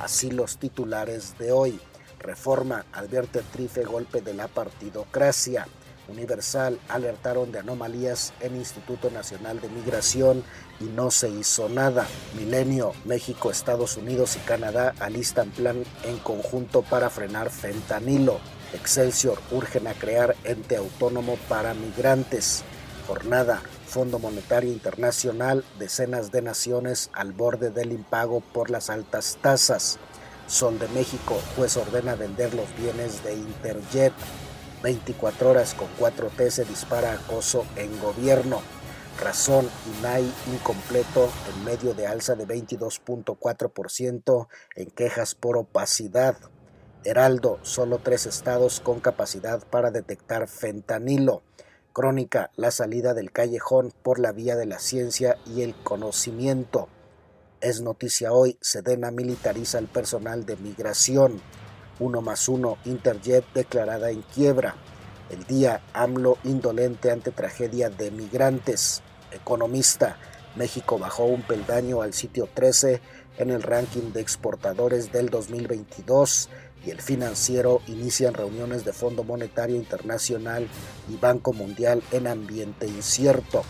Así 0.00 0.30
los 0.30 0.58
titulares 0.58 1.38
de 1.38 1.52
hoy. 1.52 1.78
Reforma 2.18 2.86
advierte 2.92 3.42
Trife 3.52 3.84
golpe 3.84 4.22
de 4.22 4.32
la 4.32 4.48
partidocracia. 4.48 5.66
Universal 6.08 6.78
alertaron 6.88 7.52
de 7.52 7.58
anomalías 7.58 8.32
en 8.40 8.56
Instituto 8.56 9.10
Nacional 9.10 9.60
de 9.60 9.68
Migración 9.68 10.42
y 10.80 10.84
no 10.84 11.10
se 11.10 11.28
hizo 11.28 11.68
nada. 11.68 12.06
Milenio, 12.36 12.92
México, 13.04 13.50
Estados 13.50 13.96
Unidos 13.96 14.36
y 14.36 14.40
Canadá 14.40 14.94
alistan 15.00 15.50
plan 15.50 15.84
en 16.04 16.18
conjunto 16.18 16.82
para 16.82 17.10
frenar 17.10 17.50
fentanilo. 17.50 18.40
Excelsior 18.72 19.38
urgen 19.50 19.86
a 19.86 19.94
crear 19.94 20.34
ente 20.44 20.76
autónomo 20.76 21.36
para 21.48 21.74
migrantes. 21.74 22.64
Jornada, 23.06 23.62
Fondo 23.86 24.18
Monetario 24.18 24.72
Internacional, 24.72 25.64
decenas 25.78 26.32
de 26.32 26.40
naciones 26.40 27.10
al 27.12 27.32
borde 27.32 27.70
del 27.70 27.92
impago 27.92 28.40
por 28.40 28.70
las 28.70 28.88
altas 28.88 29.36
tasas. 29.42 29.98
Sol 30.46 30.78
de 30.78 30.88
México, 30.88 31.38
juez 31.56 31.76
ordena 31.76 32.14
vender 32.14 32.54
los 32.54 32.74
bienes 32.76 33.22
de 33.22 33.34
Interjet. 33.34 34.14
24 34.82 35.50
horas 35.50 35.74
con 35.74 35.88
4T 35.98 36.50
se 36.50 36.64
dispara 36.64 37.12
acoso 37.12 37.66
en 37.76 38.00
gobierno. 38.00 38.62
Razón 39.20 39.68
INAI 39.98 40.32
incompleto 40.52 41.30
en 41.54 41.64
medio 41.64 41.92
de 41.94 42.06
alza 42.06 42.34
de 42.34 42.46
22.4% 42.46 44.48
en 44.76 44.90
quejas 44.90 45.34
por 45.34 45.58
opacidad. 45.58 46.36
Heraldo, 47.04 47.58
solo 47.62 47.98
tres 47.98 48.26
estados 48.26 48.78
con 48.78 49.00
capacidad 49.00 49.66
para 49.68 49.90
detectar 49.90 50.46
fentanilo. 50.46 51.42
Crónica, 51.92 52.52
la 52.54 52.70
salida 52.70 53.12
del 53.12 53.32
callejón 53.32 53.92
por 54.02 54.20
la 54.20 54.30
vía 54.30 54.54
de 54.54 54.66
la 54.66 54.78
ciencia 54.78 55.36
y 55.44 55.62
el 55.62 55.74
conocimiento. 55.74 56.88
Es 57.60 57.80
noticia 57.80 58.32
hoy, 58.32 58.56
Sedena 58.60 59.10
militariza 59.10 59.78
el 59.78 59.88
personal 59.88 60.46
de 60.46 60.56
migración. 60.56 61.40
1 61.98 62.22
más 62.22 62.48
1, 62.48 62.78
Interjet 62.84 63.44
declarada 63.52 64.10
en 64.10 64.22
quiebra. 64.22 64.76
El 65.28 65.44
día 65.44 65.82
AMLO 65.92 66.38
indolente 66.44 67.10
ante 67.10 67.32
tragedia 67.32 67.90
de 67.90 68.12
migrantes. 68.12 69.02
Economista, 69.32 70.18
México 70.54 70.98
bajó 70.98 71.24
un 71.24 71.42
peldaño 71.42 72.02
al 72.02 72.12
sitio 72.12 72.48
13 72.52 73.00
en 73.38 73.50
el 73.50 73.62
ranking 73.62 74.12
de 74.12 74.20
exportadores 74.20 75.10
del 75.10 75.30
2022 75.30 76.48
y 76.84 76.90
el 76.90 77.00
financiero 77.00 77.80
inician 77.86 78.34
reuniones 78.34 78.84
de 78.84 78.92
Fondo 78.92 79.24
Monetario 79.24 79.76
Internacional 79.76 80.68
y 81.08 81.16
Banco 81.16 81.52
Mundial 81.52 82.02
en 82.10 82.26
ambiente 82.26 82.86
incierto. 82.86 83.64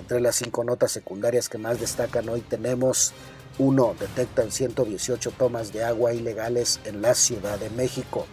Entre 0.00 0.20
las 0.20 0.36
cinco 0.36 0.64
notas 0.64 0.92
secundarias 0.92 1.48
que 1.48 1.58
más 1.58 1.80
destacan 1.80 2.28
hoy 2.28 2.40
tenemos 2.40 3.12
1. 3.58 3.96
Detectan 3.98 4.52
118 4.52 5.30
tomas 5.32 5.72
de 5.72 5.84
agua 5.84 6.12
ilegales 6.12 6.80
en 6.84 7.02
la 7.02 7.14
Ciudad 7.14 7.58
de 7.58 7.70
México. 7.70 8.26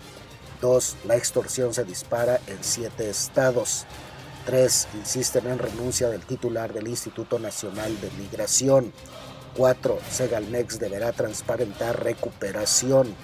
2. 0.62 0.98
La 1.06 1.16
extorsión 1.16 1.74
se 1.74 1.84
dispara 1.84 2.40
en 2.48 2.58
siete 2.62 3.10
estados. 3.10 3.86
3. 4.46 4.88
Insisten 4.96 5.48
en 5.48 5.60
renuncia 5.60 6.10
del 6.10 6.26
titular 6.26 6.74
del 6.74 6.88
Instituto 6.88 7.40
Nacional 7.40 8.00
de 8.02 8.12
Migración. 8.12 8.94
4. 9.58 9.98
Segalmex 10.10 10.80
deberá 10.80 11.12
transparentar 11.12 12.04
recuperación. 12.04 13.16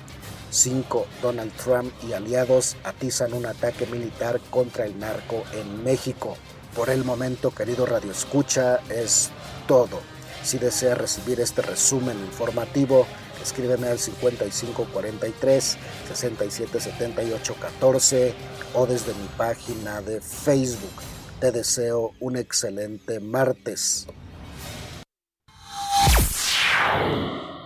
5. 0.49 1.05
Donald 1.21 1.51
Trump 1.53 1.93
y 2.07 2.13
aliados 2.13 2.75
atizan 2.83 3.33
un 3.33 3.45
ataque 3.45 3.85
militar 3.85 4.39
contra 4.49 4.85
el 4.85 4.97
narco 4.99 5.43
en 5.53 5.83
México. 5.83 6.35
Por 6.75 6.89
el 6.89 7.03
momento, 7.03 7.51
querido 7.51 7.85
Radio 7.85 8.11
Escucha, 8.11 8.79
es 8.89 9.29
todo. 9.67 10.01
Si 10.43 10.57
desea 10.57 10.95
recibir 10.95 11.39
este 11.39 11.61
resumen 11.61 12.17
informativo, 12.19 13.05
escríbeme 13.43 13.87
al 13.87 13.99
5543 13.99 15.77
677814 16.13 18.33
o 18.73 18.85
desde 18.85 19.13
mi 19.13 19.27
página 19.37 20.01
de 20.01 20.21
Facebook. 20.21 21.01
Te 21.39 21.51
deseo 21.51 22.13
un 22.19 22.37
excelente 22.37 23.19
martes. 23.19 24.07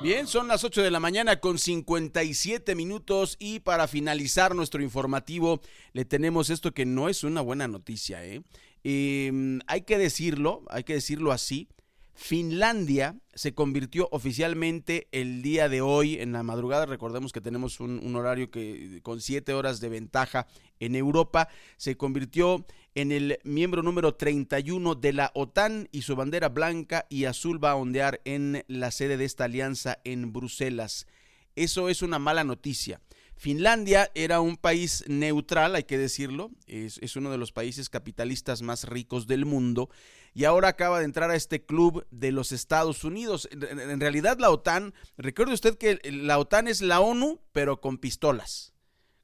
Bien, 0.04 0.28
son 0.28 0.49
las 0.49 0.66
8 0.66 0.82
de 0.82 0.91
la 0.91 0.99
mañana 0.99 1.39
con 1.39 1.58
57 1.58 2.76
minutos 2.76 3.38
y 3.39 3.62
para 3.62 3.88
finalizar 3.88 4.54
nuestro 4.54 4.84
informativo 4.84 5.62
le 5.93 6.04
tenemos 6.04 6.49
esto 6.49 6.74
que 6.74 6.86
no 6.86 7.08
es 7.08 7.24
una 7.24 7.39
buena 7.39 7.70
noticia. 7.70 8.26
¿eh? 8.26 8.41
Eh, 8.84 9.60
hay 9.66 9.84
que 9.84 9.97
decirlo, 9.97 10.66
hay 10.70 10.84
que 10.84 10.95
decirlo 10.95 11.32
así. 11.32 11.70
Finlandia 12.16 13.16
se 13.34 13.54
convirtió 13.54 14.10
oficialmente 14.12 15.08
el 15.14 15.41
día 15.41 15.70
de 15.70 15.80
hoy 15.80 16.16
en 16.20 16.34
la 16.34 16.43
madrugada. 16.43 16.86
Recordemos 16.86 17.32
que 17.32 17.39
tenemos 17.39 17.80
un, 17.80 18.06
un, 18.06 18.16
horario 18.18 18.51
que 18.51 18.99
con 19.04 19.22
siete 19.22 19.54
horas 19.54 19.80
de 19.80 19.88
ventaja 19.88 20.47
en 20.82 20.97
Europa. 20.97 21.47
Se 21.78 21.95
convirtió 21.95 22.66
en 22.95 23.11
el 23.11 23.39
miembro 23.43 23.81
número 23.81 24.15
31 24.15 24.95
de 24.95 25.13
la 25.13 25.31
OTAN 25.33 25.89
y 25.91 26.03
su 26.03 26.15
bandera 26.15 26.49
blanca 26.49 27.05
y 27.09 27.25
azul 27.25 27.63
va 27.63 27.71
a 27.71 27.75
ondear 27.75 28.21
en 28.25 28.63
la 28.67 28.91
sede 28.91 29.17
de 29.17 29.25
esta 29.25 29.45
alianza 29.45 29.99
en 30.03 30.31
Bruselas. 30.31 31.07
Eso 31.55 31.89
es 31.89 32.01
una 32.01 32.19
mala 32.19 32.43
noticia. 32.43 33.01
Finlandia 33.35 34.11
era 34.13 34.39
un 34.41 34.57
país 34.57 35.03
neutral, 35.07 35.75
hay 35.75 35.83
que 35.83 35.97
decirlo, 35.97 36.51
es, 36.67 37.15
uno 37.15 37.31
de 37.31 37.37
los 37.37 37.51
países 37.51 37.89
capitalistas 37.89 38.61
más 38.61 38.85
ricos 38.85 39.27
del 39.27 39.45
mundo 39.45 39.89
y 40.33 40.45
ahora 40.45 40.69
acaba 40.69 40.99
de 40.99 41.05
entrar 41.05 41.29
a 41.31 41.35
este 41.35 41.65
club 41.65 42.05
de 42.11 42.31
los 42.31 42.51
Estados 42.51 43.03
Unidos. 43.03 43.49
En, 43.51 43.79
en 43.79 43.99
realidad 43.99 44.37
la 44.39 44.51
OTAN, 44.51 44.93
recuerde 45.17 45.53
usted 45.53 45.77
que 45.77 45.99
la 46.11 46.37
OTAN 46.37 46.67
es 46.67 46.81
la 46.81 47.01
ONU, 47.01 47.41
pero 47.51 47.81
con 47.81 47.97
pistolas, 47.97 48.73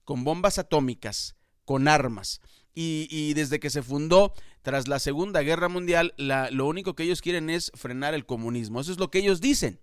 con 0.04 0.24
bombas 0.24 0.58
atómicas, 0.58 1.36
con 1.66 1.88
armas. 1.88 2.42
Y, 2.76 3.08
y, 3.10 3.34
desde 3.34 3.60
que 3.60 3.70
se 3.70 3.82
fundó 3.82 4.34
tras 4.62 4.88
la 4.88 5.00
Segunda 5.00 5.42
Guerra 5.42 5.68
Mundial, 5.68 6.14
la, 6.18 6.50
lo 6.52 6.68
único 6.68 6.96
que 6.96 7.04
ellos 7.04 7.22
quieren 7.22 7.50
es 7.50 7.72
frenar 7.76 8.14
el 8.14 8.26
comunismo. 8.26 8.80
Eso 8.80 8.92
es 8.92 9.00
lo 9.00 9.12
que 9.12 9.20
ellos 9.20 9.42
dicen. 9.42 9.80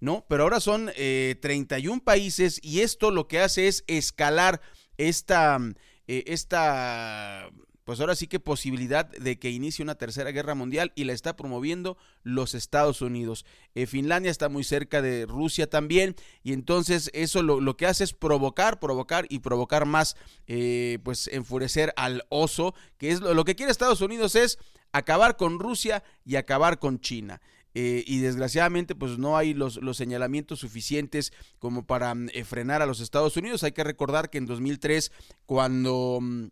¿no? 0.00 0.24
Pero 0.28 0.42
ahora 0.44 0.60
son 0.60 0.90
eh, 0.96 1.36
31 1.40 2.02
países 2.02 2.60
y 2.62 2.80
esto 2.80 3.10
lo 3.10 3.28
que 3.28 3.40
hace 3.40 3.68
es 3.68 3.84
escalar 3.86 4.60
esta, 4.98 5.58
eh, 6.06 6.24
esta, 6.26 7.50
pues 7.86 8.00
ahora 8.00 8.16
sí 8.16 8.26
que 8.26 8.40
posibilidad 8.40 9.06
de 9.06 9.38
que 9.38 9.50
inicie 9.50 9.82
una 9.82 9.94
tercera 9.94 10.32
guerra 10.32 10.56
mundial 10.56 10.92
y 10.96 11.04
la 11.04 11.12
está 11.12 11.36
promoviendo 11.36 11.96
los 12.24 12.54
Estados 12.54 13.00
Unidos. 13.00 13.46
Eh, 13.76 13.86
Finlandia 13.86 14.30
está 14.30 14.48
muy 14.48 14.64
cerca 14.64 15.00
de 15.00 15.24
Rusia 15.24 15.70
también 15.70 16.16
y 16.42 16.52
entonces 16.52 17.10
eso 17.14 17.44
lo, 17.44 17.60
lo 17.60 17.76
que 17.76 17.86
hace 17.86 18.02
es 18.02 18.12
provocar, 18.12 18.80
provocar 18.80 19.26
y 19.28 19.38
provocar 19.38 19.86
más, 19.86 20.16
eh, 20.48 20.98
pues 21.04 21.28
enfurecer 21.28 21.92
al 21.96 22.24
oso, 22.28 22.74
que 22.98 23.12
es 23.12 23.20
lo, 23.20 23.44
que 23.44 23.54
quiere 23.54 23.70
Estados 23.70 24.00
Unidos 24.00 24.34
es 24.34 24.58
acabar 24.90 25.36
con 25.36 25.60
Rusia 25.60 26.02
y 26.24 26.34
acabar 26.34 26.80
con 26.80 26.98
China. 26.98 27.40
Eh, 27.78 28.02
y 28.06 28.18
desgraciadamente 28.18 28.94
pues 28.94 29.18
no 29.18 29.36
hay 29.36 29.52
los, 29.52 29.76
los 29.76 29.96
señalamientos 29.96 30.60
suficientes 30.60 31.32
como 31.58 31.86
para 31.86 32.14
eh, 32.32 32.42
frenar 32.42 32.82
a 32.82 32.86
los 32.86 32.98
Estados 32.98 33.36
Unidos. 33.36 33.62
Hay 33.62 33.72
que 33.72 33.84
recordar 33.84 34.28
que 34.28 34.38
en 34.38 34.46
2003 34.46 35.12
cuando 35.44 36.18
mm, 36.20 36.46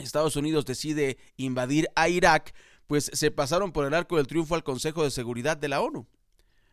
Estados 0.00 0.36
Unidos 0.36 0.66
decide 0.66 1.18
invadir 1.36 1.88
a 1.94 2.08
Irak, 2.08 2.54
pues 2.86 3.10
se 3.12 3.30
pasaron 3.30 3.72
por 3.72 3.86
el 3.86 3.94
arco 3.94 4.16
del 4.16 4.26
triunfo 4.26 4.54
al 4.54 4.64
Consejo 4.64 5.04
de 5.04 5.10
Seguridad 5.10 5.56
de 5.56 5.68
la 5.68 5.80
ONU, 5.80 6.06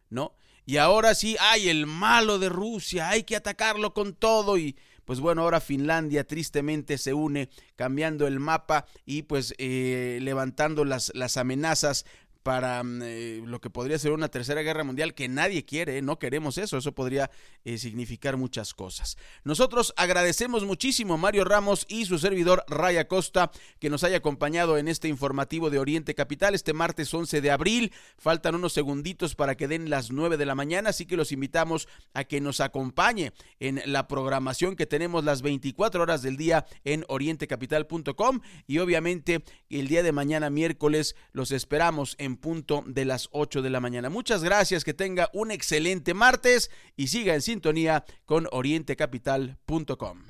¿no? 0.09 0.33
Y 0.65 0.77
ahora 0.77 1.15
sí, 1.15 1.37
hay 1.39 1.69
el 1.69 1.85
malo 1.85 2.39
de 2.39 2.49
Rusia, 2.49 3.09
hay 3.09 3.23
que 3.23 3.37
atacarlo 3.37 3.93
con 3.93 4.13
todo 4.13 4.57
y 4.57 4.75
pues 5.05 5.21
bueno, 5.21 5.43
ahora 5.43 5.61
Finlandia 5.61 6.27
tristemente 6.27 6.97
se 6.97 7.13
une 7.13 7.49
cambiando 7.77 8.27
el 8.27 8.41
mapa 8.41 8.85
y 9.05 9.21
pues 9.21 9.55
eh, 9.57 10.19
levantando 10.21 10.83
las, 10.83 11.13
las 11.15 11.37
amenazas 11.37 12.05
para 12.47 12.81
mm, 12.81 13.01
eh, 13.03 13.41
lo 13.45 13.59
que 13.59 13.69
podría 13.69 13.99
ser 13.99 14.13
una 14.13 14.29
tercera 14.29 14.61
guerra 14.61 14.85
mundial 14.85 15.13
que 15.13 15.27
nadie 15.27 15.65
quiere, 15.65 16.01
no 16.01 16.17
queremos 16.17 16.57
eso, 16.57 16.77
eso 16.77 16.93
podría 16.93 17.29
eh, 17.65 17.77
significar 17.77 18.37
muchas 18.37 18.73
cosas. 18.73 19.17
Nosotros 19.43 19.93
agradecemos 19.97 20.63
muchísimo 20.63 21.15
a 21.15 21.17
Mario 21.17 21.43
Ramos 21.43 21.85
y 21.89 22.05
su 22.05 22.17
servidor 22.17 22.63
Raya 22.69 23.09
Costa 23.09 23.51
que 23.81 23.89
nos 23.89 24.05
haya 24.05 24.15
acompañado 24.15 24.77
en 24.77 24.87
este 24.87 25.09
informativo 25.09 25.69
de 25.69 25.79
Oriente 25.79 26.15
Capital 26.15 26.55
este 26.55 26.71
martes 26.71 27.13
11 27.13 27.41
de 27.41 27.51
abril. 27.51 27.91
Faltan 28.17 28.55
unos 28.55 28.71
segunditos 28.71 29.35
para 29.35 29.55
que 29.55 29.67
den 29.67 29.89
las 29.89 30.11
9 30.11 30.37
de 30.37 30.45
la 30.45 30.55
mañana, 30.55 30.91
así 30.91 31.05
que 31.05 31.17
los 31.17 31.33
invitamos 31.33 31.89
a 32.13 32.23
que 32.23 32.39
nos 32.39 32.61
acompañe 32.61 33.33
en 33.59 33.81
la 33.85 34.07
programación 34.07 34.77
que 34.77 34.85
tenemos 34.85 35.25
las 35.25 35.41
24 35.41 36.01
horas 36.01 36.21
del 36.21 36.37
día 36.37 36.65
en 36.85 37.03
orientecapital.com 37.09 38.39
y 38.67 38.77
obviamente 38.77 39.43
el 39.69 39.89
día 39.89 40.01
de 40.01 40.13
mañana 40.13 40.49
miércoles 40.49 41.17
los 41.33 41.51
esperamos 41.51 42.15
punto 42.37 42.83
de 42.85 43.05
las 43.05 43.29
8 43.31 43.61
de 43.61 43.69
la 43.69 43.79
mañana. 43.79 44.09
Muchas 44.09 44.43
gracias, 44.43 44.83
que 44.83 44.93
tenga 44.93 45.29
un 45.33 45.51
excelente 45.51 46.13
martes 46.13 46.71
y 46.95 47.07
siga 47.07 47.33
en 47.35 47.41
sintonía 47.41 48.05
con 48.25 48.47
orientecapital.com. 48.51 50.23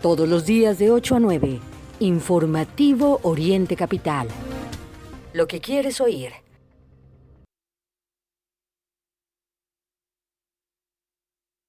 Todos 0.00 0.28
los 0.28 0.44
días 0.44 0.78
de 0.78 0.90
8 0.90 1.16
a 1.16 1.20
9, 1.20 1.60
informativo 2.00 3.20
Oriente 3.22 3.76
Capital. 3.76 4.28
Lo 5.32 5.46
que 5.46 5.60
quieres 5.60 6.00
oír. 6.00 6.41